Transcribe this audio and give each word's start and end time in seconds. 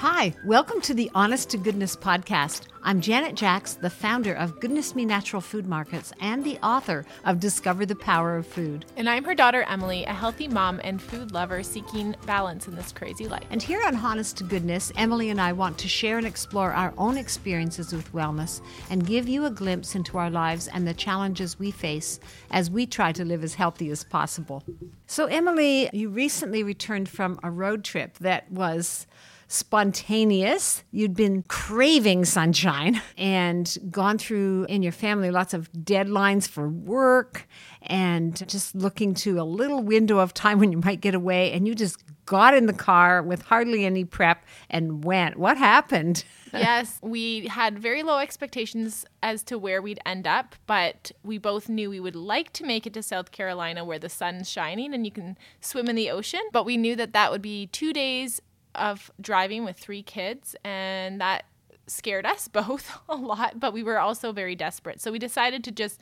Hi, 0.00 0.34
welcome 0.44 0.82
to 0.82 0.92
the 0.92 1.10
Honest 1.14 1.48
to 1.50 1.56
Goodness 1.56 1.96
podcast. 1.96 2.64
I'm 2.82 3.00
Janet 3.00 3.34
Jacks, 3.34 3.72
the 3.72 3.88
founder 3.88 4.34
of 4.34 4.60
Goodness 4.60 4.94
Me 4.94 5.06
Natural 5.06 5.40
Food 5.40 5.66
Markets 5.66 6.12
and 6.20 6.44
the 6.44 6.58
author 6.58 7.06
of 7.24 7.40
Discover 7.40 7.86
the 7.86 7.96
Power 7.96 8.36
of 8.36 8.46
Food. 8.46 8.84
And 8.98 9.08
I'm 9.08 9.24
her 9.24 9.34
daughter, 9.34 9.62
Emily, 9.62 10.04
a 10.04 10.12
healthy 10.12 10.48
mom 10.48 10.82
and 10.84 11.00
food 11.00 11.32
lover 11.32 11.62
seeking 11.62 12.14
balance 12.26 12.68
in 12.68 12.76
this 12.76 12.92
crazy 12.92 13.26
life. 13.26 13.46
And 13.50 13.62
here 13.62 13.82
on 13.86 13.96
Honest 13.96 14.36
to 14.36 14.44
Goodness, 14.44 14.92
Emily 14.96 15.30
and 15.30 15.40
I 15.40 15.54
want 15.54 15.78
to 15.78 15.88
share 15.88 16.18
and 16.18 16.26
explore 16.26 16.72
our 16.72 16.92
own 16.98 17.16
experiences 17.16 17.94
with 17.94 18.12
wellness 18.12 18.60
and 18.90 19.06
give 19.06 19.26
you 19.26 19.46
a 19.46 19.50
glimpse 19.50 19.94
into 19.94 20.18
our 20.18 20.28
lives 20.28 20.68
and 20.68 20.86
the 20.86 20.92
challenges 20.92 21.58
we 21.58 21.70
face 21.70 22.20
as 22.50 22.70
we 22.70 22.84
try 22.84 23.12
to 23.12 23.24
live 23.24 23.42
as 23.42 23.54
healthy 23.54 23.90
as 23.90 24.04
possible. 24.04 24.62
So, 25.06 25.24
Emily, 25.24 25.88
you 25.94 26.10
recently 26.10 26.62
returned 26.62 27.08
from 27.08 27.40
a 27.42 27.50
road 27.50 27.82
trip 27.82 28.18
that 28.18 28.52
was 28.52 29.06
spontaneous. 29.48 30.82
You'd 30.90 31.14
been 31.14 31.42
craving 31.44 32.24
sunshine 32.24 33.00
and 33.16 33.76
gone 33.90 34.18
through 34.18 34.66
in 34.68 34.82
your 34.82 34.92
family 34.92 35.30
lots 35.30 35.54
of 35.54 35.70
deadlines 35.72 36.48
for 36.48 36.68
work 36.68 37.46
and 37.82 38.46
just 38.48 38.74
looking 38.74 39.14
to 39.14 39.40
a 39.40 39.44
little 39.44 39.82
window 39.82 40.18
of 40.18 40.34
time 40.34 40.58
when 40.58 40.72
you 40.72 40.78
might 40.78 41.00
get 41.00 41.14
away. 41.14 41.52
And 41.52 41.66
you 41.66 41.74
just 41.74 42.02
got 42.26 42.54
in 42.54 42.66
the 42.66 42.72
car 42.72 43.22
with 43.22 43.42
hardly 43.42 43.84
any 43.84 44.04
prep 44.04 44.44
and 44.68 45.04
went. 45.04 45.36
What 45.36 45.56
happened? 45.56 46.24
yes, 46.52 46.98
we 47.00 47.46
had 47.46 47.78
very 47.78 48.02
low 48.02 48.18
expectations 48.18 49.04
as 49.22 49.44
to 49.44 49.58
where 49.58 49.80
we'd 49.80 50.00
end 50.04 50.26
up, 50.26 50.56
but 50.66 51.12
we 51.22 51.38
both 51.38 51.68
knew 51.68 51.88
we 51.88 52.00
would 52.00 52.16
like 52.16 52.52
to 52.54 52.64
make 52.64 52.86
it 52.86 52.94
to 52.94 53.02
South 53.02 53.30
Carolina 53.30 53.84
where 53.84 53.98
the 53.98 54.08
sun's 54.08 54.50
shining 54.50 54.92
and 54.92 55.04
you 55.04 55.12
can 55.12 55.38
swim 55.60 55.88
in 55.88 55.94
the 55.94 56.10
ocean. 56.10 56.40
But 56.52 56.64
we 56.66 56.76
knew 56.76 56.96
that 56.96 57.12
that 57.12 57.30
would 57.30 57.42
be 57.42 57.68
two 57.68 57.92
days 57.92 58.40
of 58.78 59.10
driving 59.20 59.64
with 59.64 59.76
three 59.76 60.02
kids, 60.02 60.56
and 60.64 61.20
that 61.20 61.44
scared 61.86 62.26
us 62.26 62.48
both 62.52 62.98
a 63.08 63.16
lot, 63.16 63.60
but 63.60 63.72
we 63.72 63.82
were 63.82 63.98
also 63.98 64.32
very 64.32 64.54
desperate. 64.54 65.00
So 65.00 65.12
we 65.12 65.18
decided 65.18 65.64
to 65.64 65.72
just 65.72 66.00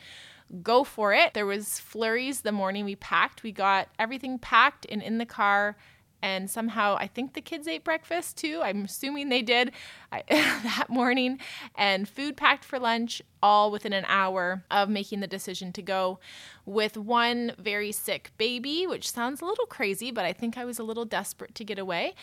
go 0.63 0.85
for 0.85 1.15
it. 1.15 1.35
There 1.35 1.47
was 1.47 1.81
flurries 1.81 2.43
the 2.43 2.53
morning 2.53 2.85
we 2.85 2.97
packed. 2.97 3.43
We 3.43 3.53
got 3.53 3.89
everything 3.99 4.39
packed 4.39 4.87
and 4.89 5.03
in 5.03 5.19
the 5.19 5.27
car 5.27 5.77
and 6.25 6.51
somehow 6.51 6.97
I 6.99 7.07
think 7.07 7.35
the 7.35 7.43
kids 7.43 7.69
ate 7.69 7.85
breakfast 7.85 8.39
too. 8.39 8.63
I'm 8.65 8.87
assuming 8.87 9.29
they 9.29 9.43
did 9.43 9.73
I, 10.11 10.23
that 10.31 10.87
morning, 10.89 11.39
and 11.75 12.09
food 12.09 12.35
packed 12.35 12.65
for 12.65 12.79
lunch, 12.79 13.21
all 13.43 13.71
within 13.71 13.93
an 13.93 14.07
hour 14.09 14.65
of 14.71 14.89
making 14.89 15.21
the 15.21 15.27
decision 15.27 15.71
to 15.75 15.83
go 15.83 16.19
with 16.65 16.97
one 16.97 17.53
very 17.59 17.93
sick 17.93 18.33
baby, 18.39 18.87
which 18.87 19.11
sounds 19.11 19.43
a 19.43 19.45
little 19.45 19.67
crazy, 19.67 20.11
but 20.11 20.25
I 20.25 20.33
think 20.33 20.57
I 20.57 20.65
was 20.65 20.79
a 20.79 20.83
little 20.83 21.05
desperate 21.05 21.55
to 21.57 21.65
get 21.65 21.79
away. 21.79 22.15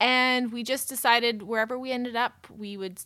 And 0.00 0.52
we 0.52 0.62
just 0.62 0.88
decided 0.88 1.42
wherever 1.42 1.78
we 1.78 1.92
ended 1.92 2.16
up, 2.16 2.46
we 2.50 2.76
would 2.76 3.00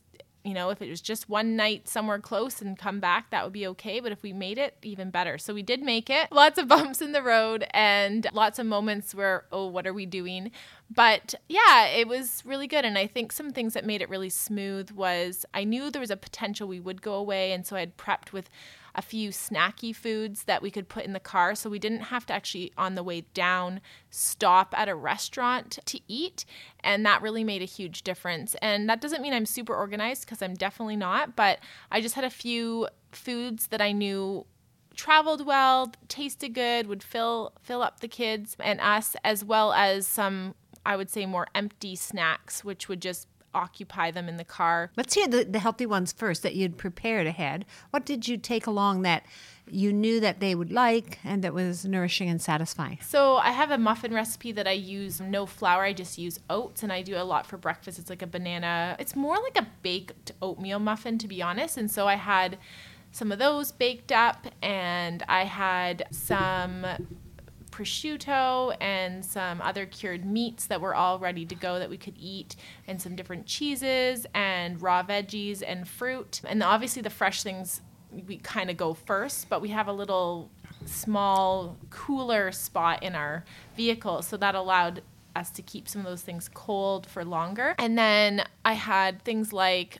you 0.45 0.55
know, 0.55 0.71
if 0.71 0.81
it 0.81 0.89
was 0.89 1.01
just 1.01 1.29
one 1.29 1.55
night 1.55 1.87
somewhere 1.87 2.19
close 2.19 2.63
and 2.63 2.79
come 2.79 2.99
back, 2.99 3.31
that 3.31 3.45
would 3.45 3.53
be 3.53 3.67
okay. 3.67 4.01
But 4.01 4.13
if 4.13 4.23
we 4.23 4.33
made 4.33 4.57
it, 4.57 4.77
even 4.83 5.11
better. 5.11 5.37
So 5.37 5.53
we 5.53 5.63
did 5.63 5.83
make 5.83 6.09
it. 6.09 6.33
Lots 6.33 6.59
of 6.59 6.69
bumps 6.69 7.03
in 7.03 7.13
the 7.13 7.23
road 7.23 7.67
and 7.73 8.27
lots 8.33 8.59
of 8.59 8.67
moments 8.67 9.15
where, 9.15 9.45
oh, 9.53 9.67
what 9.67 9.87
are 9.87 9.93
we 9.93 10.07
doing? 10.07 10.51
But 10.91 11.35
yeah, 11.49 11.87
it 11.87 12.09
was 12.09 12.43
really 12.45 12.67
good. 12.67 12.85
And 12.85 12.97
I 12.97 13.07
think 13.07 13.33
some 13.33 13.51
things 13.51 13.75
that 13.75 13.85
made 13.85 14.01
it 14.01 14.09
really 14.09 14.31
smooth 14.31 14.91
was 14.93 15.45
I 15.53 15.65
knew 15.65 15.91
there 15.91 16.01
was 16.01 16.11
a 16.11 16.17
potential 16.17 16.67
we 16.67 16.81
would 16.81 17.03
go 17.03 17.15
away. 17.15 17.53
And 17.53 17.67
so 17.67 17.77
I 17.77 17.81
had 17.81 17.97
prepped 17.97 18.33
with 18.33 18.49
a 19.01 19.03
few 19.03 19.31
snacky 19.31 19.97
foods 19.97 20.45
that 20.45 20.61
we 20.61 20.71
could 20.71 20.87
put 20.87 21.07
in 21.07 21.15
the 21.15 21.21
car. 21.21 21.55
So 21.55 21.71
we 21.71 21.79
didn't 21.79 22.03
have 22.03 22.27
to 22.27 22.35
actually, 22.35 22.71
on 22.77 22.97
the 22.97 23.03
way 23.03 23.23
down, 23.33 23.81
stop 24.11 24.75
at 24.77 24.91
a 24.91 24.95
restaurant 24.95 25.79
to 25.87 25.99
eat. 26.07 26.45
And 26.81 27.07
that 27.07 27.23
really 27.23 27.43
made 27.43 27.63
a 27.63 27.65
huge 27.65 28.03
difference. 28.03 28.55
And 28.61 28.91
that 28.91 29.01
doesn't 29.01 29.23
mean 29.23 29.33
I'm 29.33 29.47
super 29.47 29.75
organized 29.75 30.27
because 30.27 30.43
I'm 30.43 30.53
definitely 30.53 30.97
not, 30.97 31.35
but 31.35 31.61
I 31.91 32.03
just 32.03 32.15
had 32.15 32.25
a 32.25 32.31
few 32.31 32.89
foods 33.11 33.69
that 33.69 33.81
I 33.81 33.93
knew 33.93 34.45
traveled 34.95 35.47
well, 35.47 35.93
tasted 36.09 36.51
good, 36.51 36.87
would 36.87 37.03
fill 37.03 37.55
fill 37.63 37.81
up 37.81 38.01
the 38.01 38.09
kids 38.09 38.55
and 38.61 38.83
us 38.83 39.17
as 39.25 39.43
well 39.43 39.73
as 39.73 40.07
some 40.07 40.55
I 40.85 40.97
would 40.97 41.09
say 41.09 41.25
more 41.25 41.47
empty 41.55 41.97
snacks 41.97 42.63
which 42.65 42.87
would 42.87 43.01
just 43.01 43.27
occupy 43.55 44.11
them 44.11 44.29
in 44.29 44.37
the 44.37 44.45
car. 44.45 44.91
Let's 44.97 45.15
hear 45.15 45.29
the, 45.29 45.45
the 45.45 45.59
healthy 45.59 45.87
ones 45.87 46.13
first 46.13 46.43
that 46.43 46.55
you'd 46.55 46.79
prepared 46.79 47.27
ahead. 47.27 47.65
What 47.91 48.05
did 48.05 48.29
you 48.29 48.37
take 48.37 48.67
along 48.67 49.03
that 49.03 49.25
you 49.69 49.93
knew 49.93 50.21
that 50.21 50.41
they 50.41 50.55
would 50.55 50.73
like 50.73 51.19
and 51.25 51.43
that 51.45 51.55
was 51.55 51.85
nourishing 51.85 52.29
and 52.29 52.41
satisfying? 52.41 52.99
So 53.03 53.37
I 53.37 53.51
have 53.51 53.71
a 53.71 53.79
muffin 53.79 54.13
recipe 54.13 54.53
that 54.53 54.67
I 54.67 54.73
use 54.73 55.21
no 55.21 55.47
flour. 55.47 55.83
I 55.83 55.93
just 55.93 56.19
use 56.19 56.39
oats 56.49 56.83
and 56.83 56.93
I 56.93 57.03
do 57.03 57.17
a 57.17 57.25
lot 57.25 57.47
for 57.47 57.57
breakfast. 57.57 57.99
It's 57.99 58.11
like 58.11 58.23
a 58.23 58.27
banana. 58.27 58.97
It's 58.99 59.17
more 59.17 59.37
like 59.37 59.59
a 59.59 59.67
baked 59.83 60.33
oatmeal 60.43 60.79
muffin 60.79 61.19
to 61.19 61.29
be 61.29 61.43
honest. 61.43 61.77
And 61.77 61.91
so 61.91 62.09
I 62.09 62.17
had 62.17 62.59
some 63.13 63.33
of 63.33 63.39
those 63.39 63.73
baked 63.73 64.13
up 64.13 64.47
and 64.63 65.23
I 65.29 65.45
had 65.45 66.07
some 66.11 66.87
prosciutto 67.81 68.77
and 68.81 69.25
some 69.25 69.61
other 69.63 69.87
cured 69.87 70.25
meats 70.25 70.67
that 70.67 70.81
were 70.81 70.95
all 70.95 71.19
ready 71.19 71.47
to 71.47 71.55
go 71.55 71.79
that 71.79 71.89
we 71.89 71.97
could 71.97 72.17
eat, 72.19 72.57
and 72.87 73.01
some 73.01 73.17
different 73.17 73.47
cheeses 73.47 74.27
and 74.35 74.83
raw 74.83 75.03
veggies 75.03 75.63
and 75.67 75.89
fruit. 75.89 76.43
And 76.45 76.63
obviously, 76.63 77.01
the 77.01 77.11
fresh 77.11 77.43
things 77.43 77.81
we 78.27 78.37
kind 78.39 78.71
of 78.71 78.77
go 78.77 78.93
first, 78.93 79.49
but 79.49 79.63
we 79.63 79.69
have 79.71 79.89
a 79.89 79.93
little 79.93 80.51
small 80.85 81.77
cooler 81.91 82.53
spot 82.53 83.03
in 83.03 83.15
our 83.15 83.45
vehicle, 83.77 84.23
so 84.23 84.37
that 84.37 84.55
allowed 84.55 85.03
us 85.35 85.51
to 85.51 85.63
keep 85.63 85.89
some 85.89 86.01
of 86.01 86.07
those 86.07 86.23
things 86.23 86.51
cold 86.53 87.07
for 87.07 87.25
longer. 87.25 87.75
And 87.79 87.97
then 87.97 88.45
I 88.65 88.75
had 88.75 89.23
things 89.23 89.53
like 89.53 89.99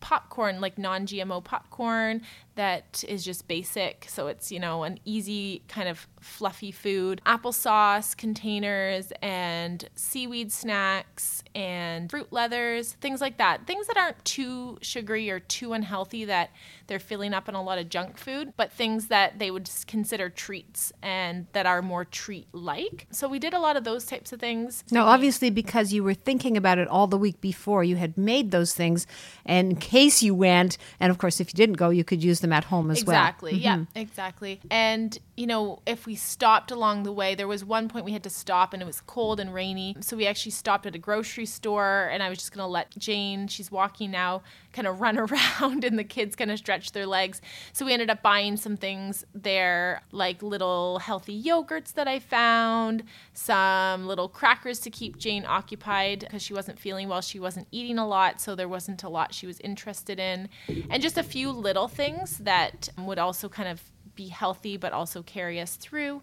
popcorn, 0.00 0.60
like 0.60 0.76
non 0.76 1.06
GMO 1.06 1.42
popcorn 1.42 2.22
that 2.54 3.02
is 3.08 3.24
just 3.24 3.48
basic. 3.48 4.06
So 4.08 4.26
it's, 4.26 4.52
you 4.52 4.60
know, 4.60 4.82
an 4.82 4.98
easy 5.04 5.62
kind 5.68 5.88
of 5.88 6.06
fluffy 6.20 6.70
food. 6.70 7.20
Applesauce 7.24 8.16
containers 8.16 9.12
and 9.22 9.88
seaweed 9.94 10.52
snacks 10.52 11.42
and 11.54 12.10
fruit 12.10 12.32
leathers, 12.32 12.92
things 13.00 13.20
like 13.20 13.38
that. 13.38 13.66
Things 13.66 13.86
that 13.86 13.96
aren't 13.96 14.22
too 14.24 14.78
sugary 14.82 15.30
or 15.30 15.40
too 15.40 15.72
unhealthy 15.72 16.24
that 16.26 16.50
they're 16.86 16.98
filling 16.98 17.32
up 17.32 17.48
in 17.48 17.54
a 17.54 17.62
lot 17.62 17.78
of 17.78 17.88
junk 17.88 18.18
food, 18.18 18.52
but 18.56 18.70
things 18.70 19.08
that 19.08 19.38
they 19.38 19.50
would 19.50 19.68
consider 19.86 20.28
treats 20.28 20.92
and 21.02 21.46
that 21.52 21.64
are 21.64 21.80
more 21.80 22.04
treat 22.04 22.48
like. 22.52 23.06
So 23.10 23.28
we 23.28 23.38
did 23.38 23.54
a 23.54 23.58
lot 23.58 23.76
of 23.76 23.84
those 23.84 24.04
types 24.04 24.32
of 24.32 24.40
things. 24.40 24.84
Now, 24.90 25.06
obviously, 25.06 25.48
because 25.50 25.92
you 25.92 26.04
were 26.04 26.14
thinking 26.14 26.56
about 26.56 26.78
it 26.78 26.88
all 26.88 27.06
the 27.06 27.16
week 27.16 27.40
before, 27.40 27.82
you 27.82 27.96
had 27.96 28.18
made 28.18 28.50
those 28.50 28.74
things 28.74 29.06
in 29.46 29.76
case 29.76 30.22
you 30.22 30.34
went. 30.34 30.76
And 31.00 31.10
of 31.10 31.18
course, 31.18 31.40
if 31.40 31.48
you 31.52 31.56
didn't 31.56 31.76
go, 31.76 31.88
you 31.88 32.04
could 32.04 32.22
use 32.22 32.41
them 32.42 32.52
at 32.52 32.64
home 32.64 32.90
as 32.90 33.00
exactly, 33.00 33.12
well. 33.12 33.22
Exactly. 33.22 33.52
Mm-hmm. 33.52 33.96
Yeah, 33.96 34.02
exactly. 34.02 34.60
And, 34.70 35.18
you 35.36 35.46
know, 35.46 35.80
if 35.86 36.06
we 36.06 36.14
stopped 36.14 36.70
along 36.70 37.04
the 37.04 37.12
way, 37.12 37.34
there 37.34 37.48
was 37.48 37.64
one 37.64 37.88
point 37.88 38.04
we 38.04 38.12
had 38.12 38.22
to 38.24 38.30
stop 38.30 38.74
and 38.74 38.82
it 38.82 38.86
was 38.86 39.00
cold 39.00 39.40
and 39.40 39.54
rainy. 39.54 39.96
So 40.00 40.16
we 40.16 40.26
actually 40.26 40.52
stopped 40.52 40.84
at 40.84 40.94
a 40.94 40.98
grocery 40.98 41.46
store 41.46 42.10
and 42.12 42.22
I 42.22 42.28
was 42.28 42.38
just 42.38 42.52
going 42.52 42.62
to 42.62 42.66
let 42.66 42.90
Jane, 42.90 43.48
she's 43.48 43.72
walking 43.72 44.10
now, 44.10 44.42
kind 44.72 44.86
of 44.86 45.00
run 45.00 45.18
around 45.60 45.84
and 45.84 45.98
the 45.98 46.04
kids 46.04 46.36
kind 46.36 46.50
of 46.50 46.58
stretch 46.58 46.92
their 46.92 47.06
legs. 47.06 47.40
So 47.72 47.86
we 47.86 47.92
ended 47.92 48.10
up 48.10 48.22
buying 48.22 48.56
some 48.56 48.76
things 48.76 49.24
there, 49.34 50.02
like 50.10 50.42
little 50.42 50.98
healthy 50.98 51.40
yogurts 51.40 51.92
that 51.94 52.08
I 52.08 52.18
found, 52.18 53.04
some 53.34 54.06
little 54.06 54.28
crackers 54.28 54.78
to 54.80 54.90
keep 54.90 55.18
Jane 55.18 55.44
occupied 55.46 56.20
because 56.20 56.42
she 56.42 56.54
wasn't 56.54 56.78
feeling 56.78 57.08
well. 57.08 57.20
She 57.20 57.38
wasn't 57.38 57.68
eating 57.70 57.98
a 57.98 58.06
lot, 58.06 58.40
so 58.40 58.54
there 58.54 58.68
wasn't 58.68 59.02
a 59.02 59.08
lot 59.08 59.34
she 59.34 59.46
was 59.46 59.60
interested 59.60 60.18
in, 60.18 60.48
and 60.90 61.02
just 61.02 61.18
a 61.18 61.22
few 61.22 61.50
little 61.50 61.88
things 61.88 62.38
that 62.38 62.88
would 62.98 63.18
also 63.18 63.48
kind 63.48 63.68
of 63.68 63.82
be 64.14 64.28
healthy 64.28 64.76
but 64.76 64.92
also 64.92 65.22
carry 65.22 65.60
us 65.60 65.76
through. 65.76 66.22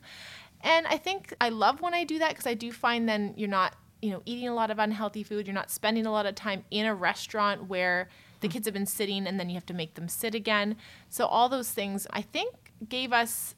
And 0.61 0.85
I 0.87 0.97
think 0.97 1.33
I 1.39 1.49
love 1.49 1.81
when 1.81 1.93
I 1.93 2.03
do 2.03 2.19
that 2.19 2.29
because 2.29 2.47
I 2.47 2.53
do 2.53 2.71
find 2.71 3.07
then 3.07 3.33
you're 3.37 3.49
not, 3.49 3.75
you 4.01 4.11
know, 4.11 4.21
eating 4.25 4.49
a 4.49 4.53
lot 4.53 4.71
of 4.71 4.79
unhealthy 4.79 5.23
food. 5.23 5.47
You're 5.47 5.53
not 5.53 5.71
spending 5.71 6.05
a 6.05 6.11
lot 6.11 6.25
of 6.25 6.35
time 6.35 6.63
in 6.69 6.85
a 6.85 6.93
restaurant 6.93 7.67
where 7.67 8.09
the 8.41 8.47
kids 8.47 8.67
have 8.67 8.73
been 8.73 8.85
sitting 8.85 9.27
and 9.27 9.39
then 9.39 9.49
you 9.49 9.55
have 9.55 9.65
to 9.67 9.73
make 9.73 9.95
them 9.95 10.07
sit 10.07 10.35
again. 10.35 10.75
So 11.09 11.25
all 11.25 11.49
those 11.49 11.71
things 11.71 12.07
I 12.11 12.21
think 12.21 12.71
gave 12.87 13.11
us 13.11 13.55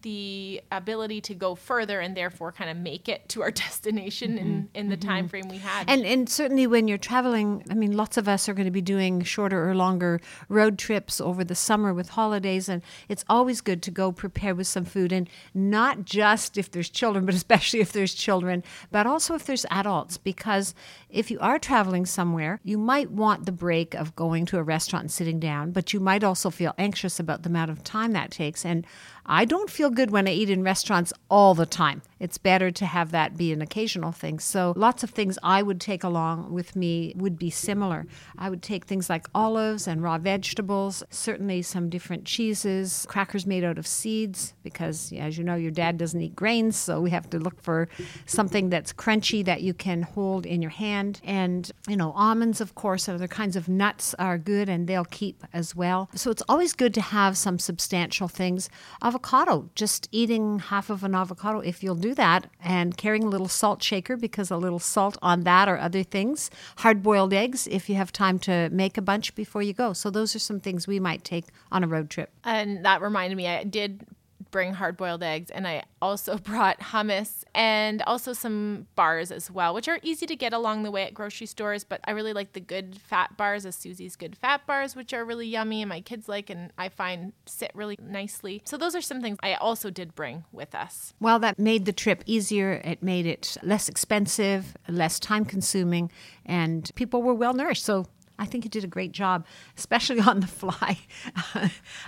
the 0.00 0.60
ability 0.72 1.20
to 1.20 1.34
go 1.34 1.54
further 1.54 2.00
and 2.00 2.16
therefore 2.16 2.52
kind 2.52 2.70
of 2.70 2.76
make 2.76 3.08
it 3.08 3.28
to 3.30 3.42
our 3.42 3.50
destination 3.62 4.32
mm-hmm. 4.32 4.38
in, 4.38 4.68
in 4.74 4.88
the 4.88 4.96
mm-hmm. 4.96 5.08
time 5.08 5.28
frame 5.28 5.48
we 5.48 5.58
had. 5.58 5.88
And 5.88 6.04
and 6.06 6.28
certainly 6.28 6.66
when 6.66 6.88
you're 6.88 6.98
traveling, 6.98 7.64
I 7.70 7.74
mean 7.74 7.96
lots 7.96 8.16
of 8.16 8.28
us 8.28 8.48
are 8.48 8.54
going 8.54 8.66
to 8.66 8.72
be 8.72 8.80
doing 8.80 9.22
shorter 9.22 9.68
or 9.68 9.74
longer 9.74 10.20
road 10.48 10.78
trips 10.78 11.20
over 11.20 11.44
the 11.44 11.54
summer 11.54 11.92
with 11.92 12.10
holidays 12.10 12.68
and 12.68 12.82
it's 13.08 13.24
always 13.28 13.60
good 13.60 13.82
to 13.82 13.90
go 13.90 14.12
prepare 14.12 14.54
with 14.54 14.66
some 14.66 14.84
food 14.84 15.12
and 15.12 15.28
not 15.54 16.04
just 16.04 16.56
if 16.56 16.70
there's 16.70 16.88
children, 16.88 17.26
but 17.26 17.34
especially 17.34 17.80
if 17.80 17.92
there's 17.92 18.14
children, 18.14 18.62
but 18.90 19.06
also 19.06 19.34
if 19.34 19.44
there's 19.44 19.66
adults 19.70 20.16
because 20.16 20.74
if 21.10 21.30
you 21.30 21.38
are 21.40 21.58
traveling 21.58 22.06
somewhere, 22.06 22.58
you 22.64 22.78
might 22.78 23.10
want 23.10 23.44
the 23.44 23.52
break 23.52 23.94
of 23.94 24.16
going 24.16 24.46
to 24.46 24.58
a 24.58 24.62
restaurant 24.62 25.04
and 25.04 25.10
sitting 25.10 25.38
down, 25.38 25.72
but 25.72 25.92
you 25.92 26.00
might 26.00 26.24
also 26.24 26.50
feel 26.50 26.74
anxious 26.78 27.20
about 27.20 27.42
the 27.42 27.48
amount 27.48 27.70
of 27.70 27.84
time 27.84 28.12
that 28.12 28.30
takes 28.30 28.64
and 28.64 28.86
I 29.24 29.44
don't 29.44 29.70
feel 29.70 29.90
good 29.90 30.10
when 30.10 30.26
I 30.26 30.32
eat 30.32 30.50
in 30.50 30.62
restaurants 30.62 31.12
all 31.30 31.54
the 31.54 31.66
time. 31.66 32.02
It's 32.18 32.38
better 32.38 32.70
to 32.70 32.86
have 32.86 33.10
that 33.10 33.36
be 33.36 33.52
an 33.52 33.60
occasional 33.62 34.12
thing. 34.12 34.38
So, 34.38 34.74
lots 34.76 35.02
of 35.02 35.10
things 35.10 35.40
I 35.42 35.60
would 35.60 35.80
take 35.80 36.04
along 36.04 36.52
with 36.52 36.76
me 36.76 37.14
would 37.16 37.36
be 37.36 37.50
similar. 37.50 38.06
I 38.38 38.48
would 38.48 38.62
take 38.62 38.84
things 38.84 39.10
like 39.10 39.26
olives 39.34 39.88
and 39.88 40.02
raw 40.02 40.18
vegetables, 40.18 41.02
certainly 41.10 41.62
some 41.62 41.90
different 41.90 42.24
cheeses, 42.24 43.06
crackers 43.08 43.44
made 43.44 43.64
out 43.64 43.76
of 43.76 43.88
seeds, 43.88 44.54
because 44.62 45.12
as 45.18 45.36
you 45.36 45.42
know, 45.42 45.56
your 45.56 45.72
dad 45.72 45.98
doesn't 45.98 46.20
eat 46.20 46.36
grains, 46.36 46.76
so 46.76 47.00
we 47.00 47.10
have 47.10 47.28
to 47.30 47.40
look 47.40 47.60
for 47.60 47.88
something 48.26 48.70
that's 48.70 48.92
crunchy 48.92 49.44
that 49.44 49.62
you 49.62 49.74
can 49.74 50.02
hold 50.02 50.46
in 50.46 50.62
your 50.62 50.70
hand. 50.70 51.20
And, 51.24 51.68
you 51.88 51.96
know, 51.96 52.12
almonds, 52.12 52.60
of 52.60 52.76
course, 52.76 53.08
other 53.08 53.26
kinds 53.28 53.56
of 53.56 53.68
nuts 53.68 54.14
are 54.20 54.38
good 54.38 54.68
and 54.68 54.86
they'll 54.86 55.04
keep 55.06 55.42
as 55.52 55.74
well. 55.74 56.08
So, 56.14 56.30
it's 56.30 56.42
always 56.48 56.72
good 56.72 56.94
to 56.94 57.00
have 57.00 57.36
some 57.36 57.58
substantial 57.58 58.28
things. 58.28 58.70
Avocado, 59.12 59.68
just 59.74 60.08
eating 60.10 60.58
half 60.58 60.88
of 60.88 61.04
an 61.04 61.14
avocado, 61.14 61.60
if 61.60 61.82
you'll 61.82 61.94
do 61.94 62.14
that, 62.14 62.46
and 62.64 62.96
carrying 62.96 63.24
a 63.24 63.28
little 63.28 63.46
salt 63.46 63.82
shaker 63.82 64.16
because 64.16 64.50
a 64.50 64.56
little 64.56 64.78
salt 64.78 65.18
on 65.20 65.42
that 65.42 65.68
or 65.68 65.76
other 65.76 66.02
things. 66.02 66.50
Hard 66.78 67.02
boiled 67.02 67.34
eggs, 67.34 67.68
if 67.70 67.90
you 67.90 67.96
have 67.96 68.10
time 68.10 68.38
to 68.38 68.70
make 68.70 68.96
a 68.96 69.02
bunch 69.02 69.34
before 69.34 69.60
you 69.60 69.74
go. 69.74 69.92
So, 69.92 70.08
those 70.08 70.34
are 70.34 70.38
some 70.38 70.60
things 70.60 70.86
we 70.86 70.98
might 70.98 71.24
take 71.24 71.44
on 71.70 71.84
a 71.84 71.86
road 71.86 72.08
trip. 72.08 72.32
And 72.42 72.86
that 72.86 73.02
reminded 73.02 73.36
me, 73.36 73.46
I 73.48 73.64
did 73.64 74.06
bring 74.52 74.74
hard 74.74 74.96
boiled 74.96 75.24
eggs 75.24 75.50
and 75.50 75.66
I 75.66 75.82
also 76.00 76.38
brought 76.52 76.78
hummus 76.78 77.42
and 77.54 78.02
also 78.02 78.32
some 78.32 78.86
bars 78.94 79.32
as 79.32 79.50
well, 79.50 79.74
which 79.74 79.88
are 79.88 79.98
easy 80.02 80.26
to 80.26 80.36
get 80.36 80.52
along 80.52 80.84
the 80.84 80.92
way 80.92 81.02
at 81.02 81.14
grocery 81.14 81.48
stores. 81.48 81.82
But 81.82 82.00
I 82.04 82.12
really 82.12 82.32
like 82.32 82.52
the 82.52 82.60
good 82.60 83.00
fat 83.00 83.36
bars, 83.36 83.66
as 83.66 83.74
Susie's 83.74 84.14
good 84.14 84.36
fat 84.36 84.64
bars, 84.66 84.94
which 84.94 85.12
are 85.12 85.24
really 85.24 85.48
yummy 85.48 85.82
and 85.82 85.88
my 85.88 86.00
kids 86.00 86.28
like 86.28 86.50
and 86.50 86.70
I 86.78 86.88
find 86.88 87.32
sit 87.46 87.72
really 87.74 87.98
nicely. 88.00 88.62
So 88.64 88.76
those 88.76 88.94
are 88.94 89.00
some 89.00 89.20
things 89.20 89.38
I 89.42 89.54
also 89.54 89.90
did 89.90 90.14
bring 90.14 90.44
with 90.52 90.74
us. 90.74 91.14
Well, 91.18 91.40
that 91.40 91.58
made 91.58 91.86
the 91.86 91.92
trip 91.92 92.22
easier. 92.26 92.80
It 92.84 93.02
made 93.02 93.26
it 93.26 93.56
less 93.62 93.88
expensive, 93.88 94.76
less 94.88 95.18
time 95.18 95.44
consuming, 95.44 96.12
and 96.46 96.90
people 96.94 97.22
were 97.22 97.34
well 97.34 97.54
nourished. 97.54 97.84
So 97.84 98.06
I 98.42 98.44
think 98.44 98.64
you 98.64 98.70
did 98.70 98.82
a 98.82 98.88
great 98.88 99.12
job, 99.12 99.46
especially 99.78 100.20
on 100.32 100.40
the 100.40 100.48
fly. 100.48 100.98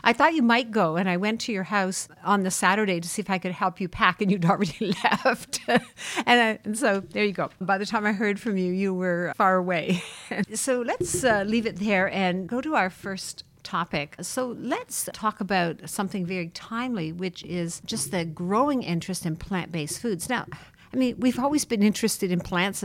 I 0.03 0.13
thought 0.13 0.35
you 0.35 0.43
might 0.43 0.73
go, 0.73 0.97
and 0.97 1.09
I 1.09 1.17
went 1.17 1.41
to 1.43 1.53
your 1.53 1.63
house 1.63 2.09
on 2.25 2.43
the 2.43 2.51
Saturday 2.51 2.99
to 2.99 3.09
see 3.09 3.23
if 3.23 3.31
I 3.31 3.39
could 3.39 3.53
help 3.53 3.81
you 3.81 3.89
pack, 3.89 4.21
and 4.21 4.31
you'd 4.31 4.45
already 4.55 4.95
left. 5.05 5.61
and, 5.69 5.81
I, 6.27 6.59
and, 6.65 6.77
so 6.77 7.01
there 7.01 7.25
you 7.25 7.33
go. 7.33 7.51
By 7.61 7.79
the 7.79 7.87
time 7.87 8.05
I 8.05 8.13
heard 8.13 8.41
from 8.41 8.57
you, 8.59 8.73
you 8.73 8.93
were 8.93 9.33
far 9.37 9.57
away. 9.57 10.03
so 10.55 10.81
let's 10.81 11.23
uh, 11.23 11.45
leave 11.47 11.67
it 11.67 11.77
there 11.77 12.11
and 12.11 12.49
go 12.49 12.61
to 12.61 12.75
our 12.75 12.91
first 12.91 13.45
topic. 13.63 14.17
So 14.21 14.57
let's 14.59 15.09
talk 15.13 15.41
about 15.41 15.89
something 15.89 16.27
very 16.27 16.49
timely, 16.49 17.13
which 17.13 17.45
is 17.45 17.81
just 17.87 18.11
the 18.11 18.25
growing 18.25 18.83
interest 18.83 19.25
in 19.25 19.37
plant 19.37 19.71
based 19.71 20.01
foods. 20.01 20.29
Now, 20.29 20.47
I 20.93 20.97
mean, 20.97 21.17
we've 21.19 21.39
always 21.39 21.65
been 21.65 21.83
interested 21.83 22.31
in 22.31 22.41
plants. 22.41 22.85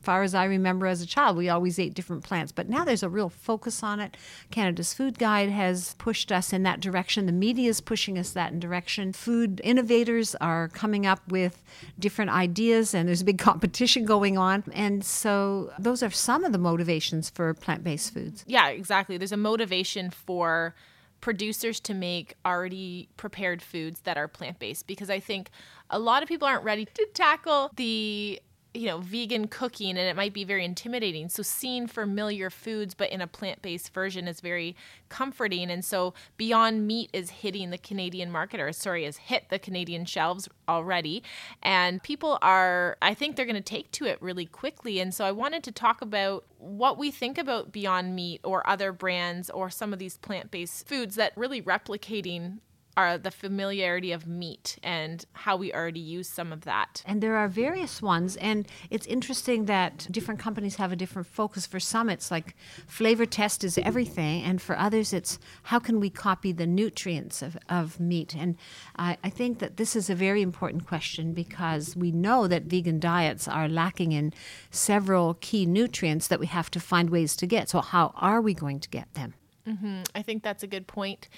Far 0.00 0.22
as 0.22 0.34
I 0.34 0.44
remember 0.44 0.86
as 0.86 1.02
a 1.02 1.06
child, 1.06 1.36
we 1.36 1.48
always 1.48 1.78
ate 1.78 1.94
different 1.94 2.24
plants, 2.24 2.52
but 2.52 2.68
now 2.68 2.84
there's 2.84 3.02
a 3.02 3.08
real 3.08 3.28
focus 3.28 3.82
on 3.82 4.00
it. 4.00 4.16
Canada's 4.50 4.94
Food 4.94 5.18
Guide 5.18 5.50
has 5.50 5.94
pushed 5.98 6.32
us 6.32 6.52
in 6.52 6.62
that 6.62 6.80
direction. 6.80 7.26
The 7.26 7.32
media 7.32 7.68
is 7.68 7.80
pushing 7.80 8.18
us 8.18 8.30
that 8.30 8.58
direction. 8.58 9.12
Food 9.12 9.60
innovators 9.62 10.34
are 10.36 10.68
coming 10.68 11.04
up 11.06 11.20
with 11.30 11.62
different 11.98 12.30
ideas, 12.30 12.94
and 12.94 13.08
there's 13.08 13.20
a 13.20 13.26
big 13.26 13.38
competition 13.50 14.04
going 14.04 14.38
on. 14.38 14.64
And 14.72 15.04
so, 15.04 15.72
those 15.78 16.02
are 16.02 16.10
some 16.10 16.44
of 16.44 16.52
the 16.52 16.58
motivations 16.58 17.28
for 17.28 17.52
plant 17.52 17.84
based 17.84 18.14
foods. 18.14 18.44
Yeah, 18.46 18.68
exactly. 18.68 19.18
There's 19.18 19.32
a 19.32 19.36
motivation 19.36 20.10
for 20.10 20.74
producers 21.20 21.80
to 21.80 21.94
make 21.94 22.34
already 22.44 23.08
prepared 23.16 23.62
foods 23.62 24.00
that 24.02 24.16
are 24.16 24.28
plant 24.28 24.58
based 24.58 24.86
because 24.86 25.10
I 25.10 25.20
think 25.20 25.50
a 25.90 25.98
lot 25.98 26.22
of 26.22 26.28
people 26.28 26.48
aren't 26.48 26.64
ready 26.64 26.86
to 26.86 27.08
tackle 27.12 27.70
the 27.76 28.40
you 28.72 28.86
know, 28.86 28.98
vegan 28.98 29.48
cooking 29.48 29.90
and 29.90 29.98
it 29.98 30.14
might 30.14 30.32
be 30.32 30.44
very 30.44 30.64
intimidating. 30.64 31.28
So 31.28 31.42
seeing 31.42 31.86
familiar 31.86 32.50
foods 32.50 32.94
but 32.94 33.10
in 33.10 33.20
a 33.20 33.26
plant-based 33.26 33.92
version 33.92 34.28
is 34.28 34.40
very 34.40 34.76
comforting. 35.08 35.70
And 35.70 35.84
so 35.84 36.14
Beyond 36.36 36.86
Meat 36.86 37.10
is 37.12 37.30
hitting 37.30 37.70
the 37.70 37.78
Canadian 37.78 38.30
market 38.30 38.60
or 38.60 38.72
sorry, 38.72 39.04
has 39.04 39.16
hit 39.16 39.48
the 39.50 39.58
Canadian 39.58 40.04
shelves 40.04 40.48
already. 40.68 41.22
And 41.62 42.02
people 42.02 42.38
are 42.42 42.96
I 43.02 43.14
think 43.14 43.34
they're 43.34 43.44
going 43.44 43.56
to 43.56 43.60
take 43.60 43.90
to 43.92 44.04
it 44.04 44.22
really 44.22 44.46
quickly. 44.46 45.00
And 45.00 45.12
so 45.12 45.24
I 45.24 45.32
wanted 45.32 45.64
to 45.64 45.72
talk 45.72 46.00
about 46.00 46.44
what 46.58 46.96
we 46.96 47.10
think 47.10 47.38
about 47.38 47.72
Beyond 47.72 48.14
Meat 48.14 48.40
or 48.44 48.68
other 48.68 48.92
brands 48.92 49.50
or 49.50 49.68
some 49.70 49.92
of 49.92 49.98
these 49.98 50.16
plant-based 50.18 50.86
foods 50.86 51.16
that 51.16 51.32
really 51.36 51.60
replicating 51.60 52.58
are 53.00 53.18
the 53.18 53.30
familiarity 53.30 54.12
of 54.12 54.26
meat 54.26 54.78
and 54.82 55.24
how 55.32 55.56
we 55.56 55.72
already 55.72 56.00
use 56.00 56.28
some 56.28 56.52
of 56.52 56.62
that. 56.62 57.02
And 57.06 57.22
there 57.22 57.36
are 57.36 57.48
various 57.48 58.02
ones, 58.02 58.36
and 58.36 58.68
it's 58.90 59.06
interesting 59.06 59.64
that 59.66 60.06
different 60.10 60.40
companies 60.40 60.76
have 60.76 60.92
a 60.92 60.96
different 60.96 61.28
focus. 61.28 61.66
For 61.66 61.80
some, 61.80 62.10
it's 62.10 62.30
like 62.30 62.54
flavor 62.86 63.26
test 63.26 63.64
is 63.64 63.78
everything, 63.78 64.42
and 64.42 64.60
for 64.60 64.76
others, 64.76 65.12
it's 65.12 65.38
how 65.64 65.78
can 65.78 65.98
we 65.98 66.10
copy 66.10 66.52
the 66.52 66.66
nutrients 66.66 67.40
of, 67.42 67.56
of 67.68 67.98
meat? 67.98 68.34
And 68.36 68.56
I, 68.96 69.16
I 69.24 69.30
think 69.30 69.58
that 69.60 69.76
this 69.78 69.96
is 69.96 70.10
a 70.10 70.14
very 70.14 70.42
important 70.42 70.86
question 70.86 71.32
because 71.32 71.96
we 71.96 72.10
know 72.12 72.46
that 72.48 72.64
vegan 72.64 73.00
diets 73.00 73.48
are 73.48 73.68
lacking 73.68 74.12
in 74.12 74.34
several 74.70 75.34
key 75.40 75.64
nutrients 75.64 76.28
that 76.28 76.40
we 76.40 76.46
have 76.46 76.70
to 76.72 76.80
find 76.80 77.08
ways 77.08 77.34
to 77.36 77.46
get. 77.46 77.70
So, 77.70 77.80
how 77.80 78.12
are 78.16 78.40
we 78.42 78.52
going 78.52 78.80
to 78.80 78.88
get 78.90 79.14
them? 79.14 79.34
Mm-hmm. 79.66 80.02
I 80.14 80.22
think 80.22 80.42
that's 80.42 80.62
a 80.62 80.66
good 80.66 80.86
point. 80.86 81.28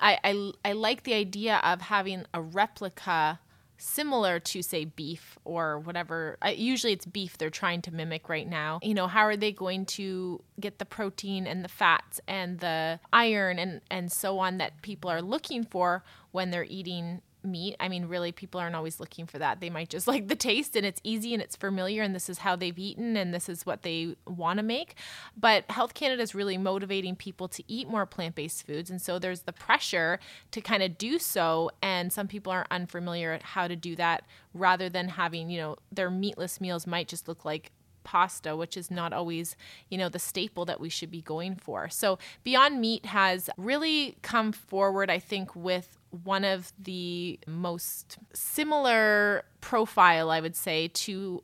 I, 0.00 0.18
I, 0.24 0.52
I 0.64 0.72
like 0.72 1.02
the 1.02 1.14
idea 1.14 1.60
of 1.62 1.80
having 1.82 2.24
a 2.32 2.40
replica 2.40 3.40
similar 3.78 4.40
to 4.40 4.62
say 4.62 4.84
beef 4.84 5.38
or 5.44 5.78
whatever. 5.78 6.36
I, 6.42 6.50
usually 6.50 6.92
it's 6.92 7.06
beef 7.06 7.38
they're 7.38 7.50
trying 7.50 7.80
to 7.82 7.94
mimic 7.94 8.28
right 8.28 8.48
now. 8.48 8.80
You 8.82 8.94
know 8.94 9.06
how 9.06 9.22
are 9.22 9.36
they 9.36 9.52
going 9.52 9.86
to 9.86 10.42
get 10.60 10.78
the 10.78 10.84
protein 10.84 11.46
and 11.46 11.64
the 11.64 11.68
fats 11.68 12.20
and 12.26 12.58
the 12.58 13.00
iron 13.12 13.58
and 13.58 13.80
and 13.90 14.10
so 14.10 14.38
on 14.40 14.58
that 14.58 14.82
people 14.82 15.10
are 15.10 15.22
looking 15.22 15.64
for 15.64 16.02
when 16.32 16.50
they're 16.50 16.66
eating 16.68 17.22
meat. 17.50 17.76
I 17.80 17.88
mean, 17.88 18.06
really, 18.06 18.32
people 18.32 18.60
aren't 18.60 18.76
always 18.76 19.00
looking 19.00 19.26
for 19.26 19.38
that. 19.38 19.60
They 19.60 19.70
might 19.70 19.88
just 19.88 20.06
like 20.08 20.28
the 20.28 20.36
taste 20.36 20.76
and 20.76 20.86
it's 20.86 21.00
easy 21.04 21.34
and 21.34 21.42
it's 21.42 21.56
familiar 21.56 22.02
and 22.02 22.14
this 22.14 22.28
is 22.28 22.38
how 22.38 22.56
they've 22.56 22.78
eaten 22.78 23.16
and 23.16 23.32
this 23.32 23.48
is 23.48 23.66
what 23.66 23.82
they 23.82 24.16
want 24.26 24.58
to 24.58 24.62
make. 24.62 24.94
But 25.36 25.70
Health 25.70 25.94
Canada 25.94 26.22
is 26.22 26.34
really 26.34 26.58
motivating 26.58 27.16
people 27.16 27.48
to 27.48 27.62
eat 27.66 27.88
more 27.88 28.06
plant 28.06 28.34
based 28.34 28.66
foods. 28.66 28.90
And 28.90 29.00
so 29.00 29.18
there's 29.18 29.42
the 29.42 29.52
pressure 29.52 30.18
to 30.50 30.60
kind 30.60 30.82
of 30.82 30.98
do 30.98 31.18
so. 31.18 31.70
And 31.82 32.12
some 32.12 32.28
people 32.28 32.52
are 32.52 32.66
unfamiliar 32.70 33.32
at 33.32 33.42
how 33.42 33.68
to 33.68 33.76
do 33.76 33.96
that 33.96 34.24
rather 34.54 34.88
than 34.88 35.08
having, 35.08 35.50
you 35.50 35.58
know, 35.58 35.76
their 35.92 36.10
meatless 36.10 36.60
meals 36.60 36.86
might 36.86 37.08
just 37.08 37.28
look 37.28 37.44
like 37.44 37.72
pasta, 38.08 38.56
which 38.56 38.74
is 38.74 38.90
not 38.90 39.12
always, 39.12 39.54
you 39.90 39.98
know, 39.98 40.08
the 40.08 40.18
staple 40.18 40.64
that 40.64 40.80
we 40.80 40.88
should 40.88 41.10
be 41.10 41.20
going 41.20 41.54
for. 41.54 41.90
So 41.90 42.18
Beyond 42.42 42.80
Meat 42.80 43.04
has 43.04 43.50
really 43.58 44.16
come 44.22 44.50
forward, 44.50 45.10
I 45.10 45.18
think, 45.18 45.54
with 45.54 45.97
one 46.10 46.44
of 46.44 46.72
the 46.78 47.38
most 47.46 48.18
similar 48.32 49.44
profile, 49.60 50.30
I 50.30 50.40
would 50.40 50.56
say, 50.56 50.88
to 50.88 51.42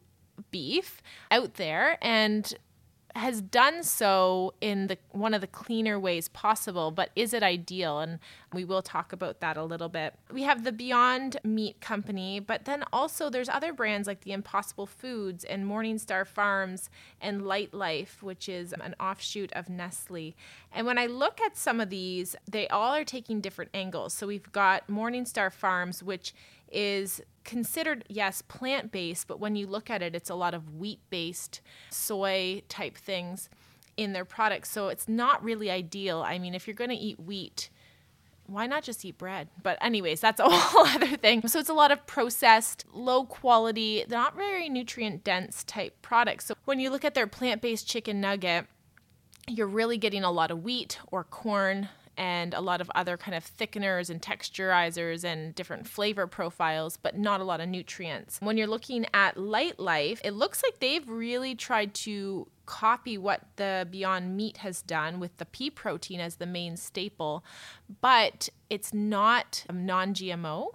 beef 0.50 1.02
out 1.30 1.54
there. 1.54 1.98
And 2.02 2.52
has 3.14 3.40
done 3.40 3.84
so 3.84 4.54
in 4.60 4.88
the 4.88 4.98
one 5.12 5.34
of 5.34 5.40
the 5.40 5.46
cleaner 5.46 6.00
ways 6.00 6.28
possible, 6.28 6.90
but 6.90 7.10
is 7.14 7.32
it 7.32 7.42
ideal? 7.42 8.00
And 8.00 8.18
we 8.52 8.64
will 8.64 8.82
talk 8.82 9.12
about 9.12 9.40
that 9.40 9.56
a 9.56 9.62
little 9.62 9.88
bit. 9.88 10.14
We 10.32 10.42
have 10.42 10.64
the 10.64 10.72
Beyond 10.72 11.36
Meat 11.44 11.80
Company, 11.80 12.40
but 12.40 12.64
then 12.64 12.84
also 12.92 13.30
there's 13.30 13.48
other 13.48 13.72
brands 13.72 14.08
like 14.08 14.22
the 14.22 14.32
Impossible 14.32 14.86
Foods 14.86 15.44
and 15.44 15.64
Morningstar 15.64 16.26
Farms 16.26 16.90
and 17.20 17.42
Lightlife, 17.42 18.20
which 18.20 18.48
is 18.48 18.72
an 18.72 18.96
offshoot 18.98 19.52
of 19.52 19.68
Nestle. 19.68 20.34
And 20.72 20.84
when 20.84 20.98
I 20.98 21.06
look 21.06 21.40
at 21.40 21.56
some 21.56 21.80
of 21.80 21.90
these, 21.90 22.34
they 22.50 22.66
all 22.68 22.94
are 22.94 23.04
taking 23.04 23.40
different 23.40 23.70
angles. 23.74 24.12
So 24.12 24.26
we've 24.26 24.50
got 24.50 24.88
Morningstar 24.88 25.52
Farms, 25.52 26.02
which 26.02 26.34
is 26.74 27.22
considered, 27.44 28.04
yes, 28.08 28.42
plant 28.42 28.90
based, 28.90 29.26
but 29.28 29.38
when 29.38 29.56
you 29.56 29.66
look 29.66 29.90
at 29.90 30.02
it, 30.02 30.14
it's 30.14 30.30
a 30.30 30.34
lot 30.34 30.54
of 30.54 30.74
wheat 30.74 31.00
based, 31.10 31.60
soy 31.90 32.62
type 32.68 32.96
things 32.96 33.48
in 33.96 34.12
their 34.12 34.24
products. 34.24 34.70
So 34.70 34.88
it's 34.88 35.08
not 35.08 35.42
really 35.44 35.70
ideal. 35.70 36.22
I 36.22 36.38
mean, 36.38 36.54
if 36.54 36.66
you're 36.66 36.74
going 36.74 36.90
to 36.90 36.96
eat 36.96 37.20
wheat, 37.20 37.70
why 38.46 38.66
not 38.66 38.82
just 38.82 39.04
eat 39.04 39.16
bread? 39.16 39.48
But, 39.62 39.78
anyways, 39.80 40.20
that's 40.20 40.40
a 40.40 40.44
whole 40.48 40.86
other 40.86 41.16
thing. 41.16 41.46
So, 41.48 41.58
it's 41.58 41.70
a 41.70 41.74
lot 41.74 41.90
of 41.90 42.06
processed, 42.06 42.84
low 42.92 43.24
quality, 43.24 44.04
not 44.08 44.36
very 44.36 44.68
nutrient 44.68 45.24
dense 45.24 45.64
type 45.64 46.02
products. 46.02 46.46
So, 46.46 46.54
when 46.66 46.78
you 46.78 46.90
look 46.90 47.06
at 47.06 47.14
their 47.14 47.26
plant 47.26 47.62
based 47.62 47.88
chicken 47.88 48.20
nugget, 48.20 48.66
you're 49.48 49.66
really 49.66 49.98
getting 49.98 50.24
a 50.24 50.30
lot 50.30 50.50
of 50.50 50.62
wheat 50.62 50.98
or 51.10 51.24
corn 51.24 51.88
and 52.16 52.54
a 52.54 52.60
lot 52.60 52.80
of 52.80 52.90
other 52.94 53.16
kind 53.16 53.34
of 53.34 53.44
thickeners 53.44 54.10
and 54.10 54.20
texturizers 54.22 55.24
and 55.24 55.54
different 55.54 55.86
flavor 55.86 56.26
profiles, 56.26 56.96
but 56.96 57.18
not 57.18 57.40
a 57.40 57.44
lot 57.44 57.60
of 57.60 57.68
nutrients. 57.68 58.38
When 58.40 58.56
you're 58.56 58.66
looking 58.66 59.06
at 59.12 59.36
Lightlife, 59.36 60.20
it 60.24 60.32
looks 60.32 60.62
like 60.62 60.78
they've 60.80 61.08
really 61.08 61.54
tried 61.54 61.94
to 61.94 62.48
copy 62.66 63.18
what 63.18 63.42
the 63.56 63.86
Beyond 63.90 64.36
Meat 64.36 64.58
has 64.58 64.82
done 64.82 65.20
with 65.20 65.36
the 65.36 65.46
pea 65.46 65.70
protein 65.70 66.20
as 66.20 66.36
the 66.36 66.46
main 66.46 66.76
staple, 66.76 67.44
but 68.00 68.48
it's 68.70 68.94
not 68.94 69.64
non 69.72 70.14
GMO. 70.14 70.68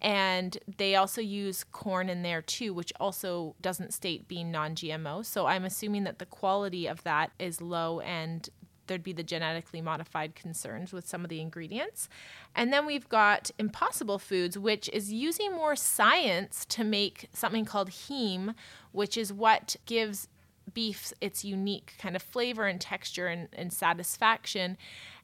And 0.00 0.58
they 0.76 0.96
also 0.96 1.22
use 1.22 1.64
corn 1.64 2.10
in 2.10 2.22
there 2.22 2.42
too, 2.42 2.74
which 2.74 2.92
also 3.00 3.54
doesn't 3.62 3.94
state 3.94 4.28
being 4.28 4.50
non 4.50 4.74
GMO. 4.74 5.24
So 5.24 5.46
I'm 5.46 5.64
assuming 5.64 6.04
that 6.04 6.18
the 6.18 6.26
quality 6.26 6.86
of 6.86 7.02
that 7.04 7.30
is 7.38 7.62
low 7.62 8.00
and 8.00 8.48
there'd 8.86 9.02
be 9.02 9.12
the 9.12 9.22
genetically 9.22 9.80
modified 9.80 10.34
concerns 10.34 10.92
with 10.92 11.06
some 11.06 11.24
of 11.24 11.30
the 11.30 11.40
ingredients. 11.40 12.08
And 12.54 12.72
then 12.72 12.86
we've 12.86 13.08
got 13.08 13.50
Impossible 13.58 14.18
Foods, 14.18 14.58
which 14.58 14.88
is 14.92 15.12
using 15.12 15.52
more 15.52 15.76
science 15.76 16.64
to 16.66 16.84
make 16.84 17.28
something 17.32 17.64
called 17.64 17.90
heme, 17.90 18.54
which 18.92 19.16
is 19.16 19.32
what 19.32 19.76
gives 19.86 20.28
beef 20.72 21.12
its 21.20 21.44
unique 21.44 21.94
kind 21.98 22.16
of 22.16 22.22
flavor 22.22 22.66
and 22.66 22.80
texture 22.80 23.26
and, 23.26 23.48
and 23.52 23.72
satisfaction. 23.72 24.76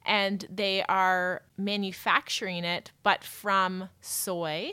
And 0.05 0.47
they 0.51 0.83
are 0.85 1.43
manufacturing 1.59 2.65
it, 2.65 2.91
but 3.03 3.23
from 3.23 3.89
soy. 4.01 4.73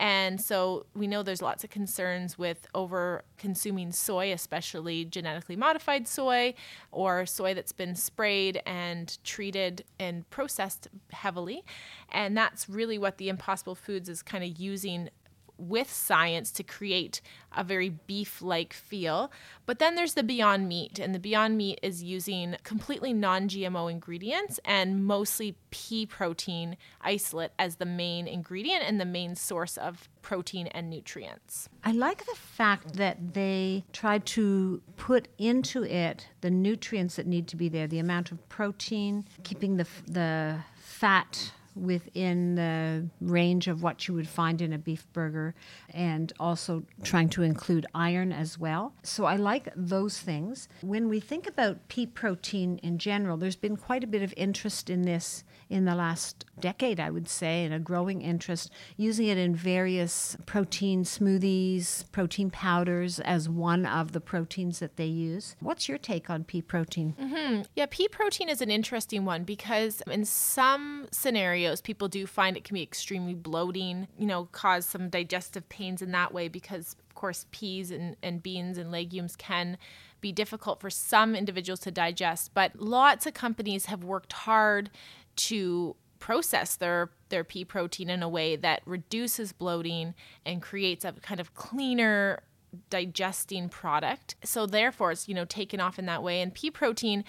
And 0.00 0.40
so 0.40 0.86
we 0.94 1.06
know 1.06 1.22
there's 1.22 1.42
lots 1.42 1.64
of 1.64 1.70
concerns 1.70 2.38
with 2.38 2.66
over 2.74 3.24
consuming 3.36 3.92
soy, 3.92 4.32
especially 4.32 5.04
genetically 5.04 5.56
modified 5.56 6.06
soy 6.06 6.54
or 6.92 7.26
soy 7.26 7.54
that's 7.54 7.72
been 7.72 7.94
sprayed 7.94 8.62
and 8.64 9.18
treated 9.24 9.84
and 9.98 10.28
processed 10.30 10.88
heavily. 11.12 11.64
And 12.10 12.36
that's 12.36 12.68
really 12.68 12.98
what 12.98 13.18
the 13.18 13.28
Impossible 13.28 13.74
Foods 13.74 14.08
is 14.08 14.22
kind 14.22 14.44
of 14.44 14.58
using 14.58 15.10
with 15.58 15.92
science 15.92 16.50
to 16.52 16.62
create 16.62 17.20
a 17.56 17.64
very 17.64 17.88
beef 17.88 18.40
like 18.40 18.72
feel. 18.72 19.30
But 19.66 19.78
then 19.78 19.94
there's 19.94 20.14
the 20.14 20.22
Beyond 20.22 20.68
Meat, 20.68 20.98
and 20.98 21.14
the 21.14 21.18
Beyond 21.18 21.56
Meat 21.56 21.80
is 21.82 22.02
using 22.02 22.56
completely 22.62 23.12
non 23.12 23.48
GMO 23.48 23.90
ingredients 23.90 24.60
and 24.64 25.04
mostly 25.04 25.56
pea 25.70 26.06
protein 26.06 26.76
isolate 27.00 27.52
as 27.58 27.76
the 27.76 27.86
main 27.86 28.26
ingredient 28.26 28.84
and 28.86 29.00
the 29.00 29.04
main 29.04 29.34
source 29.34 29.76
of 29.76 30.08
protein 30.22 30.66
and 30.68 30.90
nutrients. 30.90 31.68
I 31.84 31.92
like 31.92 32.24
the 32.26 32.36
fact 32.36 32.94
that 32.94 33.34
they 33.34 33.84
try 33.92 34.18
to 34.18 34.82
put 34.96 35.28
into 35.38 35.84
it 35.84 36.28
the 36.40 36.50
nutrients 36.50 37.16
that 37.16 37.26
need 37.26 37.48
to 37.48 37.56
be 37.56 37.68
there, 37.68 37.86
the 37.86 37.98
amount 37.98 38.30
of 38.30 38.48
protein, 38.48 39.24
keeping 39.42 39.76
the, 39.76 39.86
the 40.06 40.58
fat 40.76 41.52
within 41.78 42.54
the 42.54 43.06
range 43.20 43.68
of 43.68 43.82
what 43.82 44.08
you 44.08 44.14
would 44.14 44.28
find 44.28 44.60
in 44.60 44.72
a 44.72 44.78
beef 44.78 45.06
burger 45.12 45.54
and 45.90 46.32
also 46.38 46.84
trying 47.02 47.28
to 47.30 47.42
include 47.42 47.86
iron 47.94 48.32
as 48.32 48.58
well. 48.58 48.92
So 49.02 49.24
I 49.24 49.36
like 49.36 49.68
those 49.74 50.18
things. 50.18 50.68
When 50.82 51.08
we 51.08 51.20
think 51.20 51.46
about 51.46 51.88
pea 51.88 52.06
protein 52.06 52.78
in 52.78 52.98
general, 52.98 53.36
there's 53.36 53.56
been 53.56 53.76
quite 53.76 54.04
a 54.04 54.08
bit 54.08 54.22
of 54.22 54.34
interest 54.36 54.90
in 54.90 55.02
this 55.02 55.44
in 55.70 55.84
the 55.84 55.94
last 55.94 56.44
decade, 56.60 56.98
I 56.98 57.10
would 57.10 57.28
say, 57.28 57.64
and 57.64 57.74
a 57.74 57.78
growing 57.78 58.22
interest 58.22 58.70
using 58.96 59.26
it 59.26 59.38
in 59.38 59.54
various 59.54 60.36
protein 60.46 61.04
smoothies, 61.04 62.10
protein 62.10 62.50
powders 62.50 63.20
as 63.20 63.48
one 63.48 63.86
of 63.86 64.12
the 64.12 64.20
proteins 64.20 64.78
that 64.80 64.96
they 64.96 65.06
use. 65.06 65.56
What's 65.60 65.88
your 65.88 65.98
take 65.98 66.30
on 66.30 66.44
pea 66.44 66.62
protein? 66.62 67.14
Mm-hmm. 67.20 67.62
Yeah, 67.76 67.86
pea 67.90 68.08
protein 68.08 68.48
is 68.48 68.60
an 68.60 68.70
interesting 68.70 69.24
one 69.24 69.44
because 69.44 70.02
in 70.10 70.24
some 70.24 71.08
scenarios, 71.12 71.80
people 71.80 72.08
do 72.08 72.26
find 72.26 72.56
it 72.56 72.64
can 72.64 72.74
be 72.74 72.82
extremely 72.82 73.34
bloating, 73.34 74.08
you 74.18 74.26
know, 74.26 74.46
cause 74.52 74.86
some 74.86 75.08
digestive 75.08 75.68
pains 75.68 76.02
in 76.02 76.12
that 76.12 76.32
way 76.32 76.48
because, 76.48 76.96
of 77.08 77.14
course, 77.14 77.46
peas 77.50 77.90
and, 77.90 78.16
and 78.22 78.42
beans 78.42 78.78
and 78.78 78.90
legumes 78.90 79.36
can 79.36 79.78
be 80.20 80.32
difficult 80.32 80.80
for 80.80 80.90
some 80.90 81.34
individuals 81.34 81.80
to 81.80 81.90
digest. 81.90 82.52
But 82.54 82.80
lots 82.80 83.26
of 83.26 83.34
companies 83.34 83.86
have 83.86 84.02
worked 84.02 84.32
hard 84.32 84.90
to 85.38 85.96
process 86.18 86.76
their 86.76 87.10
their 87.28 87.44
pea 87.44 87.64
protein 87.64 88.10
in 88.10 88.22
a 88.22 88.28
way 88.28 88.56
that 88.56 88.82
reduces 88.84 89.52
bloating 89.52 90.14
and 90.44 90.62
creates 90.62 91.04
a 91.04 91.12
kind 91.12 91.40
of 91.40 91.54
cleaner 91.54 92.42
digesting 92.90 93.68
product. 93.68 94.36
So 94.44 94.66
therefore 94.66 95.12
it's, 95.12 95.28
you 95.28 95.34
know, 95.34 95.44
taken 95.44 95.80
off 95.80 95.98
in 95.98 96.06
that 96.06 96.22
way. 96.22 96.40
And 96.40 96.52
pea 96.52 96.70
protein, 96.70 97.24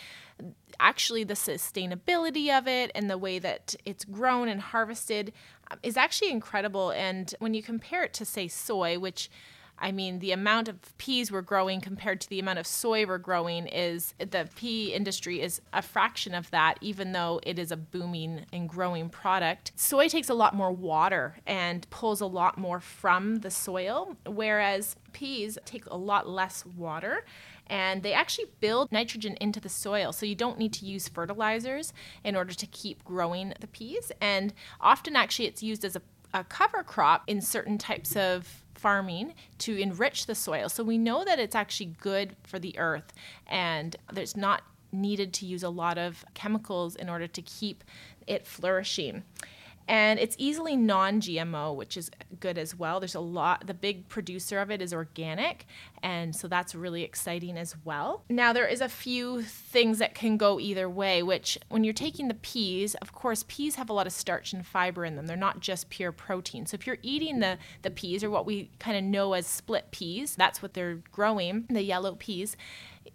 actually 0.79 1.23
the 1.23 1.33
sustainability 1.33 2.49
of 2.57 2.67
it 2.67 2.91
and 2.95 3.09
the 3.09 3.17
way 3.17 3.39
that 3.39 3.75
it's 3.85 4.05
grown 4.05 4.49
and 4.49 4.61
harvested 4.61 5.33
um, 5.71 5.79
is 5.83 5.97
actually 5.97 6.31
incredible. 6.31 6.91
And 6.91 7.33
when 7.39 7.53
you 7.53 7.63
compare 7.63 8.03
it 8.03 8.13
to 8.15 8.25
say 8.25 8.47
soy, 8.47 8.99
which 8.99 9.29
I 9.79 9.91
mean, 9.91 10.19
the 10.19 10.31
amount 10.31 10.67
of 10.67 10.97
peas 10.97 11.31
we're 11.31 11.41
growing 11.41 11.81
compared 11.81 12.21
to 12.21 12.29
the 12.29 12.39
amount 12.39 12.59
of 12.59 12.67
soy 12.67 13.05
we're 13.05 13.17
growing 13.17 13.67
is 13.67 14.13
the 14.17 14.49
pea 14.55 14.93
industry 14.93 15.41
is 15.41 15.61
a 15.73 15.81
fraction 15.81 16.33
of 16.33 16.49
that, 16.51 16.75
even 16.81 17.13
though 17.13 17.39
it 17.43 17.57
is 17.57 17.71
a 17.71 17.77
booming 17.77 18.45
and 18.51 18.67
growing 18.67 19.09
product. 19.09 19.71
Soy 19.75 20.07
takes 20.07 20.29
a 20.29 20.33
lot 20.33 20.53
more 20.53 20.71
water 20.71 21.37
and 21.47 21.89
pulls 21.89 22.21
a 22.21 22.25
lot 22.25 22.57
more 22.57 22.79
from 22.79 23.37
the 23.37 23.51
soil, 23.51 24.15
whereas 24.25 24.95
peas 25.13 25.57
take 25.65 25.85
a 25.87 25.97
lot 25.97 26.27
less 26.27 26.65
water 26.65 27.25
and 27.67 28.01
they 28.03 28.13
actually 28.13 28.47
build 28.59 28.91
nitrogen 28.91 29.37
into 29.39 29.59
the 29.59 29.69
soil. 29.69 30.11
So 30.11 30.25
you 30.25 30.35
don't 30.35 30.57
need 30.57 30.73
to 30.73 30.85
use 30.85 31.07
fertilizers 31.07 31.93
in 32.23 32.35
order 32.35 32.53
to 32.53 32.65
keep 32.65 33.03
growing 33.03 33.53
the 33.59 33.67
peas. 33.67 34.11
And 34.19 34.53
often, 34.81 35.15
actually, 35.15 35.45
it's 35.45 35.61
used 35.61 35.85
as 35.85 35.95
a, 35.95 36.01
a 36.33 36.43
cover 36.43 36.83
crop 36.83 37.23
in 37.27 37.41
certain 37.41 37.77
types 37.77 38.15
of 38.15 38.63
farming 38.79 39.33
to 39.59 39.77
enrich 39.77 40.25
the 40.25 40.35
soil. 40.35 40.69
So 40.69 40.83
we 40.83 40.97
know 40.97 41.23
that 41.25 41.39
it's 41.39 41.55
actually 41.55 41.93
good 42.01 42.35
for 42.43 42.59
the 42.59 42.77
earth 42.77 43.13
and 43.47 43.95
there's 44.11 44.37
not 44.37 44.63
needed 44.91 45.33
to 45.33 45.45
use 45.45 45.63
a 45.63 45.69
lot 45.69 45.97
of 45.97 46.25
chemicals 46.33 46.95
in 46.95 47.09
order 47.09 47.27
to 47.27 47.41
keep 47.41 47.83
it 48.25 48.47
flourishing 48.47 49.23
and 49.89 50.19
it's 50.19 50.35
easily 50.37 50.77
non-GMO, 50.77 51.75
which 51.75 51.97
is 51.97 52.11
good 52.39 52.59
as 52.59 52.75
well. 52.75 52.99
There's 52.99 53.15
a 53.15 53.19
lot. 53.19 53.65
The 53.65 53.73
big 53.73 54.07
producer 54.07 54.59
of 54.59 54.69
it 54.69 54.83
is 54.83 54.93
organic, 54.93 55.65
and 56.03 56.35
so 56.35 56.47
that's 56.47 56.75
really 56.75 57.01
exciting 57.03 57.57
as 57.57 57.75
well. 57.83 58.23
Now 58.29 58.53
there 58.53 58.67
is 58.67 58.81
a 58.81 58.87
few 58.87 59.41
things 59.41 59.97
that 59.97 60.13
can 60.13 60.37
go 60.37 60.59
either 60.59 60.87
way. 60.87 61.23
Which 61.23 61.57
when 61.69 61.83
you're 61.83 61.93
taking 61.93 62.27
the 62.27 62.35
peas, 62.35 62.93
of 62.95 63.13
course, 63.13 63.43
peas 63.47 63.75
have 63.75 63.89
a 63.89 63.93
lot 63.93 64.05
of 64.05 64.13
starch 64.13 64.53
and 64.53 64.65
fiber 64.65 65.03
in 65.05 65.15
them. 65.15 65.25
They're 65.25 65.35
not 65.35 65.59
just 65.59 65.89
pure 65.89 66.11
protein. 66.11 66.67
So 66.67 66.75
if 66.75 66.85
you're 66.85 66.99
eating 67.01 67.39
the 67.39 67.57
the 67.81 67.89
peas, 67.89 68.23
or 68.23 68.29
what 68.29 68.45
we 68.45 68.69
kind 68.77 68.95
of 68.95 69.03
know 69.03 69.33
as 69.33 69.47
split 69.47 69.89
peas, 69.89 70.35
that's 70.35 70.61
what 70.61 70.75
they're 70.75 70.99
growing, 71.11 71.65
the 71.67 71.83
yellow 71.83 72.13
peas 72.13 72.55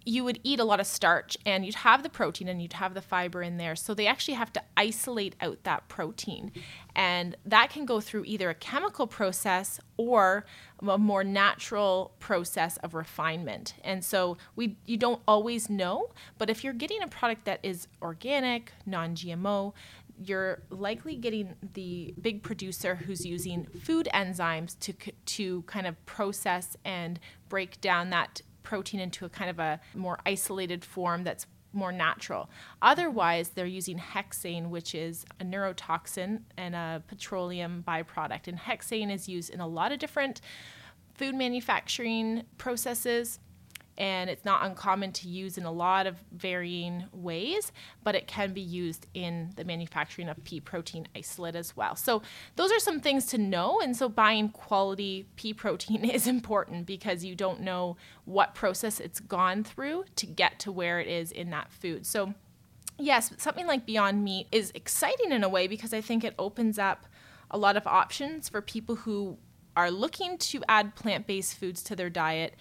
you 0.05 0.23
would 0.23 0.39
eat 0.43 0.59
a 0.59 0.63
lot 0.63 0.79
of 0.79 0.85
starch 0.85 1.35
and 1.45 1.65
you'd 1.65 1.75
have 1.75 2.03
the 2.03 2.09
protein 2.09 2.47
and 2.47 2.61
you'd 2.61 2.73
have 2.73 2.93
the 2.93 3.01
fiber 3.01 3.41
in 3.41 3.57
there. 3.57 3.75
So 3.75 3.93
they 3.93 4.07
actually 4.07 4.35
have 4.35 4.53
to 4.53 4.61
isolate 4.77 5.35
out 5.41 5.63
that 5.63 5.87
protein. 5.87 6.51
And 6.95 7.35
that 7.45 7.71
can 7.71 7.85
go 7.85 7.99
through 7.99 8.23
either 8.25 8.49
a 8.49 8.55
chemical 8.55 9.07
process 9.07 9.79
or 9.97 10.45
a 10.87 10.97
more 10.97 11.23
natural 11.23 12.13
process 12.19 12.77
of 12.77 12.93
refinement. 12.93 13.73
And 13.83 14.03
so 14.03 14.37
we 14.55 14.77
you 14.85 14.97
don't 14.97 15.21
always 15.27 15.69
know, 15.69 16.11
but 16.37 16.49
if 16.49 16.63
you're 16.63 16.73
getting 16.73 17.01
a 17.01 17.07
product 17.07 17.45
that 17.45 17.59
is 17.63 17.87
organic, 18.01 18.71
non-GMO, 18.85 19.73
you're 20.17 20.61
likely 20.69 21.15
getting 21.15 21.55
the 21.73 22.13
big 22.21 22.41
producer 22.41 22.95
who's 22.95 23.25
using 23.25 23.65
food 23.81 24.07
enzymes 24.13 24.79
to 24.79 24.93
to 25.25 25.61
kind 25.63 25.87
of 25.87 26.05
process 26.05 26.77
and 26.85 27.19
break 27.49 27.81
down 27.81 28.09
that 28.11 28.41
protein 28.65 28.99
into 28.99 29.23
a 29.23 29.29
kind 29.29 29.49
of 29.49 29.59
a 29.59 29.79
more 29.93 30.19
isolated 30.25 30.83
form 30.83 31.23
that's 31.23 31.47
more 31.71 31.91
natural. 31.91 32.49
Otherwise, 32.81 33.49
they're 33.49 33.65
using 33.65 33.99
hexane, 33.99 34.69
which 34.69 34.95
is 34.95 35.25
a 35.39 35.43
neurotoxin 35.43 36.41
and 36.57 36.75
a 36.75 37.03
petroleum 37.07 37.83
byproduct. 37.87 38.47
And 38.47 38.57
hexane 38.57 39.13
is 39.13 39.29
used 39.29 39.49
in 39.49 39.59
a 39.59 39.67
lot 39.67 39.91
of 39.91 39.99
different 39.99 40.41
food 41.13 41.35
manufacturing 41.35 42.43
processes 42.57 43.39
and 43.97 44.29
it's 44.29 44.43
not 44.43 44.65
uncommon 44.65 45.11
to 45.13 45.27
use 45.27 45.57
in 45.57 45.63
a 45.63 45.71
lot 45.71 46.05
of 46.05 46.17
varying 46.31 47.05
ways, 47.13 47.71
but 48.03 48.15
it 48.15 48.27
can 48.27 48.53
be 48.53 48.61
used 48.61 49.07
in 49.13 49.51
the 49.55 49.63
manufacturing 49.63 50.27
of 50.27 50.43
pea 50.43 50.59
protein 50.59 51.07
isolate 51.15 51.55
as 51.55 51.75
well. 51.75 51.95
So, 51.95 52.21
those 52.55 52.71
are 52.71 52.79
some 52.79 52.99
things 52.99 53.25
to 53.27 53.37
know. 53.37 53.79
And 53.79 53.95
so, 53.95 54.09
buying 54.09 54.49
quality 54.49 55.27
pea 55.35 55.53
protein 55.53 56.03
is 56.09 56.27
important 56.27 56.85
because 56.85 57.23
you 57.23 57.35
don't 57.35 57.61
know 57.61 57.97
what 58.25 58.55
process 58.55 58.99
it's 58.99 59.19
gone 59.19 59.63
through 59.63 60.05
to 60.17 60.25
get 60.25 60.59
to 60.59 60.71
where 60.71 60.99
it 60.99 61.07
is 61.07 61.31
in 61.31 61.49
that 61.51 61.71
food. 61.71 62.05
So, 62.05 62.33
yes, 62.97 63.33
something 63.37 63.67
like 63.67 63.85
Beyond 63.85 64.23
Meat 64.23 64.47
is 64.51 64.71
exciting 64.75 65.31
in 65.31 65.43
a 65.43 65.49
way 65.49 65.67
because 65.67 65.93
I 65.93 66.01
think 66.01 66.23
it 66.23 66.35
opens 66.37 66.77
up 66.77 67.05
a 67.51 67.57
lot 67.57 67.77
of 67.77 67.87
options 67.87 68.49
for 68.49 68.61
people 68.61 68.95
who 68.95 69.37
are 69.75 69.91
looking 69.91 70.37
to 70.37 70.63
add 70.67 70.95
plant 70.95 71.27
based 71.27 71.57
foods 71.57 71.83
to 71.83 71.95
their 71.95 72.09
diet 72.09 72.55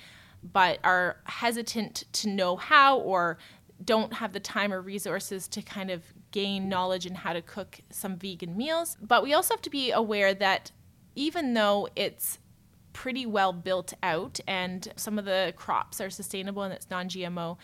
but 0.53 0.79
are 0.85 1.17
hesitant 1.25 2.05
to 2.13 2.29
know 2.29 2.57
how 2.57 2.99
or 2.99 3.39
don't 3.85 4.15
have 4.15 4.33
the 4.33 4.41
time 4.41 4.73
or 4.73 4.81
resources 4.81 5.49
to 5.49 5.63
kind 5.63 5.91
of 5.91 6.03
gain 6.31 6.69
knowledge 6.69 7.07
in 7.07 7.15
how 7.15 7.33
to 7.33 7.43
cook 7.43 7.81
some 7.91 8.17
vegan 8.17 8.57
meals. 8.57 8.97
But 9.01 9.23
we 9.23 9.33
also 9.33 9.55
have 9.55 9.63
to 9.63 9.71
be 9.71 9.91
aware 9.91 10.35
that 10.35 10.71
even 11.15 11.55
though 11.55 11.89
it's 11.97 12.39
pretty 12.93 13.27
well 13.27 13.53
built 13.53 13.93
out 14.03 14.41
and 14.47 14.93
some 14.97 15.19
of 15.19 15.25
the 15.25 15.53
crops 15.57 16.01
are 16.01 16.11
sustainable 16.11 16.63
and 16.63 16.73
it's 16.73 16.89
non 16.91 17.09
GMO, 17.09 17.57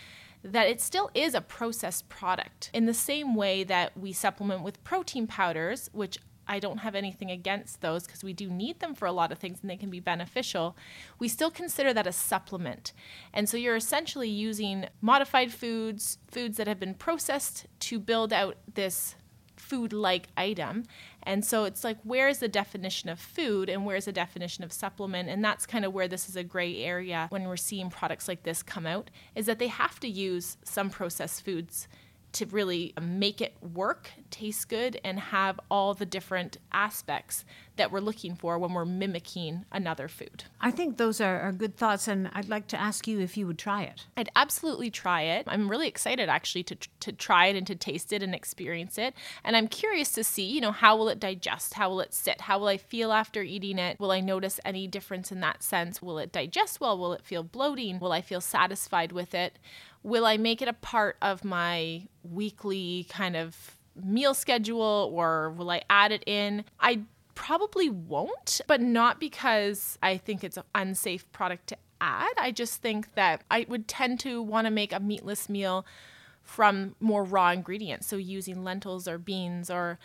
that 0.42 0.68
it 0.68 0.80
still 0.80 1.10
is 1.14 1.34
a 1.34 1.40
processed 1.40 2.08
product. 2.08 2.70
In 2.72 2.86
the 2.86 2.94
same 2.94 3.34
way 3.34 3.64
that 3.64 3.96
we 3.96 4.12
supplement 4.12 4.62
with 4.62 4.82
protein 4.84 5.26
powders, 5.26 5.90
which 5.92 6.18
I 6.50 6.58
don't 6.58 6.78
have 6.78 6.96
anything 6.96 7.30
against 7.30 7.80
those 7.80 8.04
because 8.04 8.24
we 8.24 8.32
do 8.32 8.50
need 8.50 8.80
them 8.80 8.96
for 8.96 9.06
a 9.06 9.12
lot 9.12 9.30
of 9.30 9.38
things 9.38 9.60
and 9.62 9.70
they 9.70 9.76
can 9.76 9.88
be 9.88 10.00
beneficial, 10.00 10.76
we 11.20 11.28
still 11.28 11.50
consider 11.50 11.94
that 11.94 12.08
a 12.08 12.12
supplement. 12.12 12.92
And 13.32 13.48
so 13.48 13.56
you're 13.56 13.76
essentially 13.76 14.28
using 14.28 14.86
modified 15.00 15.52
foods, 15.52 16.18
foods 16.28 16.56
that 16.56 16.66
have 16.66 16.80
been 16.80 16.94
processed 16.94 17.66
to 17.80 18.00
build 18.00 18.32
out 18.32 18.56
this 18.74 19.14
food 19.56 19.92
like 19.92 20.26
item. 20.36 20.84
And 21.22 21.44
so 21.44 21.64
it's 21.64 21.84
like, 21.84 21.98
where's 22.02 22.38
the 22.38 22.48
definition 22.48 23.08
of 23.10 23.20
food 23.20 23.68
and 23.68 23.86
where's 23.86 24.06
the 24.06 24.12
definition 24.12 24.64
of 24.64 24.72
supplement? 24.72 25.28
And 25.28 25.44
that's 25.44 25.66
kind 25.66 25.84
of 25.84 25.94
where 25.94 26.08
this 26.08 26.28
is 26.28 26.34
a 26.34 26.42
gray 26.42 26.82
area 26.82 27.26
when 27.28 27.44
we're 27.44 27.56
seeing 27.56 27.90
products 27.90 28.26
like 28.26 28.42
this 28.42 28.60
come 28.62 28.86
out, 28.86 29.08
is 29.36 29.46
that 29.46 29.60
they 29.60 29.68
have 29.68 30.00
to 30.00 30.08
use 30.08 30.56
some 30.64 30.90
processed 30.90 31.44
foods 31.44 31.86
to 32.32 32.46
really 32.46 32.94
make 33.00 33.40
it 33.40 33.54
work, 33.60 34.10
taste 34.30 34.68
good, 34.68 35.00
and 35.04 35.18
have 35.18 35.58
all 35.70 35.94
the 35.94 36.06
different 36.06 36.58
aspects 36.72 37.44
that 37.76 37.90
we're 37.90 38.00
looking 38.00 38.34
for 38.34 38.58
when 38.58 38.74
we're 38.74 38.84
mimicking 38.84 39.64
another 39.72 40.06
food. 40.06 40.44
I 40.60 40.70
think 40.70 40.98
those 40.98 41.18
are, 41.20 41.40
are 41.40 41.52
good 41.52 41.76
thoughts, 41.76 42.08
and 42.08 42.30
I'd 42.34 42.48
like 42.48 42.66
to 42.68 42.80
ask 42.80 43.08
you 43.08 43.20
if 43.20 43.36
you 43.36 43.46
would 43.46 43.58
try 43.58 43.84
it. 43.84 44.06
I'd 44.16 44.28
absolutely 44.36 44.90
try 44.90 45.22
it. 45.22 45.44
I'm 45.46 45.70
really 45.70 45.88
excited 45.88 46.28
actually 46.28 46.62
to, 46.64 46.76
to 47.00 47.12
try 47.12 47.46
it 47.46 47.56
and 47.56 47.66
to 47.66 47.74
taste 47.74 48.12
it 48.12 48.22
and 48.22 48.34
experience 48.34 48.98
it. 48.98 49.14
And 49.42 49.56
I'm 49.56 49.66
curious 49.66 50.12
to 50.12 50.24
see, 50.24 50.44
you 50.44 50.60
know, 50.60 50.72
how 50.72 50.96
will 50.96 51.08
it 51.08 51.18
digest? 51.18 51.74
How 51.74 51.88
will 51.88 52.00
it 52.00 52.12
sit? 52.12 52.42
How 52.42 52.58
will 52.58 52.68
I 52.68 52.76
feel 52.76 53.12
after 53.12 53.42
eating 53.42 53.78
it? 53.78 53.98
Will 53.98 54.10
I 54.10 54.20
notice 54.20 54.60
any 54.64 54.86
difference 54.86 55.32
in 55.32 55.40
that 55.40 55.62
sense? 55.62 56.02
Will 56.02 56.18
it 56.18 56.32
digest 56.32 56.80
well? 56.80 56.98
Will 56.98 57.14
it 57.14 57.24
feel 57.24 57.42
bloating? 57.42 57.98
Will 57.98 58.12
I 58.12 58.20
feel 58.20 58.42
satisfied 58.42 59.12
with 59.12 59.34
it? 59.34 59.58
Will 60.02 60.26
I 60.26 60.36
make 60.36 60.60
it 60.62 60.68
a 60.68 60.72
part 60.72 61.16
of 61.20 61.44
my 61.44 62.08
weekly 62.22 63.06
kind 63.10 63.36
of 63.36 63.76
meal 63.94 64.34
schedule 64.34 65.10
or 65.14 65.50
will 65.50 65.70
I 65.70 65.82
add 65.90 66.12
it 66.12 66.24
in? 66.26 66.64
I 66.78 67.02
probably 67.34 67.88
won't, 67.88 68.60
but 68.66 68.80
not 68.80 69.18
because 69.20 69.98
I 70.02 70.16
think 70.16 70.44
it's 70.44 70.56
an 70.56 70.64
unsafe 70.74 71.30
product 71.32 71.68
to 71.68 71.76
add. 72.00 72.32
I 72.36 72.50
just 72.50 72.82
think 72.82 73.14
that 73.14 73.42
I 73.50 73.66
would 73.68 73.88
tend 73.88 74.20
to 74.20 74.42
want 74.42 74.66
to 74.66 74.70
make 74.70 74.92
a 74.92 75.00
meatless 75.00 75.48
meal 75.48 75.86
from 76.42 76.96
more 77.00 77.24
raw 77.24 77.50
ingredients. 77.50 78.06
So 78.06 78.16
using 78.16 78.64
lentils 78.64 79.06
or 79.06 79.18
beans 79.18 79.70
or 79.70 79.98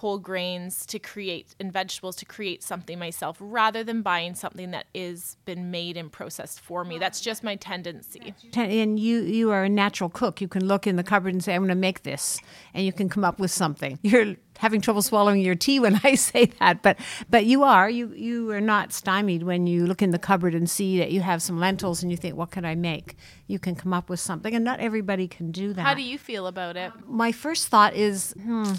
whole 0.00 0.18
grains 0.18 0.86
to 0.86 0.98
create 0.98 1.54
and 1.60 1.70
vegetables 1.70 2.16
to 2.16 2.24
create 2.24 2.62
something 2.62 2.98
myself 2.98 3.36
rather 3.38 3.84
than 3.84 4.00
buying 4.00 4.34
something 4.34 4.70
that 4.70 4.86
is 4.94 5.36
been 5.44 5.70
made 5.70 5.94
and 5.94 6.10
processed 6.10 6.58
for 6.58 6.84
me. 6.86 6.98
That's 6.98 7.20
just 7.20 7.44
my 7.44 7.56
tendency. 7.56 8.34
And 8.56 8.98
you 8.98 9.20
you 9.20 9.50
are 9.50 9.64
a 9.64 9.68
natural 9.68 10.08
cook. 10.08 10.40
You 10.40 10.48
can 10.48 10.64
look 10.66 10.86
in 10.86 10.96
the 10.96 11.04
cupboard 11.04 11.34
and 11.34 11.44
say 11.44 11.54
I'm 11.54 11.60
going 11.60 11.68
to 11.68 11.74
make 11.74 12.02
this 12.02 12.40
and 12.72 12.86
you 12.86 12.94
can 12.94 13.10
come 13.10 13.24
up 13.24 13.38
with 13.38 13.50
something. 13.50 13.98
You're 14.00 14.36
having 14.56 14.80
trouble 14.80 15.02
swallowing 15.02 15.42
your 15.42 15.54
tea 15.54 15.78
when 15.80 16.00
I 16.04 16.14
say 16.14 16.46
that, 16.60 16.82
but 16.82 16.98
but 17.28 17.44
you 17.44 17.62
are 17.62 17.90
you 17.90 18.14
you 18.14 18.50
are 18.52 18.60
not 18.60 18.94
stymied 18.94 19.42
when 19.42 19.66
you 19.66 19.86
look 19.86 20.00
in 20.00 20.12
the 20.12 20.18
cupboard 20.18 20.54
and 20.54 20.68
see 20.68 20.98
that 20.98 21.12
you 21.12 21.20
have 21.20 21.42
some 21.42 21.60
lentils 21.60 22.02
and 22.02 22.10
you 22.10 22.16
think 22.16 22.36
what 22.36 22.50
could 22.50 22.64
I 22.64 22.74
make? 22.74 23.16
You 23.46 23.58
can 23.58 23.74
come 23.74 23.92
up 23.92 24.08
with 24.08 24.20
something 24.20 24.54
and 24.54 24.64
not 24.64 24.80
everybody 24.80 25.28
can 25.28 25.50
do 25.50 25.74
that. 25.74 25.82
How 25.82 25.92
do 25.94 26.02
you 26.02 26.16
feel 26.16 26.46
about 26.46 26.78
it? 26.78 26.90
My 27.06 27.32
first 27.32 27.68
thought 27.68 27.94
is 27.94 28.32
hmm 28.32 28.72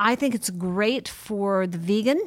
I 0.00 0.14
think 0.14 0.32
it's 0.32 0.48
great 0.50 1.08
for 1.08 1.66
the 1.66 1.76
vegan 1.76 2.20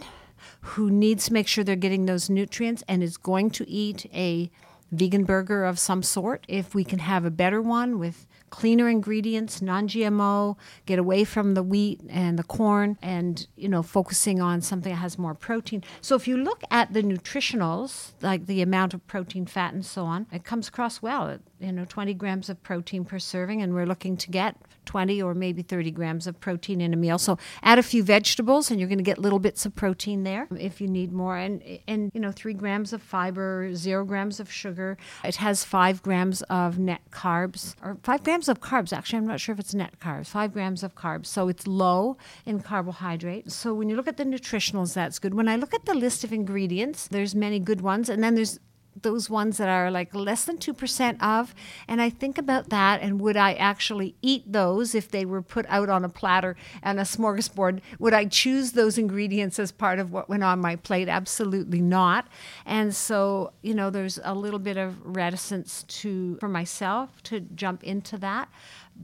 who 0.60 0.92
needs 0.92 1.26
to 1.28 1.34
make 1.34 1.48
sure 1.48 1.64
they're 1.64 1.78
getting 1.78 2.06
those 2.06 2.30
nutrients 2.30 2.84
and 2.86 3.02
is 3.02 3.16
going 3.16 3.50
to 3.52 3.70
eat 3.70 4.08
a 4.14 4.52
vegan 4.92 5.24
burger 5.24 5.64
of 5.64 5.80
some 5.80 6.04
sort. 6.04 6.46
If 6.50 6.76
we 6.76 6.84
can 6.84 7.00
have 7.00 7.24
a 7.24 7.32
better 7.32 7.62
one 7.62 7.98
with 7.98 8.28
cleaner 8.50 8.90
ingredients, 8.90 9.62
non-GMO, 9.62 10.58
get 10.86 11.00
away 11.00 11.24
from 11.24 11.54
the 11.54 11.64
wheat 11.64 12.02
and 12.10 12.38
the 12.38 12.44
corn 12.44 12.98
and, 13.02 13.48
you 13.56 13.70
know, 13.70 13.82
focusing 13.82 14.42
on 14.42 14.60
something 14.60 14.92
that 14.92 14.98
has 14.98 15.18
more 15.18 15.34
protein. 15.34 15.82
So 16.02 16.18
if 16.18 16.28
you 16.28 16.36
look 16.36 16.64
at 16.70 16.92
the 16.92 17.02
nutritionals, 17.02 18.12
like 18.22 18.48
the 18.48 18.62
amount 18.62 18.94
of 18.94 19.08
protein, 19.08 19.46
fat 19.46 19.74
and 19.74 19.86
so 19.86 20.04
on, 20.04 20.28
it 20.34 20.44
comes 20.44 20.68
across 20.68 21.02
well. 21.02 21.40
You 21.62 21.72
know, 21.72 21.86
20 21.86 22.14
grams 22.16 22.50
of 22.50 22.62
protein 22.64 23.06
per 23.06 23.18
serving 23.18 23.62
and 23.62 23.74
we're 23.74 23.86
looking 23.86 24.18
to 24.18 24.30
get 24.30 24.58
20 24.86 25.22
or 25.22 25.34
maybe 25.34 25.62
30 25.62 25.92
grams 25.92 26.28
of 26.28 26.40
protein 26.40 26.82
in 26.82 26.94
a 26.94 26.98
meal. 26.98 27.18
So 27.18 27.38
add 27.64 27.80
a 27.80 27.84
few 27.84 28.04
vegetables 28.04 28.72
and 28.72 28.80
you're 28.80 28.90
going 28.90 28.98
to 28.98 29.04
get 29.04 29.18
little 29.18 29.40
bits 29.40 29.66
of 29.66 29.76
protein 29.76 30.24
there 30.24 30.48
if 30.58 30.82
you 30.82 30.88
need 30.88 31.12
more. 31.12 31.38
And, 31.38 31.62
and 31.88 32.12
you 32.14 32.20
know, 32.20 32.32
three 32.32 32.54
grams 32.54 32.94
of 32.94 33.02
fiber, 33.02 33.74
zero 33.74 34.06
grams 34.06 34.40
of 34.40 34.52
sugar. 34.52 34.98
It 35.24 35.38
has 35.38 35.64
five 35.64 36.02
grams 36.02 36.42
of 36.44 36.80
net 36.80 37.02
carbs 37.12 37.76
or 37.82 37.98
five 38.04 38.24
grams 38.24 38.50
of 38.50 38.60
carbs. 38.62 38.94
Actually, 38.94 39.20
I'm 39.20 39.28
not 39.28 39.40
sure 39.40 39.54
if 39.54 39.60
it's 39.60 39.74
net 39.74 40.00
carbs, 40.00 40.28
five 40.28 40.54
grams 40.54 40.84
of 40.84 40.96
carbs. 40.96 41.28
So 41.28 41.48
it's 41.48 41.68
low 41.68 42.18
in 42.46 42.60
carbohydrate. 42.62 43.52
So 43.52 43.74
when 43.74 43.90
you 43.90 43.96
look 43.96 44.08
at 44.08 44.18
the 44.18 44.24
nutritionals, 44.24 44.94
that's 44.94 45.20
good. 45.20 45.34
When 45.34 45.48
I 45.48 45.56
look 45.56 45.74
at 45.74 45.86
the 45.86 45.94
list 45.94 46.24
of 46.24 46.34
ingredients, 46.34 47.08
there's 47.08 47.36
many 47.36 47.60
good 47.60 47.82
ones. 47.82 48.10
And 48.10 48.24
then 48.24 48.36
there's 48.36 48.60
those 49.00 49.30
ones 49.30 49.58
that 49.58 49.70
are 49.70 49.90
like 49.90 50.14
less 50.14 50.46
than 50.46 50.58
2% 50.58 51.22
of. 51.22 51.56
And 51.88 52.02
I 52.02 52.10
think 52.10 52.38
about 52.38 52.70
that 52.70 53.02
and 53.02 53.20
would 53.22 53.38
I 53.38 53.54
actually 53.54 54.16
eat 54.22 54.52
those 54.52 54.94
if 54.96 55.10
they 55.10 55.26
were 55.26 55.42
put 55.42 55.66
out 55.70 55.90
on 55.90 56.04
a 56.04 56.10
platter 56.10 56.56
and 56.82 57.00
a 57.00 57.04
smorgasbord? 57.04 57.82
Would 58.00 58.14
I 58.14 58.26
choose 58.26 58.74
those 58.74 58.98
ingredients 58.98 59.60
as 59.60 59.72
part 59.72 60.00
of 60.00 60.12
what 60.12 60.30
went 60.30 60.44
on 60.44 60.60
my 60.60 60.76
plate? 60.76 61.10
Absolutely 61.10 61.82
not. 61.82 62.28
And 62.66 62.96
so, 62.96 63.54
you 63.62 63.74
know, 63.74 63.90
there's 63.90 64.20
a 64.24 64.36
little 64.36 64.60
bit 64.60 64.78
of 64.78 64.96
reticence 65.06 65.84
to 65.84 66.38
for 66.40 66.50
myself 66.50 67.22
to 67.24 67.40
jump 67.40 67.84
into 67.84 68.18
that. 68.18 68.50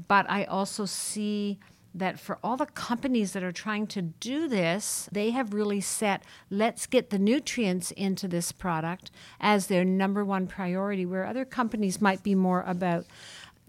But 0.07 0.29
I 0.29 0.43
also 0.43 0.85
see 0.85 1.59
that 1.93 2.19
for 2.19 2.37
all 2.43 2.57
the 2.57 2.65
companies 2.65 3.33
that 3.33 3.43
are 3.43 3.51
trying 3.51 3.87
to 3.87 4.01
do 4.01 4.47
this, 4.47 5.09
they 5.11 5.31
have 5.31 5.53
really 5.53 5.81
set 5.81 6.23
let's 6.49 6.85
get 6.85 7.09
the 7.09 7.19
nutrients 7.19 7.91
into 7.91 8.27
this 8.27 8.51
product 8.51 9.11
as 9.39 9.67
their 9.67 9.83
number 9.83 10.23
one 10.23 10.47
priority, 10.47 11.05
where 11.05 11.25
other 11.25 11.45
companies 11.45 12.01
might 12.01 12.23
be 12.23 12.35
more 12.35 12.63
about 12.67 13.05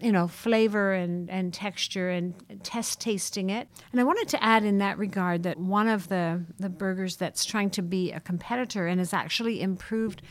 you 0.01 0.13
know, 0.13 0.29
flavor 0.29 0.93
and, 0.93 1.29
and 1.29 1.53
texture 1.53 2.09
and 2.09 2.35
test 2.63 3.01
tasting 3.01 3.51
it. 3.51 3.69
And 3.91 4.01
I 4.01 4.05
wanted 4.05 4.29
to 4.29 4.43
add 4.43 4.65
in 4.65 4.79
that 4.79 4.97
regard 4.97 5.43
that 5.43 5.59
one 5.59 5.89
of 5.89 6.09
the, 6.09 6.45
the 6.59 6.69
burgers 6.69 7.17
that's 7.17 7.45
trying 7.45 7.71
to 7.71 7.83
be 7.83 8.13
a 8.13 8.21
competitor 8.21 8.87
and 8.87 9.01
has 9.01 9.13
actually 9.13 9.61
improved, 9.61 10.23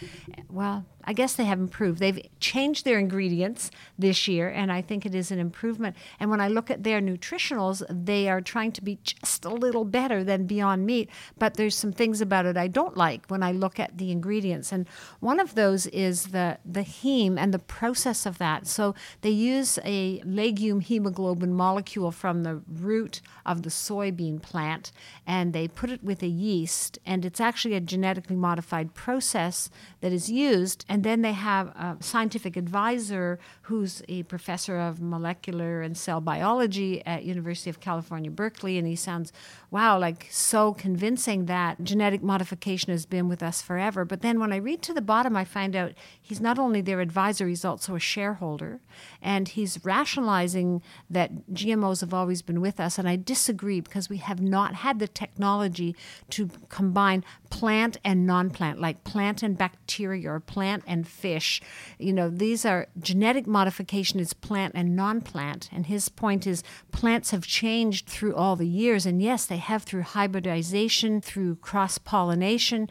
well, 0.49 0.85
I 1.07 1.13
guess 1.13 1.33
they 1.33 1.45
have 1.45 1.59
improved. 1.59 1.99
They've 1.99 2.27
changed 2.41 2.83
their 2.83 2.99
ingredients 2.99 3.71
this 3.97 4.27
year, 4.27 4.49
and 4.49 4.71
I 4.71 4.81
think 4.81 5.05
it 5.05 5.15
is 5.15 5.31
an 5.31 5.39
improvement. 5.39 5.95
And 6.19 6.29
when 6.29 6.41
I 6.41 6.49
look 6.49 6.69
at 6.69 6.83
their 6.83 6.99
nutritionals, 6.99 7.81
they 7.89 8.27
are 8.27 8.41
trying 8.41 8.73
to 8.73 8.83
be 8.83 8.99
just 9.01 9.45
a 9.45 9.49
little 9.49 9.85
better 9.85 10.21
than 10.21 10.47
Beyond 10.47 10.85
Meat, 10.85 11.09
but 11.39 11.53
there's 11.53 11.77
some 11.77 11.93
things 11.93 12.19
about 12.19 12.45
it 12.45 12.57
I 12.57 12.67
don't 12.67 12.97
like 12.97 13.25
when 13.27 13.41
I 13.41 13.53
look 13.53 13.79
at 13.79 13.97
the 13.97 14.11
ingredients. 14.11 14.73
And 14.73 14.85
one 15.21 15.39
of 15.39 15.55
those 15.55 15.87
is 15.87 16.27
the, 16.27 16.57
the 16.65 16.81
heme 16.81 17.37
and 17.39 17.53
the 17.53 17.59
process 17.59 18.25
of 18.25 18.37
that. 18.39 18.67
So 18.67 18.93
they 19.21 19.29
use 19.29 19.79
a 19.85 20.19
leghemoglobin 20.25 21.53
molecule 21.53 22.11
from 22.11 22.43
the 22.43 22.61
root 22.67 23.21
of 23.47 23.63
the 23.63 23.69
soybean 23.69 24.41
plant, 24.41 24.91
and 25.25 25.53
they 25.53 25.67
put 25.67 25.89
it 25.89 26.03
with 26.03 26.21
a 26.21 26.27
yeast, 26.27 26.99
and 27.05 27.25
it's 27.25 27.39
actually 27.39 27.73
a 27.73 27.79
genetically 27.79 28.35
modified 28.35 28.93
process 28.93 29.69
that 30.01 30.11
is 30.11 30.29
used. 30.29 30.85
And 30.89 31.03
then 31.03 31.21
they 31.21 31.31
have 31.31 31.69
a 31.69 31.97
scientific 32.01 32.57
advisor 32.57 33.39
who's 33.63 34.03
a 34.09 34.23
professor 34.23 34.77
of 34.77 35.01
molecular 35.01 35.81
and 35.81 35.97
cell 35.97 36.19
biology 36.21 37.03
at 37.05 37.23
University 37.23 37.69
of 37.69 37.79
California, 37.79 38.29
Berkeley, 38.29 38.77
and 38.77 38.85
he 38.85 38.95
sounds, 38.95 39.31
wow, 39.69 39.99
like 39.99 40.27
so 40.31 40.73
convincing 40.73 41.45
that 41.45 41.83
genetic 41.83 42.23
modification 42.23 42.91
has 42.91 43.05
been 43.05 43.27
with 43.27 43.43
us 43.43 43.61
forever. 43.61 44.05
But 44.05 44.21
then 44.21 44.39
when 44.39 44.53
I 44.53 44.57
read 44.57 44.81
to 44.83 44.93
the 44.93 45.01
bottom, 45.01 45.35
I 45.35 45.43
find 45.43 45.75
out 45.75 45.93
he's 46.21 46.39
not 46.39 46.57
only 46.57 46.79
their 46.79 47.01
advisor, 47.01 47.47
he's 47.47 47.65
also 47.65 47.95
a 47.95 47.99
shareholder, 47.99 48.79
and 49.21 49.49
he's 49.49 49.83
rationalizing 49.83 50.81
that 51.09 51.49
GMOs 51.51 51.99
have 52.01 52.13
always 52.13 52.41
been 52.41 52.61
with 52.61 52.79
us. 52.79 52.97
And 52.97 53.09
I 53.09 53.17
disagree 53.17 53.81
because 53.81 54.09
we 54.09 54.17
have 54.17 54.41
not 54.41 54.75
had 54.75 54.99
the 54.99 55.07
technology 55.07 55.95
to 56.29 56.49
combine 56.69 57.25
plant 57.49 57.97
and 58.05 58.25
non-plant, 58.25 58.79
like 58.79 59.03
plant 59.03 59.43
and 59.43 59.57
bacteria 59.57 60.31
or 60.31 60.39
plant 60.39 60.83
and 60.87 61.07
fish. 61.07 61.61
You 61.99 62.13
know, 62.13 62.29
these 62.29 62.65
are 62.65 62.87
genetic 62.99 63.47
modification 63.47 64.19
is 64.19 64.33
plant 64.33 64.73
and 64.75 64.95
non-plant. 64.95 65.69
And 65.73 65.87
his 65.87 66.07
point 66.07 66.47
is 66.47 66.63
plants 66.91 67.31
have 67.31 67.45
changed 67.45 68.07
through 68.07 68.35
all 68.35 68.55
the 68.55 68.67
years, 68.67 69.05
and 69.05 69.21
yes, 69.21 69.45
they 69.45 69.56
have 69.57 69.83
through 69.83 70.03
hybridization, 70.03 71.21
through 71.21 71.57
cross-pollination, 71.57 72.89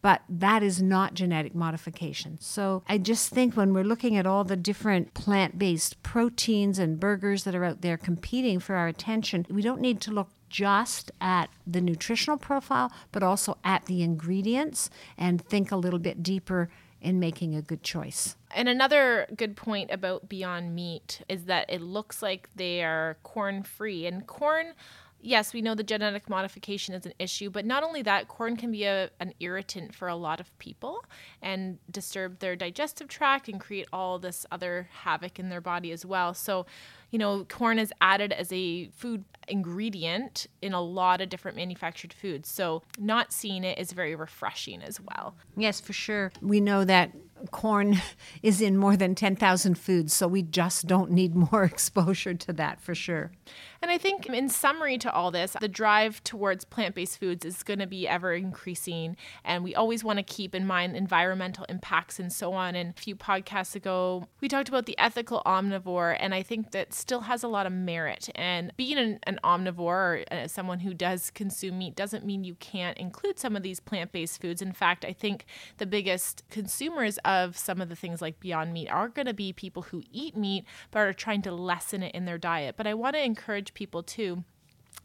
but 0.00 0.22
that 0.28 0.62
is 0.62 0.80
not 0.82 1.14
genetic 1.14 1.54
modification. 1.54 2.38
So 2.40 2.82
I 2.88 2.98
just 2.98 3.30
think 3.30 3.56
when 3.56 3.72
we're 3.72 3.84
looking 3.84 4.16
at 4.16 4.26
all 4.26 4.44
the 4.44 4.56
different 4.56 5.14
plant-based 5.14 6.02
proteins 6.02 6.78
and 6.78 6.98
burgers 6.98 7.44
that 7.44 7.54
are 7.54 7.64
out 7.64 7.82
there 7.82 7.96
competing 7.96 8.58
for 8.60 8.74
our 8.74 8.88
attention, 8.88 9.46
we 9.50 9.62
don't 9.62 9.80
need 9.80 10.00
to 10.02 10.10
look 10.10 10.30
just 10.48 11.10
at 11.20 11.48
the 11.66 11.80
nutritional 11.80 12.36
profile, 12.36 12.92
but 13.10 13.22
also 13.22 13.56
at 13.64 13.86
the 13.86 14.02
ingredients 14.02 14.90
and 15.16 15.42
think 15.42 15.72
a 15.72 15.76
little 15.76 15.98
bit 15.98 16.22
deeper 16.22 16.68
in 17.00 17.18
making 17.18 17.54
a 17.54 17.62
good 17.62 17.82
choice. 17.82 18.36
And 18.54 18.68
another 18.68 19.26
good 19.34 19.56
point 19.56 19.90
about 19.90 20.28
Beyond 20.28 20.74
Meat 20.74 21.22
is 21.28 21.46
that 21.46 21.68
it 21.68 21.80
looks 21.80 22.22
like 22.22 22.48
they 22.54 22.84
are 22.84 23.16
corn 23.22 23.62
free. 23.62 24.06
And 24.06 24.26
corn 24.26 24.74
yes, 25.22 25.54
we 25.54 25.62
know 25.62 25.74
the 25.74 25.82
genetic 25.82 26.28
modification 26.28 26.94
is 26.94 27.06
an 27.06 27.14
issue, 27.18 27.48
but 27.48 27.64
not 27.64 27.82
only 27.82 28.02
that, 28.02 28.28
corn 28.28 28.56
can 28.56 28.70
be 28.70 28.84
a, 28.84 29.10
an 29.20 29.32
irritant 29.40 29.94
for 29.94 30.08
a 30.08 30.16
lot 30.16 30.40
of 30.40 30.56
people 30.58 31.04
and 31.40 31.78
disturb 31.90 32.40
their 32.40 32.56
digestive 32.56 33.08
tract 33.08 33.48
and 33.48 33.60
create 33.60 33.88
all 33.92 34.18
this 34.18 34.44
other 34.50 34.88
havoc 34.92 35.38
in 35.38 35.48
their 35.48 35.60
body 35.60 35.92
as 35.92 36.04
well. 36.04 36.34
So, 36.34 36.66
you 37.12 37.18
know, 37.18 37.44
corn 37.44 37.78
is 37.78 37.92
added 38.00 38.32
as 38.32 38.52
a 38.52 38.88
food 38.88 39.24
ingredient 39.48 40.46
in 40.62 40.72
a 40.72 40.80
lot 40.80 41.20
of 41.20 41.28
different 41.28 41.56
manufactured 41.56 42.12
foods. 42.12 42.48
So, 42.48 42.82
not 42.98 43.32
seeing 43.32 43.64
it 43.64 43.78
is 43.78 43.92
very 43.92 44.14
refreshing 44.14 44.82
as 44.82 45.00
well. 45.00 45.34
Yes, 45.56 45.80
for 45.80 45.92
sure. 45.92 46.32
We 46.40 46.60
know 46.60 46.84
that 46.84 47.12
corn 47.50 48.00
is 48.42 48.60
in 48.60 48.76
more 48.76 48.96
than 48.96 49.14
10,000 49.14 49.76
foods, 49.76 50.12
so 50.12 50.28
we 50.28 50.42
just 50.42 50.86
don't 50.86 51.10
need 51.10 51.34
more 51.34 51.64
exposure 51.72 52.34
to 52.34 52.52
that 52.54 52.80
for 52.80 52.94
sure. 52.94 53.32
And 53.80 53.90
I 53.90 53.98
think, 53.98 54.26
in 54.26 54.48
summary 54.48 54.96
to 54.98 55.12
all 55.12 55.30
this, 55.30 55.56
the 55.60 55.68
drive 55.68 56.22
towards 56.24 56.64
plant 56.64 56.94
based 56.94 57.18
foods 57.18 57.44
is 57.44 57.62
going 57.62 57.80
to 57.80 57.86
be 57.86 58.06
ever 58.06 58.32
increasing. 58.32 59.16
And 59.44 59.64
we 59.64 59.74
always 59.74 60.04
want 60.04 60.18
to 60.18 60.22
keep 60.22 60.54
in 60.54 60.66
mind 60.66 60.96
environmental 60.96 61.66
impacts 61.68 62.20
and 62.20 62.32
so 62.32 62.52
on. 62.52 62.76
And 62.76 62.90
a 62.96 63.00
few 63.00 63.16
podcasts 63.16 63.74
ago, 63.74 64.28
we 64.40 64.48
talked 64.48 64.68
about 64.68 64.86
the 64.86 64.96
ethical 64.98 65.42
omnivore, 65.44 66.16
and 66.18 66.34
I 66.34 66.42
think 66.42 66.70
that 66.70 66.94
still 67.02 67.22
has 67.22 67.42
a 67.42 67.48
lot 67.48 67.66
of 67.66 67.72
merit. 67.72 68.30
And 68.34 68.72
being 68.76 68.96
an, 68.96 69.18
an 69.24 69.38
omnivore 69.44 69.78
or 69.80 70.24
uh, 70.30 70.46
someone 70.46 70.78
who 70.78 70.94
does 70.94 71.30
consume 71.30 71.78
meat 71.78 71.96
doesn't 71.96 72.24
mean 72.24 72.44
you 72.44 72.54
can't 72.54 72.96
include 72.96 73.38
some 73.38 73.56
of 73.56 73.62
these 73.62 73.80
plant 73.80 74.12
based 74.12 74.40
foods. 74.40 74.62
In 74.62 74.72
fact, 74.72 75.04
I 75.04 75.12
think 75.12 75.44
the 75.78 75.86
biggest 75.86 76.44
consumers 76.48 77.18
of 77.24 77.58
some 77.58 77.80
of 77.80 77.88
the 77.88 77.96
things 77.96 78.22
like 78.22 78.40
Beyond 78.40 78.72
Meat 78.72 78.88
are 78.88 79.08
going 79.08 79.26
to 79.26 79.34
be 79.34 79.52
people 79.52 79.82
who 79.82 80.02
eat 80.10 80.36
meat 80.36 80.64
but 80.90 81.00
are 81.00 81.12
trying 81.12 81.42
to 81.42 81.52
lessen 81.52 82.02
it 82.02 82.14
in 82.14 82.24
their 82.24 82.38
diet. 82.38 82.76
But 82.76 82.86
I 82.86 82.94
want 82.94 83.16
to 83.16 83.24
encourage 83.24 83.74
people 83.74 84.02
too 84.02 84.44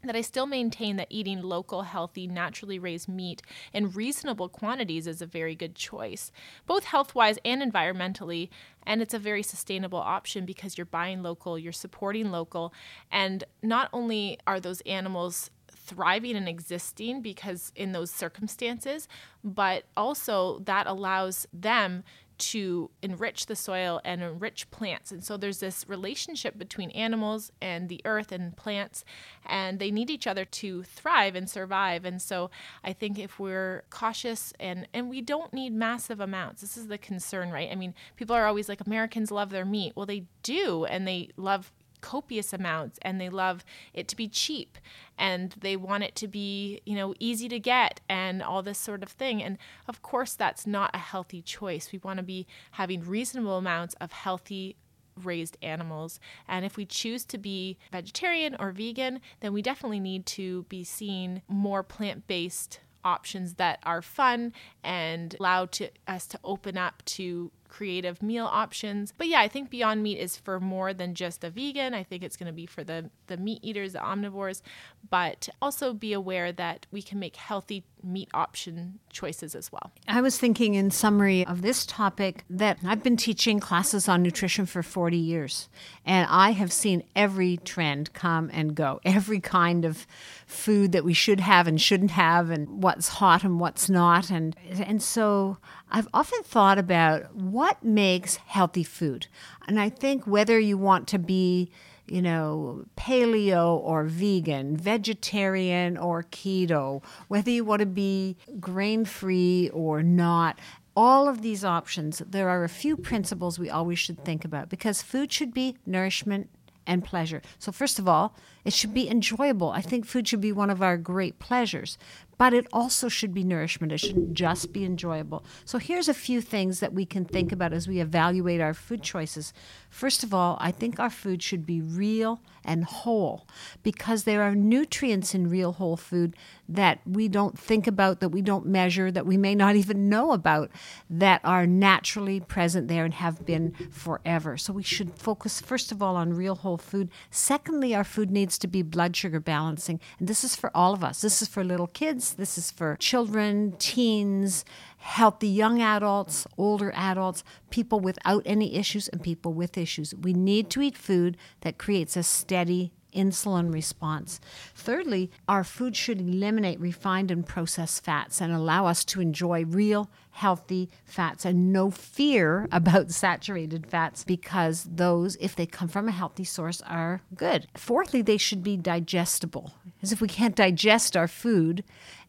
that 0.04 0.16
I 0.16 0.22
still 0.22 0.46
maintain 0.46 0.96
that 0.98 1.08
eating 1.10 1.42
local, 1.42 1.84
healthy, 1.84 2.28
naturally 2.28 2.80
raised 2.80 3.10
meat 3.10 3.42
in 3.74 3.92
reasonable 3.92 4.48
quantities 4.48 5.08
is 5.08 5.22
a 5.22 5.26
very 5.26 5.56
good 5.56 5.76
choice, 5.76 6.32
both 6.66 6.86
health 6.86 7.16
wise 7.16 7.40
and 7.44 7.62
environmentally. 7.62 8.50
And 8.84 9.02
it's 9.02 9.14
a 9.14 9.20
very 9.20 9.44
sustainable 9.44 10.00
option 10.00 10.46
because 10.46 10.78
you're 10.78 10.86
buying 10.86 11.24
local, 11.24 11.60
you're 11.60 11.74
supporting 11.74 12.32
local, 12.32 12.74
and 13.12 13.44
not 13.62 13.90
only 13.92 14.40
are 14.48 14.60
those 14.60 14.82
animals 14.82 15.50
thriving 15.70 16.36
and 16.36 16.48
existing 16.48 17.22
because 17.22 17.72
in 17.76 17.94
those 17.94 18.12
circumstances, 18.12 19.08
but 19.44 19.86
also 19.96 20.60
that 20.60 20.86
allows 20.86 21.48
them 21.54 22.04
to 22.38 22.90
enrich 23.02 23.46
the 23.46 23.56
soil 23.56 24.02
and 24.04 24.22
enrich 24.22 24.70
plants. 24.72 25.12
And 25.12 25.24
so 25.24 25.38
there's 25.38 25.60
this 25.60 25.86
relationship 25.88 26.58
between 26.58 26.92
animals 26.92 27.52
and 27.62 27.90
the 27.90 28.02
earth 28.06 28.32
and 28.32 28.56
plants, 28.56 29.04
and 29.46 29.80
they 29.80 29.92
need 29.92 30.10
each 30.10 30.28
other 30.28 30.46
to 30.46 30.84
thrive 30.84 31.36
and 31.36 31.50
survive. 31.50 32.06
And 32.06 32.22
so 32.22 32.50
I 32.84 32.94
think 32.94 33.20
if 33.20 33.40
we're 33.40 33.84
cautious 33.90 34.54
and 34.60 34.88
and 34.94 35.10
we 35.10 35.22
don't 35.22 35.54
need 35.54 35.74
massive 35.74 36.20
amounts. 36.20 36.62
This 36.62 36.78
is 36.78 36.88
the 36.88 36.98
concern, 36.98 37.52
right? 37.52 37.70
I 37.72 37.76
mean, 37.76 37.94
people 38.16 38.36
are 38.36 38.46
always 38.46 38.70
like 38.70 38.82
Americans 38.86 39.32
love 39.32 39.50
their 39.50 39.66
meat. 39.66 39.94
Well, 39.96 40.06
they 40.06 40.26
do, 40.44 40.86
and 40.86 41.08
they 41.08 41.30
love 41.38 41.72
copious 42.02 42.54
amounts 42.54 43.00
and 43.02 43.20
they 43.20 43.30
love 43.30 43.64
it 43.94 44.08
to 44.08 44.16
be 44.16 44.28
cheap 44.28 44.78
and 45.18 45.56
they 45.60 45.76
want 45.76 46.04
it 46.04 46.16
to 46.16 46.28
be, 46.28 46.82
you 46.86 46.96
know, 46.96 47.14
easy 47.20 47.50
to 47.50 47.60
get 47.60 48.02
and 48.08 48.42
all 48.42 48.62
this 48.62 48.78
sort 48.78 49.04
of 49.04 49.10
thing. 49.10 49.42
And 49.42 49.58
of 49.88 50.02
course, 50.02 50.34
that's 50.34 50.68
not 50.68 50.92
a 50.94 51.00
healthy 51.00 51.42
choice. 51.42 51.92
We 51.92 52.00
want 52.00 52.18
to 52.18 52.24
be 52.24 52.48
having 52.72 53.02
reasonable 53.02 53.58
amounts 53.58 53.96
of 53.96 54.12
healthy 54.12 54.76
raised 55.24 55.58
animals. 55.62 56.20
And 56.48 56.66
if 56.66 56.78
we 56.78 56.86
choose 56.86 57.26
to 57.26 57.38
be 57.38 57.78
vegetarian 57.92 58.56
or 58.60 58.72
vegan, 58.72 59.20
then 59.40 59.54
we 59.54 59.62
definitely 59.62 60.00
need 60.00 60.26
to 60.28 60.64
be 60.70 60.84
seeing 60.84 61.42
more 61.48 61.84
plant 61.84 62.28
based 62.28 62.80
options 63.04 63.54
that 63.56 63.80
are 63.84 64.02
fun 64.02 64.54
and 64.84 65.36
allow 65.40 65.66
to 65.66 65.90
us 66.08 66.28
to 66.28 66.40
open 66.44 66.78
up 66.78 67.04
to 67.06 67.52
creative 67.68 68.22
meal 68.22 68.46
options. 68.46 69.14
But 69.18 69.28
yeah, 69.28 69.40
I 69.40 69.48
think 69.48 69.70
Beyond 69.70 70.04
Meat 70.04 70.20
is 70.20 70.38
for 70.38 70.60
more 70.60 70.94
than 70.94 71.14
just 71.16 71.44
a 71.44 71.50
vegan. 71.50 71.94
I 71.94 72.04
think 72.04 72.24
it's 72.24 72.38
going 72.38 72.48
to 72.48 72.54
be 72.54 72.66
for 72.66 72.84
the 72.84 73.10
the 73.28 73.38
meat 73.38 73.60
eaters, 73.64 73.94
the 73.94 74.00
omnivores, 74.00 74.62
but 75.10 75.50
also 75.62 75.94
be 75.94 76.14
aware 76.14 76.52
that 76.52 76.86
we 76.92 77.02
can 77.02 77.20
make 77.20 77.36
healthy 77.36 77.84
meat 78.04 78.30
option 78.34 79.00
choices 79.10 79.56
as 79.56 79.72
well. 79.72 79.92
I 80.08 80.22
was 80.22 80.38
thinking 80.38 80.76
in 80.76 80.92
summary 80.92 81.46
of 81.46 81.62
this 81.62 81.86
topic 81.86 82.46
that 82.50 82.78
I've 82.86 83.04
been 83.04 83.18
teaching 83.18 83.60
classes 83.60 84.08
on 84.08 84.24
nutrition 84.24 84.66
for 84.66 84.84
40 84.84 85.18
years 85.18 85.68
and 86.06 86.28
I 86.30 86.52
have 86.52 86.72
seen 86.72 87.04
every 87.16 87.58
trend 87.58 88.14
come 88.14 88.50
and 88.54 88.76
go. 88.76 89.02
Every 89.04 89.40
kind 89.40 89.84
of 89.84 90.06
food 90.46 90.92
that 90.92 91.04
we 91.04 91.14
should 91.14 91.40
have 91.40 91.68
and 91.68 91.82
shouldn't 91.82 92.12
have 92.12 92.50
and 92.50 92.82
what's 92.84 93.08
hot 93.08 93.44
and 93.44 93.60
what's 93.60 93.90
not 93.90 94.30
and 94.30 94.56
and 94.70 95.02
so 95.02 95.58
I've 95.90 96.08
often 96.14 96.44
thought 96.44 96.78
about 96.78 97.34
what 97.36 97.84
makes 97.84 98.36
healthy 98.38 98.84
food. 98.84 99.28
And 99.68 99.80
I 99.80 99.90
think 99.90 100.26
whether 100.26 100.60
you 100.60 100.78
want 100.78 101.08
to 101.10 101.20
be, 101.20 101.72
you 102.08 102.22
know, 102.22 102.86
paleo 102.96 103.78
or 103.78 104.04
vegan, 104.04 104.78
vegetarian 104.78 105.98
or 105.98 106.24
keto, 106.24 107.04
whether 107.28 107.50
you 107.50 107.64
want 107.64 107.82
to 107.82 107.86
be 107.86 108.38
grain 108.60 109.06
free 109.06 109.70
or 109.74 110.02
not, 110.04 110.60
all 110.96 111.28
of 111.28 111.42
these 111.42 111.64
options, 111.64 112.24
there 112.28 112.50
are 112.50 112.64
a 112.64 112.70
few 112.70 112.98
principles 112.98 113.60
we 113.60 113.70
always 113.70 114.00
should 114.00 114.24
think 114.26 114.44
about 114.44 114.70
because 114.70 115.02
food 115.02 115.32
should 115.32 115.54
be 115.54 115.78
nourishment 115.86 116.50
and 116.88 117.04
pleasure. 117.04 117.42
So, 117.60 117.72
first 117.72 118.00
of 118.00 118.08
all, 118.08 118.36
it 118.68 118.74
should 118.74 118.94
be 118.94 119.10
enjoyable. 119.10 119.70
I 119.70 119.80
think 119.80 120.06
food 120.06 120.28
should 120.28 120.42
be 120.42 120.52
one 120.52 120.70
of 120.70 120.82
our 120.82 120.98
great 120.98 121.40
pleasures 121.40 121.98
but 122.38 122.54
it 122.54 122.68
also 122.72 123.10
should 123.10 123.34
be 123.34 123.44
nourishment. 123.44 123.92
It 123.92 123.98
shouldn't 124.00 124.34
just 124.34 124.72
be 124.72 124.86
enjoyable. 124.86 125.44
So 125.66 125.80
here's 125.80 126.08
a 126.08 126.14
few 126.14 126.40
things 126.40 126.80
that 126.80 126.94
we 126.94 127.06
can 127.06 127.26
think 127.26 127.52
about 127.52 127.74
as 127.74 127.88
we 127.88 128.00
evaluate 128.00 128.62
our 128.62 128.74
food 128.74 129.02
choices. 129.02 129.54
First 129.90 130.24
of 130.24 130.34
all, 130.34 130.58
I 130.62 130.72
think 130.72 131.00
our 131.00 131.10
food 131.10 131.42
should 131.42 131.66
be 131.66 131.82
real 131.82 132.42
and 132.64 132.84
whole 132.84 133.48
because 133.82 134.24
there 134.24 134.44
are 134.44 134.54
nutrients 134.54 135.34
in 135.34 135.50
real 135.50 135.74
whole 135.74 135.98
food 135.98 136.36
that 136.70 137.00
we 137.08 137.28
don't 137.28 137.58
think 137.58 137.88
about, 137.88 138.20
that 138.20 138.30
we 138.30 138.42
don't 138.42 138.66
measure, 138.66 139.10
that 139.10 139.26
we 139.26 139.38
may 139.38 139.56
not 139.56 139.76
even 139.76 140.10
know 140.10 140.34
about, 140.34 140.70
that 141.10 141.40
are 141.44 141.66
naturally 141.66 142.40
present 142.42 142.88
there 142.88 143.06
and 143.06 143.16
have 143.16 143.46
been 143.46 143.72
forever. 143.90 144.58
So 144.58 144.74
we 144.74 144.84
should 144.84 145.18
focus, 145.18 145.62
first 145.62 145.92
of 145.92 146.04
all, 146.04 146.18
on 146.18 146.34
real 146.34 146.56
whole 146.56 146.78
food. 146.78 147.10
Secondly, 147.32 147.96
our 147.96 148.04
food 148.04 148.30
needs 148.30 148.57
to 148.60 148.68
be 148.68 148.82
blood 148.82 149.16
sugar 149.16 149.40
balancing. 149.40 150.00
And 150.20 150.28
this 150.28 150.44
is 150.44 150.56
for 150.56 150.72
all 150.76 150.94
of 150.94 151.04
us. 151.04 151.22
This 151.22 151.42
is 151.42 151.48
for 151.48 151.64
little 151.64 151.88
kids, 151.88 152.34
this 152.34 152.58
is 152.58 152.72
for 152.72 152.98
children, 152.98 153.76
teens, 153.80 154.66
healthy 154.98 155.48
young 155.48 155.82
adults, 155.82 156.48
older 156.58 156.92
adults, 156.96 157.44
people 157.70 158.00
without 158.00 158.44
any 158.46 158.76
issues, 158.76 159.08
and 159.08 159.22
people 159.22 159.54
with 159.54 159.78
issues. 159.78 160.14
We 160.16 160.34
need 160.34 160.70
to 160.72 160.82
eat 160.82 160.98
food 160.98 161.38
that 161.62 161.78
creates 161.78 162.18
a 162.18 162.24
steady 162.24 162.94
insulin 163.18 163.74
response. 163.74 164.40
Thirdly, 164.76 165.32
our 165.48 165.64
food 165.64 165.96
should 165.96 166.22
eliminate 166.22 166.80
refined 166.80 167.32
and 167.32 167.46
processed 167.46 168.04
fats 168.04 168.40
and 168.40 168.54
allow 168.54 168.86
us 168.86 169.04
to 169.06 169.22
enjoy 169.22 169.66
real, 169.66 170.10
healthy 170.32 170.90
fats 171.04 171.46
and 171.46 171.74
no 171.74 171.90
fear 171.90 172.68
about 172.72 173.12
saturated 173.12 173.88
fats 173.88 174.24
because 174.24 174.88
those, 174.90 175.36
if 175.38 175.56
they 175.56 175.66
come 175.66 175.88
from 175.88 176.08
a 176.08 176.12
healthy 176.12 176.44
source, 176.44 176.82
are 176.84 177.22
good. 177.36 177.68
Fourthly, 177.76 178.22
they 178.22 178.38
should 178.38 178.64
be 178.64 178.78
digestible. 178.78 179.74
As 180.02 180.12
if 180.12 180.22
we 180.22 180.28
can't 180.28 180.56
digest 180.56 181.18
our 181.18 181.28
food, 181.28 181.84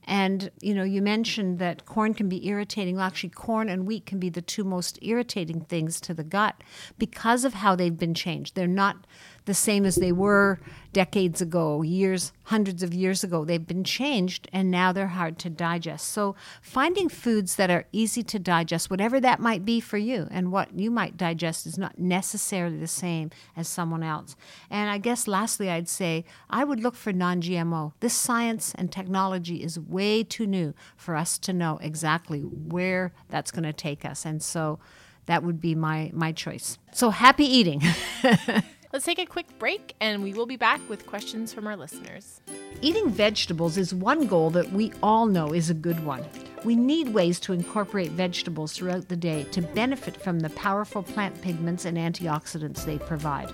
and 0.09 0.51
you 0.63 0.75
know, 0.75 0.85
you 0.85 1.03
mentioned 1.03 1.59
that 1.59 1.85
corn 1.85 2.15
can 2.15 2.31
be 2.31 2.49
irritating. 2.49 2.97
Well, 2.97 3.05
actually, 3.05 3.29
corn 3.29 3.69
and 3.69 3.87
wheat 3.87 4.07
can 4.07 4.19
be 4.19 4.31
the 4.31 4.41
two 4.41 4.65
most 4.65 4.99
irritating 5.03 5.61
things 5.61 6.01
to 6.01 6.15
the 6.15 6.25
gut 6.25 6.65
because 6.99 7.45
of 7.45 7.53
how 7.53 7.77
they've 7.77 7.97
been 7.97 8.15
changed. 8.15 8.55
They're 8.55 8.67
not 8.67 9.07
the 9.49 9.55
same 9.55 9.87
as 9.87 9.97
they 9.97 10.13
were 10.13 10.61
decades 10.93 11.41
ago, 11.41 11.81
years, 11.81 12.33
hundreds 12.45 12.83
of 12.83 12.93
years 12.93 13.25
ago. 13.25 13.47
They've 13.47 13.67
been 13.67 13.83
changed 13.83 14.47
and 14.53 14.71
now 14.71 14.93
they're 14.93 15.07
hard 15.07 15.39
to 15.39 15.49
digest. 15.49 16.09
So, 16.09 16.37
finding 16.61 17.09
foods 17.09 17.57
that 17.57 17.71
are 17.71 17.87
easy 17.91 18.23
to 18.25 18.39
digest, 18.39 18.91
whatever 18.91 19.19
that 19.21 19.41
might 19.41 19.65
be 19.65 19.81
for 19.81 19.97
you, 19.97 20.29
and 20.31 20.53
what 20.53 20.79
you 20.79 20.91
might 20.91 21.17
digest 21.17 21.67
is 21.67 21.79
not 21.79 21.99
necessarily 21.99 22.77
the 22.77 22.87
same 22.87 23.31
as 23.57 23.69
someone 23.69 24.03
else. 24.03 24.37
And 24.69 24.91
I 24.91 24.99
guess 24.99 25.27
lastly, 25.27 25.71
I'd 25.71 25.89
say 25.89 26.27
I 26.51 26.63
would 26.63 26.81
look 26.81 26.95
for 26.95 27.15
non 27.15 27.41
GMO. 27.41 27.93
This 28.01 28.15
science 28.15 28.75
and 28.75 28.93
technology 28.93 29.63
is 29.63 29.81
way 29.81 30.23
too 30.23 30.47
new 30.47 30.75
for 30.95 31.17
us 31.17 31.39
to 31.39 31.55
know 31.55 31.79
exactly 31.81 32.43
where 32.43 33.15
that's 33.31 33.51
going 33.51 33.65
to 33.65 33.73
take 33.73 34.05
us. 34.05 34.27
And 34.27 34.43
so, 34.43 34.79
that 35.25 35.43
would 35.43 35.61
be 35.61 35.75
my 35.75 36.11
my 36.13 36.33
choice. 36.33 36.79
So 36.93 37.11
happy 37.11 37.45
eating. 37.45 37.83
Let's 38.91 39.05
take 39.05 39.19
a 39.19 39.27
quick 39.27 39.47
break 39.59 39.95
and 40.01 40.23
we 40.23 40.33
will 40.33 40.47
be 40.47 40.57
back 40.57 40.81
with 40.89 41.07
questions 41.07 41.53
from 41.53 41.67
our 41.67 41.77
listeners. 41.77 42.41
Eating 42.81 43.11
vegetables 43.11 43.77
is 43.77 43.93
one 43.93 44.27
goal 44.27 44.49
that 44.51 44.73
we 44.73 44.93
all 45.03 45.27
know 45.27 45.53
is 45.53 45.69
a 45.69 45.75
good 45.75 46.03
one. 46.07 46.25
We 46.65 46.75
need 46.75 47.11
ways 47.11 47.39
to 47.41 47.53
incorporate 47.53 48.13
vegetables 48.13 48.73
throughout 48.73 49.09
the 49.09 49.17
day 49.17 49.45
to 49.53 49.61
benefit 49.61 50.17
from 50.17 50.41
the 50.41 50.49
powerful 50.51 51.03
plant 51.03 51.39
pigments 51.43 51.85
and 51.85 51.99
antioxidants 51.99 52.87
they 52.87 52.97
provide. 52.97 53.53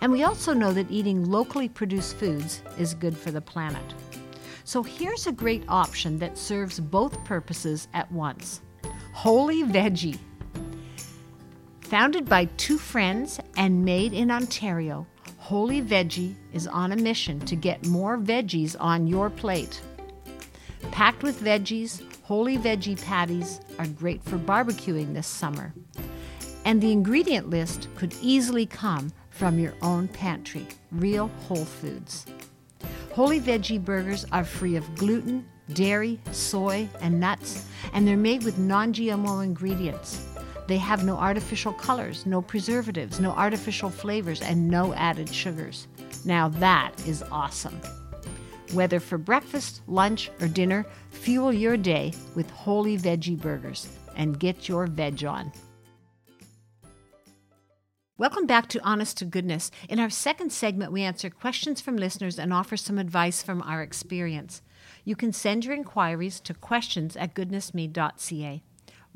And 0.00 0.10
we 0.10 0.24
also 0.24 0.52
know 0.52 0.72
that 0.72 0.90
eating 0.90 1.30
locally 1.30 1.68
produced 1.68 2.16
foods 2.16 2.60
is 2.76 2.92
good 2.92 3.16
for 3.16 3.30
the 3.30 3.40
planet. 3.40 3.94
So 4.64 4.82
here's 4.82 5.28
a 5.28 5.32
great 5.32 5.62
option 5.68 6.18
that 6.18 6.36
serves 6.36 6.80
both 6.80 7.24
purposes 7.24 7.86
at 7.94 8.10
once 8.10 8.62
Holy 9.12 9.62
Veggie. 9.62 10.18
Founded 11.90 12.28
by 12.28 12.46
two 12.56 12.78
friends 12.78 13.38
and 13.56 13.84
made 13.84 14.12
in 14.12 14.28
Ontario, 14.28 15.06
Holy 15.38 15.80
Veggie 15.80 16.34
is 16.52 16.66
on 16.66 16.90
a 16.90 16.96
mission 16.96 17.38
to 17.38 17.54
get 17.54 17.86
more 17.86 18.18
veggies 18.18 18.74
on 18.80 19.06
your 19.06 19.30
plate. 19.30 19.80
Packed 20.90 21.22
with 21.22 21.40
veggies, 21.40 22.02
Holy 22.24 22.58
Veggie 22.58 23.00
patties 23.04 23.60
are 23.78 23.86
great 23.86 24.20
for 24.24 24.36
barbecuing 24.36 25.14
this 25.14 25.28
summer. 25.28 25.72
And 26.64 26.82
the 26.82 26.90
ingredient 26.90 27.50
list 27.50 27.86
could 27.94 28.16
easily 28.20 28.66
come 28.66 29.12
from 29.30 29.56
your 29.60 29.74
own 29.80 30.08
pantry, 30.08 30.66
real 30.90 31.28
whole 31.46 31.64
foods. 31.64 32.26
Holy 33.12 33.40
Veggie 33.40 33.82
burgers 33.82 34.26
are 34.32 34.44
free 34.44 34.74
of 34.74 34.96
gluten, 34.96 35.46
dairy, 35.72 36.18
soy, 36.32 36.88
and 37.00 37.20
nuts, 37.20 37.64
and 37.92 38.08
they're 38.08 38.16
made 38.16 38.42
with 38.42 38.58
non 38.58 38.92
GMO 38.92 39.44
ingredients. 39.44 40.35
They 40.66 40.78
have 40.78 41.04
no 41.04 41.16
artificial 41.16 41.72
colors, 41.72 42.26
no 42.26 42.42
preservatives, 42.42 43.20
no 43.20 43.30
artificial 43.30 43.88
flavors, 43.88 44.42
and 44.42 44.68
no 44.68 44.92
added 44.94 45.32
sugars. 45.32 45.86
Now 46.24 46.48
that 46.48 46.92
is 47.06 47.22
awesome. 47.30 47.80
Whether 48.72 48.98
for 48.98 49.16
breakfast, 49.16 49.82
lunch, 49.86 50.28
or 50.40 50.48
dinner, 50.48 50.84
fuel 51.10 51.52
your 51.52 51.76
day 51.76 52.14
with 52.34 52.50
holy 52.50 52.98
Veggie 52.98 53.40
Burgers 53.40 53.88
and 54.16 54.40
get 54.40 54.68
your 54.68 54.88
veg 54.88 55.24
on. 55.24 55.52
Welcome 58.18 58.46
back 58.46 58.68
to 58.70 58.82
Honest 58.82 59.18
to 59.18 59.24
Goodness. 59.24 59.70
In 59.88 60.00
our 60.00 60.10
second 60.10 60.50
segment, 60.50 60.90
we 60.90 61.02
answer 61.02 61.30
questions 61.30 61.80
from 61.80 61.96
listeners 61.96 62.38
and 62.38 62.52
offer 62.52 62.76
some 62.76 62.98
advice 62.98 63.42
from 63.42 63.62
our 63.62 63.82
experience. 63.82 64.62
You 65.04 65.14
can 65.14 65.32
send 65.32 65.64
your 65.64 65.74
inquiries 65.74 66.40
to 66.40 66.54
questions 66.54 67.14
at 67.16 67.34
goodnessme.ca. 67.34 68.62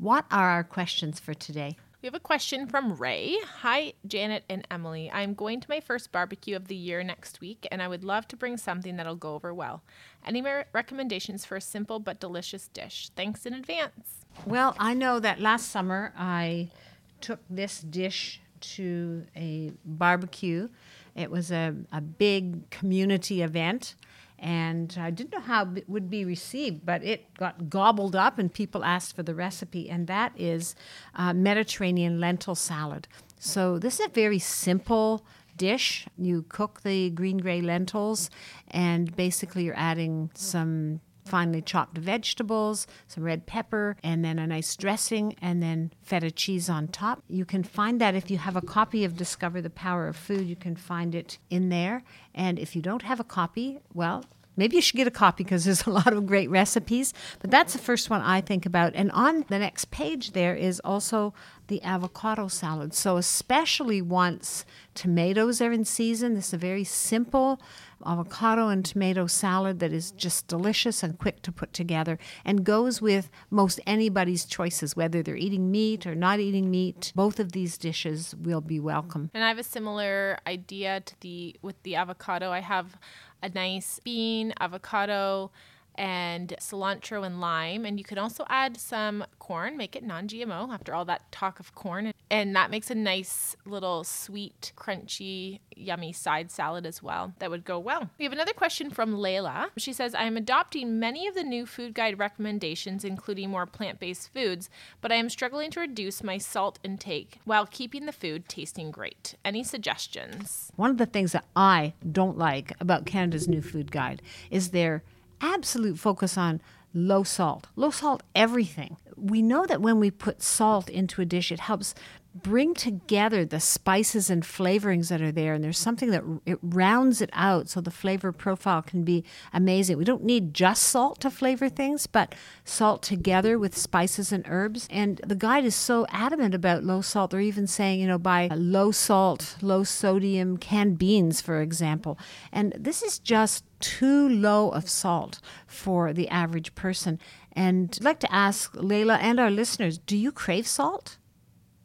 What 0.01 0.25
are 0.31 0.49
our 0.49 0.63
questions 0.63 1.19
for 1.19 1.35
today? 1.35 1.77
We 2.01 2.07
have 2.07 2.15
a 2.15 2.19
question 2.19 2.65
from 2.65 2.95
Ray. 2.95 3.37
Hi, 3.59 3.93
Janet 4.07 4.43
and 4.49 4.67
Emily. 4.71 5.11
I'm 5.13 5.35
going 5.35 5.61
to 5.61 5.69
my 5.69 5.79
first 5.79 6.11
barbecue 6.11 6.55
of 6.55 6.67
the 6.67 6.75
year 6.75 7.03
next 7.03 7.39
week, 7.39 7.67
and 7.71 7.83
I 7.83 7.87
would 7.87 8.03
love 8.03 8.27
to 8.29 8.35
bring 8.35 8.57
something 8.57 8.95
that'll 8.95 9.15
go 9.15 9.35
over 9.35 9.53
well. 9.53 9.83
Any 10.25 10.43
recommendations 10.73 11.45
for 11.45 11.55
a 11.55 11.61
simple 11.61 11.99
but 11.99 12.19
delicious 12.19 12.67
dish? 12.69 13.11
Thanks 13.15 13.45
in 13.45 13.53
advance. 13.53 14.25
Well, 14.43 14.75
I 14.79 14.95
know 14.95 15.19
that 15.19 15.39
last 15.39 15.69
summer 15.69 16.13
I 16.17 16.71
took 17.19 17.41
this 17.47 17.81
dish 17.81 18.41
to 18.61 19.27
a 19.35 19.71
barbecue. 19.85 20.69
It 21.15 21.29
was 21.29 21.51
a, 21.51 21.75
a 21.91 22.01
big 22.01 22.71
community 22.71 23.43
event 23.43 23.93
and 24.41 24.97
I 24.99 25.11
didn't 25.11 25.31
know 25.31 25.39
how 25.39 25.71
it 25.75 25.87
would 25.87 26.09
be 26.09 26.25
received, 26.25 26.83
but 26.83 27.03
it 27.03 27.33
got 27.35 27.69
gobbled 27.69 28.15
up, 28.15 28.39
and 28.39 28.51
people 28.51 28.83
asked 28.83 29.15
for 29.15 29.23
the 29.23 29.35
recipe, 29.35 29.87
and 29.87 30.07
that 30.07 30.33
is 30.35 30.75
uh, 31.15 31.31
Mediterranean 31.31 32.19
lentil 32.19 32.55
salad. 32.55 33.07
So 33.39 33.77
this 33.77 33.99
is 33.99 34.07
a 34.07 34.09
very 34.09 34.39
simple 34.39 35.23
dish. 35.57 36.07
You 36.17 36.43
cook 36.49 36.81
the 36.81 37.11
green 37.11 37.37
gray 37.37 37.61
lentils, 37.61 38.31
and 38.69 39.15
basically 39.15 39.63
you're 39.65 39.77
adding 39.77 40.31
some 40.33 41.01
finely 41.25 41.61
chopped 41.61 41.97
vegetables, 41.97 42.87
some 43.07 43.23
red 43.23 43.45
pepper, 43.45 43.95
and 44.03 44.23
then 44.23 44.39
a 44.39 44.47
nice 44.47 44.75
dressing, 44.75 45.35
and 45.41 45.61
then 45.61 45.91
feta 46.01 46.31
cheese 46.31 46.69
on 46.69 46.87
top. 46.87 47.23
You 47.27 47.45
can 47.45 47.63
find 47.63 48.01
that 48.01 48.15
if 48.15 48.31
you 48.31 48.37
have 48.37 48.55
a 48.55 48.61
copy 48.61 49.03
of 49.03 49.15
Discover 49.15 49.61
the 49.61 49.69
Power 49.69 50.07
of 50.07 50.15
Food, 50.15 50.47
you 50.47 50.55
can 50.55 50.75
find 50.75 51.15
it 51.15 51.37
in 51.49 51.69
there. 51.69 52.03
And 52.33 52.59
if 52.59 52.75
you 52.75 52.81
don't 52.81 53.03
have 53.03 53.19
a 53.19 53.23
copy, 53.23 53.79
well, 53.93 54.25
maybe 54.57 54.75
you 54.75 54.81
should 54.81 54.97
get 54.97 55.07
a 55.07 55.11
copy 55.11 55.43
because 55.43 55.65
there's 55.65 55.85
a 55.87 55.89
lot 55.89 56.13
of 56.13 56.25
great 56.25 56.49
recipes. 56.49 57.13
But 57.39 57.51
that's 57.51 57.73
the 57.73 57.79
first 57.79 58.09
one 58.09 58.21
I 58.21 58.41
think 58.41 58.65
about. 58.65 58.93
And 58.95 59.11
on 59.11 59.45
the 59.49 59.59
next 59.59 59.91
page, 59.91 60.31
there 60.31 60.55
is 60.55 60.79
also 60.83 61.33
the 61.67 61.81
avocado 61.83 62.47
salad. 62.47 62.93
So, 62.93 63.17
especially 63.17 64.01
once 64.01 64.65
tomatoes 64.93 65.61
are 65.61 65.71
in 65.71 65.85
season, 65.85 66.33
this 66.33 66.49
is 66.49 66.53
a 66.53 66.57
very 66.57 66.83
simple 66.83 67.61
avocado 68.05 68.67
and 68.67 68.83
tomato 68.85 69.27
salad 69.27 69.79
that 69.79 69.91
is 69.91 70.11
just 70.11 70.47
delicious 70.47 71.03
and 71.03 71.17
quick 71.17 71.41
to 71.43 71.51
put 71.51 71.73
together 71.73 72.17
and 72.45 72.63
goes 72.63 73.01
with 73.01 73.29
most 73.49 73.79
anybody's 73.85 74.45
choices, 74.45 74.95
whether 74.95 75.21
they're 75.23 75.35
eating 75.35 75.71
meat 75.71 76.05
or 76.05 76.15
not 76.15 76.39
eating 76.39 76.69
meat. 76.69 77.11
Both 77.15 77.39
of 77.39 77.51
these 77.51 77.77
dishes 77.77 78.35
will 78.35 78.61
be 78.61 78.79
welcome. 78.79 79.31
And 79.33 79.43
I 79.43 79.47
have 79.47 79.59
a 79.59 79.63
similar 79.63 80.37
idea 80.47 81.01
to 81.01 81.19
the 81.21 81.55
with 81.61 81.81
the 81.83 81.95
avocado. 81.95 82.51
I 82.51 82.59
have 82.59 82.97
a 83.43 83.49
nice 83.49 83.99
bean, 84.03 84.53
avocado, 84.59 85.51
and 85.95 86.55
cilantro 86.59 87.25
and 87.25 87.41
lime. 87.41 87.85
And 87.85 87.99
you 87.99 88.03
can 88.03 88.17
also 88.17 88.45
add 88.49 88.77
some 88.77 89.25
corn, 89.39 89.77
make 89.77 89.95
it 89.95 90.03
non 90.03 90.27
GMO 90.27 90.73
after 90.73 90.93
all 90.93 91.05
that 91.05 91.31
talk 91.31 91.59
of 91.59 91.75
corn. 91.75 92.13
And 92.29 92.55
that 92.55 92.71
makes 92.71 92.89
a 92.89 92.95
nice 92.95 93.55
little 93.65 94.03
sweet, 94.03 94.71
crunchy, 94.77 95.59
yummy 95.75 96.13
side 96.13 96.51
salad 96.51 96.85
as 96.85 97.01
well 97.01 97.33
that 97.39 97.49
would 97.49 97.65
go 97.65 97.79
well. 97.79 98.09
We 98.17 98.25
have 98.25 98.33
another 98.33 98.53
question 98.53 98.89
from 98.89 99.15
Layla. 99.15 99.69
She 99.77 99.93
says, 99.93 100.15
I 100.15 100.23
am 100.23 100.37
adopting 100.37 100.99
many 100.99 101.27
of 101.27 101.35
the 101.35 101.43
new 101.43 101.65
food 101.65 101.93
guide 101.93 102.19
recommendations, 102.19 103.03
including 103.03 103.49
more 103.49 103.65
plant 103.65 103.99
based 103.99 104.33
foods, 104.33 104.69
but 105.01 105.11
I 105.11 105.15
am 105.15 105.29
struggling 105.29 105.71
to 105.71 105.79
reduce 105.79 106.23
my 106.23 106.37
salt 106.37 106.79
intake 106.83 107.39
while 107.45 107.65
keeping 107.65 108.05
the 108.05 108.11
food 108.11 108.47
tasting 108.47 108.91
great. 108.91 109.35
Any 109.43 109.63
suggestions? 109.63 110.71
One 110.75 110.91
of 110.91 110.97
the 110.97 111.05
things 111.05 111.31
that 111.33 111.45
I 111.55 111.93
don't 112.09 112.37
like 112.37 112.73
about 112.79 113.05
Canada's 113.05 113.47
new 113.47 113.61
food 113.61 113.91
guide 113.91 114.21
is 114.49 114.69
their 114.69 115.03
absolute 115.41 115.97
focus 115.99 116.37
on 116.37 116.61
low 116.93 117.23
salt, 117.23 117.67
low 117.75 117.91
salt 117.91 118.23
everything. 118.35 118.97
We 119.15 119.41
know 119.41 119.65
that 119.65 119.81
when 119.81 119.99
we 119.99 120.11
put 120.11 120.41
salt 120.41 120.89
into 120.89 121.21
a 121.21 121.25
dish, 121.25 121.51
it 121.51 121.61
helps 121.61 121.93
bring 122.33 122.73
together 122.73 123.45
the 123.45 123.59
spices 123.59 124.29
and 124.29 124.43
flavorings 124.43 125.09
that 125.09 125.21
are 125.21 125.33
there 125.33 125.53
and 125.53 125.63
there's 125.63 125.77
something 125.77 126.11
that 126.11 126.23
it 126.45 126.57
rounds 126.61 127.21
it 127.21 127.29
out 127.33 127.67
so 127.67 127.81
the 127.81 127.91
flavor 127.91 128.31
profile 128.31 128.81
can 128.81 129.03
be 129.03 129.23
amazing. 129.51 129.97
We 129.97 130.05
don't 130.05 130.23
need 130.23 130.53
just 130.53 130.83
salt 130.83 131.19
to 131.21 131.29
flavor 131.29 131.67
things 131.67 132.07
but 132.07 132.33
salt 132.63 133.03
together 133.03 133.59
with 133.59 133.77
spices 133.77 134.31
and 134.31 134.45
herbs. 134.47 134.87
And 134.89 135.19
the 135.25 135.35
guide 135.35 135.65
is 135.65 135.75
so 135.75 136.05
adamant 136.09 136.55
about 136.55 136.85
low 136.85 137.01
salt. 137.01 137.31
They're 137.31 137.41
even 137.41 137.67
saying 137.67 137.99
you 137.99 138.07
know 138.07 138.17
buy 138.17 138.49
low 138.55 138.91
salt 138.91 139.57
low 139.61 139.83
sodium 139.83 140.57
canned 140.57 140.97
beans 140.97 141.41
for 141.41 141.61
example. 141.61 142.17
And 142.51 142.73
this 142.77 143.01
is 143.01 143.19
just 143.19 143.65
too 143.81 144.29
low 144.29 144.69
of 144.69 144.89
salt 144.89 145.41
for 145.67 146.13
the 146.13 146.29
average 146.29 146.75
person. 146.75 147.19
And 147.51 147.97
I'd 147.99 148.05
like 148.05 148.19
to 148.21 148.33
ask 148.33 148.71
Layla 148.73 149.17
and 149.19 149.37
our 149.37 149.51
listeners 149.51 149.97
do 149.97 150.15
you 150.15 150.31
crave 150.31 150.65
salt 150.65 151.17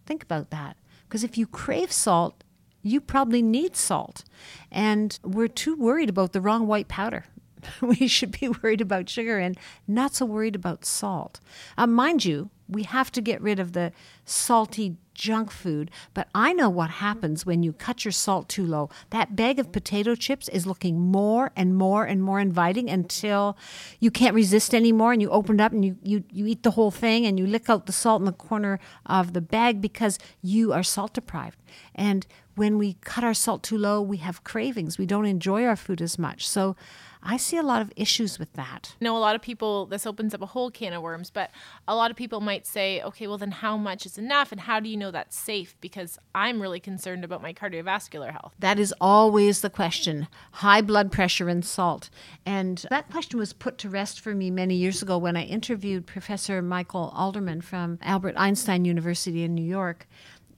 Think 0.06 0.22
about 0.22 0.50
that. 0.50 0.76
Because 1.08 1.22
if 1.24 1.36
you 1.36 1.46
crave 1.46 1.92
salt, 1.92 2.42
you 2.82 3.00
probably 3.00 3.42
need 3.42 3.76
salt. 3.76 4.24
And 4.70 5.18
we're 5.22 5.48
too 5.48 5.76
worried 5.76 6.08
about 6.08 6.32
the 6.32 6.40
wrong 6.40 6.66
white 6.66 6.88
powder. 6.88 7.24
we 7.80 8.06
should 8.06 8.38
be 8.38 8.48
worried 8.48 8.80
about 8.80 9.08
sugar 9.08 9.38
and 9.38 9.58
not 9.86 10.14
so 10.14 10.24
worried 10.24 10.54
about 10.54 10.84
salt. 10.84 11.40
Uh, 11.76 11.86
mind 11.86 12.24
you, 12.24 12.50
we 12.68 12.84
have 12.84 13.10
to 13.12 13.20
get 13.20 13.40
rid 13.40 13.58
of 13.58 13.72
the 13.72 13.92
salty 14.24 14.96
junk 15.16 15.50
food, 15.50 15.90
but 16.14 16.28
I 16.34 16.52
know 16.52 16.68
what 16.68 16.90
happens 16.90 17.44
when 17.44 17.62
you 17.62 17.72
cut 17.72 18.04
your 18.04 18.12
salt 18.12 18.48
too 18.48 18.64
low. 18.64 18.90
That 19.10 19.34
bag 19.34 19.58
of 19.58 19.72
potato 19.72 20.14
chips 20.14 20.48
is 20.50 20.66
looking 20.66 21.00
more 21.00 21.50
and 21.56 21.74
more 21.74 22.04
and 22.04 22.22
more 22.22 22.38
inviting 22.38 22.88
until 22.88 23.56
you 23.98 24.10
can't 24.10 24.34
resist 24.34 24.74
anymore 24.74 25.12
and 25.12 25.22
you 25.22 25.30
open 25.30 25.58
it 25.58 25.62
up 25.62 25.72
and 25.72 25.84
you, 25.84 25.96
you, 26.02 26.24
you 26.30 26.46
eat 26.46 26.62
the 26.62 26.72
whole 26.72 26.90
thing 26.90 27.26
and 27.26 27.38
you 27.38 27.46
lick 27.46 27.68
out 27.68 27.86
the 27.86 27.92
salt 27.92 28.20
in 28.20 28.26
the 28.26 28.32
corner 28.32 28.78
of 29.06 29.32
the 29.32 29.40
bag 29.40 29.80
because 29.80 30.18
you 30.42 30.72
are 30.72 30.82
salt 30.82 31.14
deprived. 31.14 31.58
And 31.94 32.26
when 32.56 32.78
we 32.78 32.94
cut 33.02 33.22
our 33.22 33.34
salt 33.34 33.62
too 33.62 33.78
low, 33.78 34.00
we 34.02 34.16
have 34.16 34.42
cravings. 34.42 34.98
We 34.98 35.06
don't 35.06 35.26
enjoy 35.26 35.64
our 35.64 35.76
food 35.76 36.02
as 36.02 36.18
much. 36.18 36.48
So 36.48 36.74
I 37.22 37.36
see 37.36 37.56
a 37.56 37.62
lot 37.62 37.82
of 37.82 37.92
issues 37.96 38.38
with 38.38 38.52
that. 38.54 38.94
I 39.00 39.04
know 39.04 39.16
a 39.16 39.18
lot 39.18 39.34
of 39.34 39.42
people, 39.42 39.86
this 39.86 40.06
opens 40.06 40.32
up 40.32 40.42
a 40.42 40.46
whole 40.46 40.70
can 40.70 40.92
of 40.92 41.02
worms, 41.02 41.28
but 41.28 41.50
a 41.88 41.94
lot 41.94 42.10
of 42.10 42.16
people 42.16 42.40
might 42.40 42.66
say, 42.66 43.02
okay, 43.02 43.26
well, 43.26 43.36
then 43.36 43.50
how 43.50 43.76
much 43.76 44.06
is 44.06 44.16
enough? 44.16 44.52
And 44.52 44.60
how 44.60 44.80
do 44.80 44.88
you 44.88 44.96
know 44.96 45.10
that's 45.10 45.36
safe? 45.36 45.74
Because 45.80 46.18
I'm 46.34 46.62
really 46.62 46.80
concerned 46.80 47.24
about 47.24 47.42
my 47.42 47.52
cardiovascular 47.52 48.30
health. 48.30 48.54
That 48.60 48.78
is 48.78 48.94
always 49.00 49.60
the 49.60 49.70
question 49.70 50.28
high 50.52 50.80
blood 50.80 51.10
pressure 51.12 51.48
and 51.48 51.64
salt. 51.64 52.10
And 52.46 52.84
that 52.90 53.10
question 53.10 53.38
was 53.38 53.52
put 53.52 53.76
to 53.78 53.90
rest 53.90 54.20
for 54.20 54.34
me 54.34 54.50
many 54.50 54.76
years 54.76 55.02
ago 55.02 55.18
when 55.18 55.36
I 55.36 55.44
interviewed 55.44 56.06
Professor 56.06 56.62
Michael 56.62 57.12
Alderman 57.14 57.60
from 57.60 57.98
Albert 58.02 58.34
Einstein 58.36 58.84
University 58.84 59.42
in 59.42 59.54
New 59.54 59.64
York 59.64 60.06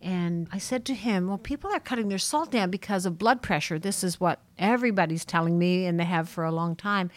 And 0.01 0.49
I 0.53 0.59
said 0.59 0.85
to 0.87 0.95
him, 0.95 1.29
Well, 1.29 1.39
people 1.39 1.71
are 1.73 1.81
cutting 1.81 2.09
their 2.09 2.19
salt 2.19 2.51
down 2.51 2.71
because 2.71 3.05
of 3.05 3.19
blood 3.19 3.43
pressure. 3.43 3.79
This 3.79 4.05
is 4.05 4.21
what 4.21 4.41
everybody's 4.59 5.25
telling 5.25 5.59
me, 5.59 5.87
and 5.87 5.99
they 5.99 6.05
have 6.05 6.29
for 6.29 6.45
a 6.45 6.53
long 6.53 6.77
time. 6.77 7.11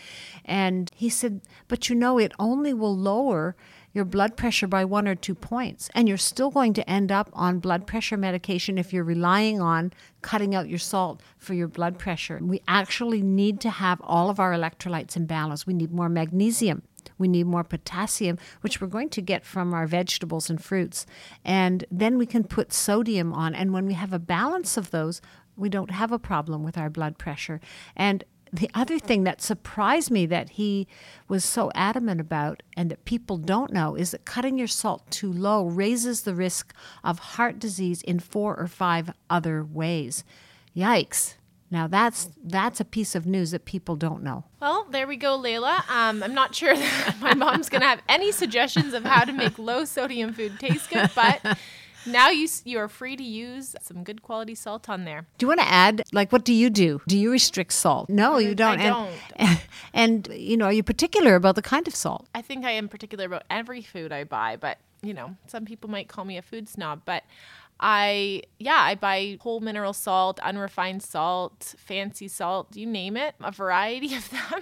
And 0.46 0.89
he 0.96 1.10
said, 1.10 1.41
But 1.67 1.89
you 1.89 1.96
know, 1.96 2.17
it 2.17 2.32
only 2.39 2.74
will 2.74 2.96
lower 2.96 3.56
your 3.94 4.06
blood 4.06 4.38
pressure 4.38 4.67
by 4.67 4.86
one 4.86 5.08
or 5.08 5.15
two 5.15 5.36
points. 5.36 5.89
And 5.94 6.08
you're 6.08 6.17
still 6.17 6.50
going 6.50 6.74
to 6.74 6.89
end 6.89 7.12
up 7.12 7.30
on 7.34 7.60
blood 7.60 7.86
pressure 7.86 8.17
medication 8.17 8.78
if 8.78 8.94
you're 8.94 9.04
relying 9.04 9.62
on 9.62 9.91
cutting 10.22 10.56
out 10.56 10.70
your 10.70 10.80
salt 10.80 11.22
for 11.38 11.54
your 11.54 11.67
blood 11.67 12.00
pressure. 12.00 12.39
We 12.41 12.62
actually 12.67 13.22
need 13.22 13.60
to 13.62 13.70
have 13.70 14.00
all 14.04 14.30
of 14.30 14.39
our 14.39 14.54
electrolytes 14.54 15.17
in 15.17 15.26
balance. 15.26 15.67
We 15.67 15.74
need 15.74 15.91
more 15.91 16.10
magnesium. 16.10 16.84
We 17.17 17.27
need 17.27 17.47
more 17.47 17.63
potassium, 17.63 18.37
which 18.61 18.79
we're 18.79 18.87
going 18.87 19.09
to 19.09 19.21
get 19.21 19.45
from 19.45 19.73
our 19.73 19.87
vegetables 19.87 20.49
and 20.49 20.63
fruits. 20.63 21.05
And 21.43 21.85
then 21.91 22.17
we 22.17 22.25
can 22.25 22.43
put 22.43 22.73
sodium 22.73 23.33
on. 23.33 23.55
And 23.55 23.73
when 23.73 23.85
we 23.85 23.93
have 23.93 24.13
a 24.13 24.19
balance 24.19 24.77
of 24.77 24.91
those, 24.91 25.21
we 25.55 25.69
don't 25.69 25.91
have 25.91 26.11
a 26.11 26.19
problem 26.19 26.63
with 26.63 26.77
our 26.77 26.89
blood 26.89 27.17
pressure. 27.17 27.59
And 27.95 28.23
the 28.53 28.69
other 28.73 28.99
thing 28.99 29.23
that 29.23 29.41
surprised 29.41 30.11
me 30.11 30.25
that 30.25 30.51
he 30.51 30.87
was 31.27 31.45
so 31.45 31.71
adamant 31.73 32.19
about 32.19 32.63
and 32.75 32.91
that 32.91 33.05
people 33.05 33.37
don't 33.37 33.71
know 33.71 33.95
is 33.95 34.11
that 34.11 34.25
cutting 34.25 34.57
your 34.57 34.67
salt 34.67 35.09
too 35.09 35.31
low 35.31 35.65
raises 35.65 36.23
the 36.23 36.35
risk 36.35 36.73
of 37.03 37.19
heart 37.19 37.59
disease 37.59 38.01
in 38.01 38.19
four 38.19 38.57
or 38.57 38.67
five 38.67 39.13
other 39.29 39.63
ways. 39.63 40.25
Yikes. 40.75 41.35
Now 41.71 41.88
that's 41.88 42.29
that's 42.43 42.81
a 42.81 42.86
piece 42.86 43.15
of 43.15 43.25
news 43.25 43.51
that 43.51 43.63
people 43.63 43.95
don't 43.95 44.21
know. 44.21 44.43
Well, 44.60 44.86
there 44.91 45.07
we 45.07 45.15
go, 45.15 45.39
Layla. 45.39 45.89
Um, 45.89 46.21
I'm 46.21 46.34
not 46.34 46.53
sure 46.53 46.75
that 46.77 47.15
my 47.21 47.34
mom's 47.34 47.69
gonna 47.69 47.86
have 47.86 48.01
any 48.10 48.31
suggestions 48.34 48.93
of 48.93 49.05
how 49.05 49.23
to 49.23 49.31
make 49.31 49.57
low 49.57 49.86
sodium 49.86 50.34
food 50.34 50.60
taste 50.60 50.89
good, 50.89 51.10
but 51.15 51.57
now 52.05 52.29
you 52.29 52.47
you 52.65 52.77
are 52.79 52.89
free 52.89 53.15
to 53.15 53.23
use 53.23 53.75
some 53.81 54.03
good 54.03 54.21
quality 54.21 54.53
salt 54.53 54.89
on 54.89 55.05
there. 55.05 55.27
Do 55.38 55.45
you 55.45 55.47
want 55.47 55.62
to 55.62 55.67
add 55.67 56.03
like 56.12 56.31
what 56.31 56.43
do 56.43 56.53
you 56.53 56.69
do? 56.69 57.01
Do 57.07 57.17
you 57.17 57.31
restrict 57.31 57.71
salt? 57.71 58.10
No, 58.10 58.38
you 58.38 58.53
don't. 58.53 58.79
I 58.79 58.89
don't. 58.89 59.12
And, 59.38 59.62
and 59.93 60.27
you 60.34 60.57
know, 60.57 60.65
are 60.65 60.73
you 60.73 60.84
particular 60.84 61.36
about 61.36 61.55
the 61.55 61.62
kind 61.62 61.88
of 61.88 61.95
salt? 61.95 62.27
I 62.36 62.41
think 62.41 62.65
I 62.65 62.71
am 62.71 62.89
particular 62.89 63.25
about 63.25 63.43
every 63.49 63.81
food 63.81 64.12
I 64.12 64.25
buy, 64.25 64.57
but 64.57 64.77
you 65.01 65.13
know, 65.13 65.36
some 65.47 65.65
people 65.65 65.89
might 65.89 66.07
call 66.07 66.25
me 66.25 66.38
a 66.38 66.41
food 66.41 66.69
snob, 66.69 67.01
but 67.05 67.23
I 67.82 68.44
yeah, 68.60 68.80
I 68.80 68.96
buy 68.96 69.38
whole 69.41 69.60
mineral 69.60 69.94
salt, 69.94 70.39
unrefined 70.39 71.02
salt, 71.02 71.74
fancy 71.78 72.28
salt, 72.28 72.76
you 72.76 72.86
name 72.86 73.17
it, 73.17 73.36
a 73.41 73.52
variety 73.52 74.15
of 74.15 74.30
them. 74.32 74.62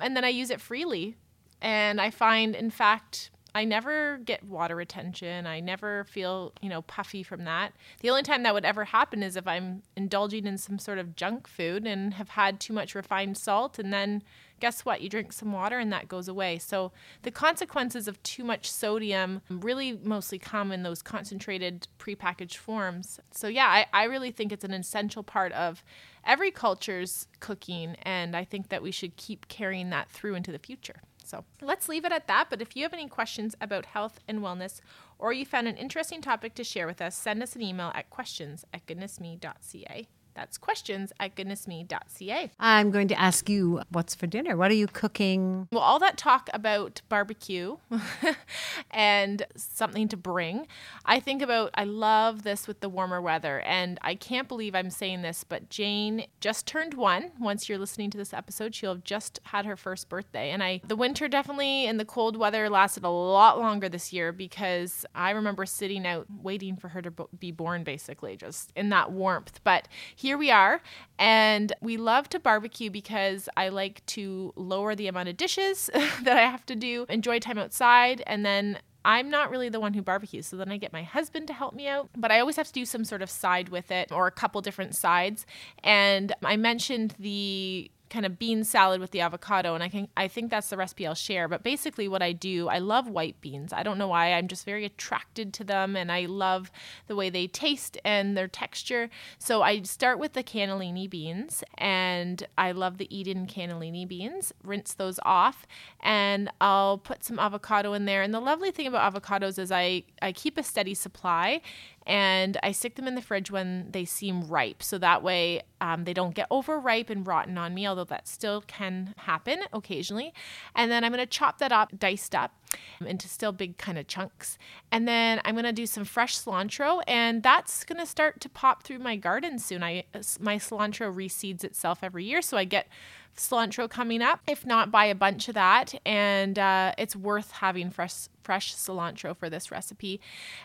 and 0.00 0.16
then 0.16 0.24
I 0.24 0.30
use 0.30 0.50
it 0.50 0.60
freely. 0.60 1.16
And 1.60 2.00
I 2.00 2.10
find 2.10 2.54
in 2.54 2.70
fact 2.70 3.30
I 3.54 3.64
never 3.64 4.18
get 4.18 4.42
water 4.42 4.74
retention. 4.74 5.46
I 5.46 5.60
never 5.60 6.04
feel, 6.04 6.52
you 6.60 6.68
know, 6.68 6.82
puffy 6.82 7.22
from 7.22 7.44
that. 7.44 7.72
The 8.00 8.10
only 8.10 8.24
time 8.24 8.42
that 8.42 8.52
would 8.52 8.64
ever 8.64 8.84
happen 8.84 9.22
is 9.22 9.36
if 9.36 9.46
I'm 9.46 9.82
indulging 9.96 10.46
in 10.46 10.58
some 10.58 10.78
sort 10.78 10.98
of 10.98 11.14
junk 11.14 11.46
food 11.46 11.86
and 11.86 12.14
have 12.14 12.30
had 12.30 12.58
too 12.58 12.72
much 12.72 12.96
refined 12.96 13.38
salt 13.38 13.78
and 13.78 13.92
then 13.92 14.24
guess 14.60 14.84
what? 14.84 15.00
You 15.00 15.08
drink 15.08 15.32
some 15.32 15.52
water 15.52 15.78
and 15.78 15.92
that 15.92 16.08
goes 16.08 16.28
away. 16.28 16.58
So 16.58 16.92
the 17.22 17.30
consequences 17.30 18.08
of 18.08 18.22
too 18.22 18.44
much 18.44 18.70
sodium 18.70 19.42
really 19.48 19.98
mostly 20.02 20.38
come 20.38 20.72
in 20.72 20.82
those 20.82 21.02
concentrated 21.02 21.88
prepackaged 21.98 22.56
forms. 22.56 23.20
So 23.30 23.48
yeah, 23.48 23.66
I, 23.66 23.86
I 23.92 24.04
really 24.04 24.30
think 24.30 24.52
it's 24.52 24.64
an 24.64 24.72
essential 24.72 25.22
part 25.22 25.52
of 25.52 25.84
every 26.24 26.50
culture's 26.50 27.28
cooking 27.40 27.96
and 28.02 28.36
I 28.36 28.44
think 28.44 28.68
that 28.68 28.82
we 28.82 28.90
should 28.90 29.16
keep 29.16 29.48
carrying 29.48 29.90
that 29.90 30.10
through 30.10 30.34
into 30.34 30.52
the 30.52 30.58
future. 30.58 30.96
So 31.24 31.44
let's 31.60 31.88
leave 31.88 32.04
it 32.04 32.12
at 32.12 32.28
that. 32.28 32.46
But 32.50 32.60
if 32.60 32.76
you 32.76 32.82
have 32.82 32.92
any 32.92 33.08
questions 33.08 33.54
about 33.60 33.86
health 33.86 34.20
and 34.28 34.40
wellness, 34.40 34.80
or 35.18 35.32
you 35.32 35.46
found 35.46 35.66
an 35.66 35.76
interesting 35.76 36.20
topic 36.20 36.54
to 36.54 36.64
share 36.64 36.86
with 36.86 37.00
us, 37.00 37.16
send 37.16 37.42
us 37.42 37.56
an 37.56 37.62
email 37.62 37.90
at 37.94 38.10
questions 38.10 38.64
at 38.72 38.86
goodnessme.ca. 38.86 40.06
That's 40.34 40.58
questions 40.58 41.12
at 41.20 41.36
goodnessme.ca. 41.36 42.50
I'm 42.58 42.90
going 42.90 43.08
to 43.08 43.20
ask 43.20 43.48
you 43.48 43.82
what's 43.90 44.14
for 44.14 44.26
dinner. 44.26 44.56
What 44.56 44.70
are 44.70 44.74
you 44.74 44.88
cooking? 44.88 45.68
Well, 45.70 45.82
all 45.82 45.98
that 46.00 46.16
talk 46.16 46.50
about 46.52 47.02
barbecue 47.08 47.76
and 48.90 49.46
something 49.56 50.08
to 50.08 50.16
bring, 50.16 50.66
I 51.04 51.20
think 51.20 51.40
about, 51.40 51.70
I 51.74 51.84
love 51.84 52.42
this 52.42 52.66
with 52.66 52.80
the 52.80 52.88
warmer 52.88 53.20
weather. 53.20 53.60
And 53.60 53.98
I 54.02 54.14
can't 54.16 54.48
believe 54.48 54.74
I'm 54.74 54.90
saying 54.90 55.22
this, 55.22 55.44
but 55.44 55.70
Jane 55.70 56.26
just 56.40 56.66
turned 56.66 56.94
one. 56.94 57.30
Once 57.38 57.68
you're 57.68 57.78
listening 57.78 58.10
to 58.10 58.18
this 58.18 58.34
episode, 58.34 58.74
she'll 58.74 58.94
have 58.94 59.04
just 59.04 59.40
had 59.44 59.66
her 59.66 59.76
first 59.76 60.08
birthday. 60.08 60.50
And 60.50 60.62
I, 60.62 60.80
the 60.86 60.96
winter 60.96 61.28
definitely 61.28 61.86
and 61.86 62.00
the 62.00 62.04
cold 62.04 62.36
weather 62.36 62.68
lasted 62.68 63.04
a 63.04 63.08
lot 63.08 63.58
longer 63.58 63.88
this 63.88 64.12
year 64.12 64.32
because 64.32 65.06
I 65.14 65.30
remember 65.30 65.64
sitting 65.66 66.06
out 66.06 66.26
waiting 66.42 66.76
for 66.76 66.88
her 66.88 67.02
to 67.02 67.12
be 67.38 67.52
born, 67.52 67.84
basically, 67.84 68.36
just 68.36 68.72
in 68.74 68.88
that 68.88 69.12
warmth. 69.12 69.60
But 69.62 69.88
here 70.24 70.38
we 70.38 70.50
are. 70.50 70.80
And 71.18 71.70
we 71.82 71.98
love 71.98 72.30
to 72.30 72.40
barbecue 72.40 72.88
because 72.88 73.46
I 73.58 73.68
like 73.68 74.04
to 74.06 74.54
lower 74.56 74.94
the 74.94 75.06
amount 75.06 75.28
of 75.28 75.36
dishes 75.36 75.90
that 76.22 76.38
I 76.38 76.48
have 76.50 76.64
to 76.66 76.74
do, 76.74 77.04
enjoy 77.10 77.40
time 77.40 77.58
outside, 77.58 78.22
and 78.26 78.44
then 78.44 78.78
I'm 79.04 79.28
not 79.28 79.50
really 79.50 79.68
the 79.68 79.80
one 79.80 79.92
who 79.92 80.00
barbecues, 80.00 80.46
so 80.46 80.56
then 80.56 80.72
I 80.72 80.78
get 80.78 80.94
my 80.94 81.02
husband 81.02 81.46
to 81.48 81.52
help 81.52 81.74
me 81.74 81.88
out. 81.88 82.08
But 82.16 82.32
I 82.32 82.40
always 82.40 82.56
have 82.56 82.68
to 82.68 82.72
do 82.72 82.86
some 82.86 83.04
sort 83.04 83.20
of 83.20 83.28
side 83.28 83.68
with 83.68 83.90
it 83.90 84.10
or 84.10 84.26
a 84.26 84.30
couple 84.30 84.62
different 84.62 84.96
sides. 84.96 85.44
And 85.82 86.32
I 86.42 86.56
mentioned 86.56 87.14
the 87.18 87.90
kind 88.10 88.26
of 88.26 88.38
bean 88.38 88.64
salad 88.64 89.00
with 89.00 89.10
the 89.10 89.20
avocado 89.20 89.74
and 89.74 89.82
I 89.82 89.88
can 89.88 90.08
I 90.16 90.28
think 90.28 90.50
that's 90.50 90.68
the 90.68 90.76
recipe 90.76 91.06
I'll 91.06 91.14
share. 91.14 91.48
But 91.48 91.62
basically 91.62 92.06
what 92.08 92.22
I 92.22 92.32
do 92.32 92.68
I 92.68 92.78
love 92.78 93.08
white 93.08 93.40
beans. 93.40 93.72
I 93.72 93.82
don't 93.82 93.98
know 93.98 94.08
why. 94.08 94.32
I'm 94.32 94.48
just 94.48 94.64
very 94.64 94.84
attracted 94.84 95.52
to 95.54 95.64
them 95.64 95.96
and 95.96 96.12
I 96.12 96.26
love 96.26 96.70
the 97.06 97.16
way 97.16 97.30
they 97.30 97.46
taste 97.46 97.98
and 98.04 98.36
their 98.36 98.48
texture. 98.48 99.10
So 99.38 99.62
I 99.62 99.82
start 99.82 100.18
with 100.18 100.34
the 100.34 100.42
cannellini 100.42 101.08
beans 101.08 101.64
and 101.78 102.46
I 102.56 102.72
love 102.72 102.98
the 102.98 103.14
Eden 103.14 103.46
cannellini 103.46 104.06
beans. 104.06 104.52
Rinse 104.62 104.94
those 104.94 105.18
off 105.24 105.66
and 106.00 106.50
I'll 106.60 106.98
put 106.98 107.24
some 107.24 107.38
avocado 107.38 107.94
in 107.94 108.04
there. 108.04 108.22
And 108.22 108.32
the 108.32 108.40
lovely 108.40 108.70
thing 108.70 108.86
about 108.86 109.12
avocados 109.12 109.58
is 109.58 109.72
I 109.72 110.04
I 110.22 110.32
keep 110.32 110.58
a 110.58 110.62
steady 110.62 110.94
supply 110.94 111.60
and 112.06 112.56
I 112.62 112.72
stick 112.72 112.96
them 112.96 113.08
in 113.08 113.14
the 113.14 113.22
fridge 113.22 113.50
when 113.50 113.90
they 113.90 114.04
seem 114.04 114.42
ripe. 114.42 114.82
So 114.82 114.98
that 114.98 115.22
way 115.22 115.62
um, 115.80 116.04
they 116.04 116.12
don't 116.12 116.34
get 116.34 116.46
overripe 116.50 117.10
and 117.10 117.26
rotten 117.26 117.56
on 117.56 117.74
me, 117.74 117.86
although 117.86 118.04
that 118.04 118.28
still 118.28 118.62
can 118.66 119.14
happen 119.18 119.60
occasionally. 119.72 120.32
And 120.74 120.90
then 120.90 121.04
I'm 121.04 121.12
going 121.12 121.24
to 121.24 121.26
chop 121.26 121.58
that 121.58 121.72
up, 121.72 121.98
diced 121.98 122.34
up 122.34 122.54
into 123.00 123.28
still 123.28 123.52
big 123.52 123.78
kind 123.78 123.98
of 123.98 124.06
chunks. 124.06 124.58
And 124.90 125.08
then 125.08 125.40
I'm 125.44 125.54
going 125.54 125.64
to 125.64 125.72
do 125.72 125.86
some 125.86 126.04
fresh 126.04 126.38
cilantro, 126.38 127.02
and 127.06 127.42
that's 127.42 127.84
going 127.84 128.00
to 128.00 128.06
start 128.06 128.40
to 128.40 128.48
pop 128.48 128.82
through 128.82 128.98
my 128.98 129.16
garden 129.16 129.58
soon. 129.58 129.82
I 129.82 130.04
My 130.40 130.56
cilantro 130.56 131.14
reseeds 131.14 131.64
itself 131.64 132.00
every 132.02 132.24
year, 132.24 132.42
so 132.42 132.56
I 132.56 132.64
get 132.64 132.88
cilantro 133.36 133.88
coming 133.88 134.22
up. 134.22 134.40
If 134.46 134.66
not, 134.66 134.90
buy 134.90 135.06
a 135.06 135.14
bunch 135.14 135.48
of 135.48 135.54
that. 135.54 135.94
And 136.06 136.58
uh, 136.58 136.92
it's 136.98 137.16
worth 137.16 137.50
having 137.52 137.90
fresh 137.90 138.28
fresh 138.42 138.74
cilantro 138.74 139.34
for 139.34 139.48
this 139.48 139.70
recipe. 139.70 140.20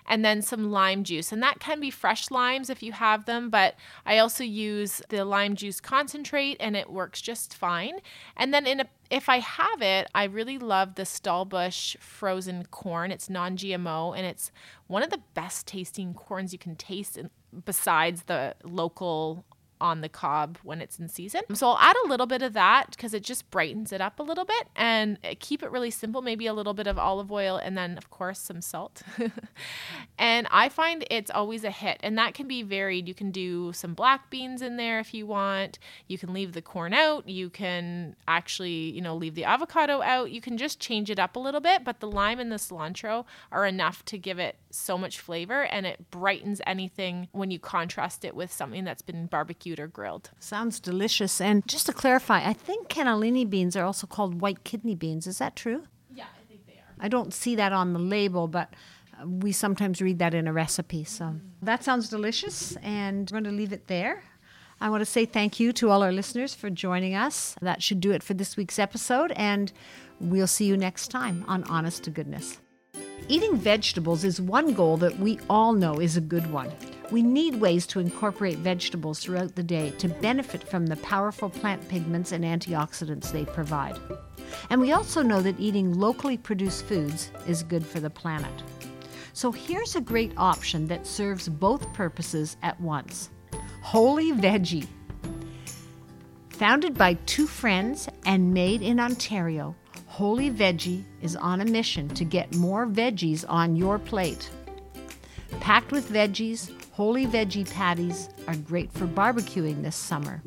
And 0.06 0.24
then 0.24 0.42
some 0.42 0.70
lime 0.70 1.04
juice. 1.04 1.32
And 1.32 1.42
that 1.42 1.60
can 1.60 1.80
be 1.80 1.90
fresh 1.90 2.30
limes 2.30 2.70
if 2.70 2.84
you 2.84 2.92
have 2.92 3.26
them, 3.26 3.50
but 3.50 3.76
I 4.06 4.18
also 4.18 4.44
use 4.44 5.02
the 5.08 5.24
lime 5.24 5.56
juice 5.56 5.80
concentrate 5.80 6.58
and 6.60 6.76
it 6.76 6.92
works 6.92 7.22
just 7.22 7.54
fine. 7.54 8.00
And 8.36 8.54
then 8.54 8.68
in 8.68 8.82
a 8.82 8.86
if 9.10 9.28
I 9.28 9.40
have 9.40 9.82
it, 9.82 10.08
I 10.14 10.26
really 10.26 10.60
love 10.60 10.94
the 10.94 11.04
Stahlbush 11.04 11.98
frozen 11.98 12.66
corn. 12.70 13.12
It's 13.12 13.30
non 13.30 13.58
GMO 13.58 14.16
and 14.16 14.26
it's 14.26 14.52
one 14.88 15.02
of 15.02 15.10
the 15.10 15.22
best 15.34 15.66
tasting 15.66 16.14
corns 16.14 16.54
you 16.54 16.60
can 16.60 16.76
taste 16.76 17.18
besides 17.66 18.24
the 18.24 18.56
local 18.64 19.46
on 19.82 20.02
the 20.02 20.10
cob 20.10 20.58
when 20.64 20.82
it's 20.82 21.00
in 21.00 21.08
season. 21.08 21.42
So 21.54 21.70
I'll 21.70 21.78
add 21.78 21.96
a 22.06 22.08
little 22.08 22.26
bit 22.26 22.42
of 22.42 22.54
that 22.54 22.92
because 22.92 23.14
it 23.14 23.24
just 23.24 23.50
brightens 23.50 23.92
it 23.92 24.02
up 24.02 24.20
a 24.20 24.24
little 24.24 24.46
bit 24.46 24.68
and 24.76 25.18
eh, 25.24 25.36
keep 25.40 25.64
it 25.64 25.72
really 25.72 25.92
simple. 25.92 26.22
Maybe 26.22 26.48
a 26.48 26.54
little 26.54 26.74
bit 26.74 26.88
of 26.88 26.98
olive 26.98 27.32
oil 27.32 27.58
and 27.58 27.78
then, 27.78 27.98
of 27.98 28.10
course, 28.10 28.40
some 28.40 28.62
salt. 28.62 29.02
and 30.18 30.48
I 30.52 30.70
find 30.70 31.06
it's 31.10 31.32
always 31.32 31.64
a 31.64 31.72
hit. 31.72 32.00
And 32.04 32.18
that 32.18 32.34
can 32.34 32.48
be 32.48 32.64
varied. 32.64 33.08
You 33.08 33.14
can 33.14 33.32
do 33.32 33.72
some 33.74 33.94
black 33.94 34.30
beans 34.30 34.62
in 34.62 34.78
there 34.78 35.00
if 35.00 35.14
you 35.14 35.26
want. 35.26 35.80
You 36.08 36.18
can 36.18 36.34
leave 36.34 36.54
the 36.54 36.62
corn 36.62 36.94
out. 36.94 37.28
You 37.30 37.50
can 37.50 38.16
actually, 38.28 38.92
you 38.92 39.02
know, 39.02 39.16
leave 39.16 39.36
the 39.36 39.46
avocado 39.46 40.02
out. 40.02 40.32
You 40.32 40.42
can 40.42 40.58
just 40.58 40.80
change 40.80 41.10
it 41.10 41.20
up 41.20 41.36
a 41.36 41.40
little 41.40 41.62
bit. 41.62 41.84
But 41.84 42.00
the 42.00 42.10
lime 42.10 42.40
and 42.40 42.52
the 42.52 42.58
cilantro 42.58 43.26
are 43.52 43.66
enough 43.66 44.04
to 44.06 44.18
give 44.18 44.40
it 44.40 44.58
so 44.72 44.98
much 44.98 45.20
flavor 45.20 45.64
and 45.64 45.86
it 45.86 46.12
brightens 46.12 46.62
anything 46.66 47.28
when 47.32 47.50
you 47.52 47.60
contrast 47.60 48.24
it 48.24 48.36
with 48.36 48.52
something 48.52 48.84
that's 48.84 49.02
been 49.02 49.26
barbecued 49.26 49.69
or 49.78 49.88
grilled. 49.88 50.32
Sounds 50.40 50.80
delicious. 50.80 51.42
And 51.42 51.68
just 51.68 51.86
to 51.88 51.92
clarify, 51.92 52.48
I 52.48 52.54
think 52.54 52.88
cannellini 52.88 53.50
beans 53.50 53.76
are 53.76 53.84
also 53.84 54.08
called 54.08 54.40
white 54.40 54.64
kidney 54.64 54.96
beans. 54.96 55.28
Is 55.28 55.40
that 55.40 55.58
true? 55.58 55.84
Yeah, 56.14 56.24
I 56.24 56.48
think 56.48 56.66
they 56.66 56.76
are. 56.76 56.96
I 56.98 57.10
don't 57.10 57.34
see 57.34 57.58
that 57.58 57.74
on 57.74 57.92
the 57.92 58.00
label, 58.00 58.48
but 58.48 58.74
uh, 59.22 59.28
we 59.28 59.52
sometimes 59.52 60.02
read 60.02 60.20
that 60.20 60.34
in 60.34 60.48
a 60.48 60.54
recipe. 60.54 61.04
So 61.04 61.26
mm. 61.26 61.42
that 61.62 61.84
sounds 61.84 62.08
delicious, 62.08 62.78
and 62.78 63.30
we're 63.30 63.42
going 63.42 63.52
to 63.56 63.58
leave 63.58 63.74
it 63.74 63.88
there. 63.88 64.24
I 64.82 64.90
want 64.90 65.02
to 65.02 65.06
say 65.06 65.26
thank 65.26 65.60
you 65.60 65.74
to 65.74 65.90
all 65.90 66.04
our 66.04 66.14
listeners 66.14 66.56
for 66.56 66.70
joining 66.70 67.14
us. 67.14 67.56
That 67.62 67.84
should 67.84 68.00
do 68.00 68.12
it 68.12 68.24
for 68.24 68.34
this 68.34 68.56
week's 68.56 68.80
episode, 68.80 69.34
and 69.36 69.74
we'll 70.22 70.48
see 70.48 70.66
you 70.66 70.78
next 70.78 71.10
time 71.10 71.44
on 71.50 71.66
Honest 71.66 72.06
to 72.06 72.12
Goodness. 72.12 72.60
Eating 73.32 73.58
vegetables 73.58 74.24
is 74.24 74.42
one 74.42 74.74
goal 74.74 74.98
that 74.98 75.20
we 75.20 75.40
all 75.52 75.72
know 75.72 76.00
is 76.00 76.18
a 76.18 76.22
good 76.22 76.52
one. 76.52 76.72
We 77.12 77.22
need 77.22 77.62
ways 77.62 77.86
to 77.88 78.00
incorporate 78.00 78.58
vegetables 78.58 79.20
throughout 79.20 79.54
the 79.54 79.62
day 79.62 79.92
to 80.00 80.08
benefit 80.08 80.68
from 80.68 80.88
the 80.88 80.96
powerful 80.96 81.48
plant 81.48 81.88
pigments 81.88 82.32
and 82.32 82.44
antioxidants 82.44 83.32
they 83.32 83.46
provide. 83.46 84.00
And 84.72 84.82
we 84.82 84.94
also 84.94 85.22
know 85.22 85.44
that 85.44 85.60
eating 85.60 85.94
locally 85.94 86.38
produced 86.38 86.86
foods 86.86 87.30
is 87.46 87.62
good 87.62 87.86
for 87.86 88.00
the 88.00 88.10
planet. 88.10 88.64
So 89.34 89.52
here's 89.52 89.96
a 89.96 90.02
great 90.02 90.34
option 90.36 90.88
that 90.88 91.06
serves 91.06 91.48
both 91.48 91.94
purposes 91.94 92.58
at 92.64 92.82
once 92.82 93.30
Wholly 93.84 94.32
Veggie. 94.32 94.88
Founded 96.50 96.98
by 96.98 97.14
two 97.28 97.46
friends 97.46 98.10
and 98.26 98.56
made 98.56 98.82
in 98.82 99.00
Ontario, 99.00 99.76
Wholly 100.20 100.52
Veggie 100.52 101.06
is 101.22 101.38
on 101.38 101.62
a 101.62 101.66
mission 101.66 102.10
to 102.10 102.26
get 102.26 102.54
more 102.54 102.86
veggies 102.86 103.46
on 103.48 103.78
your 103.78 103.98
plate. 103.98 104.50
Packed 105.62 105.94
with 105.94 106.12
veggies, 106.12 106.70
Wholly 106.92 107.26
Veggie 107.26 107.72
patties 107.72 108.28
are 108.46 108.58
great 108.58 108.92
for 108.92 109.08
barbecuing 109.08 109.82
this 109.82 109.96
summer. 109.96 110.44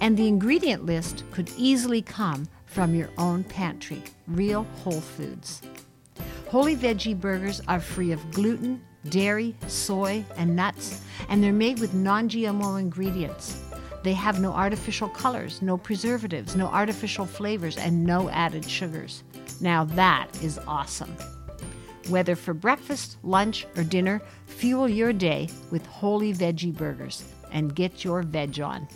And 0.00 0.16
the 0.16 0.28
ingredient 0.28 0.86
list 0.86 1.24
could 1.32 1.50
easily 1.56 2.00
come 2.00 2.46
from 2.66 2.94
your 2.94 3.10
own 3.18 3.42
pantry, 3.42 4.04
real 4.28 4.62
whole 4.84 5.00
foods. 5.00 5.62
Wholly 6.46 6.76
Veggie 6.76 7.20
burgers 7.20 7.60
are 7.66 7.80
free 7.80 8.12
of 8.12 8.30
gluten, 8.30 8.80
dairy, 9.08 9.56
soy, 9.66 10.24
and 10.36 10.54
nuts, 10.54 11.02
and 11.28 11.42
they're 11.42 11.52
made 11.52 11.80
with 11.80 11.92
non 11.92 12.28
GMO 12.28 12.78
ingredients. 12.78 13.65
They 14.06 14.12
have 14.12 14.38
no 14.38 14.52
artificial 14.52 15.08
colors, 15.08 15.60
no 15.60 15.76
preservatives, 15.76 16.54
no 16.54 16.68
artificial 16.68 17.26
flavors, 17.26 17.76
and 17.76 18.04
no 18.04 18.30
added 18.30 18.64
sugars. 18.64 19.24
Now 19.60 19.82
that 19.82 20.28
is 20.40 20.60
awesome. 20.68 21.12
Whether 22.06 22.36
for 22.36 22.54
breakfast, 22.54 23.16
lunch, 23.24 23.66
or 23.76 23.82
dinner, 23.82 24.22
fuel 24.46 24.88
your 24.88 25.12
day 25.12 25.48
with 25.72 25.84
Wholly 25.86 26.32
Veggie 26.32 26.72
burgers 26.72 27.24
and 27.50 27.74
get 27.74 28.04
your 28.04 28.22
veg 28.22 28.60
on. 28.60 28.86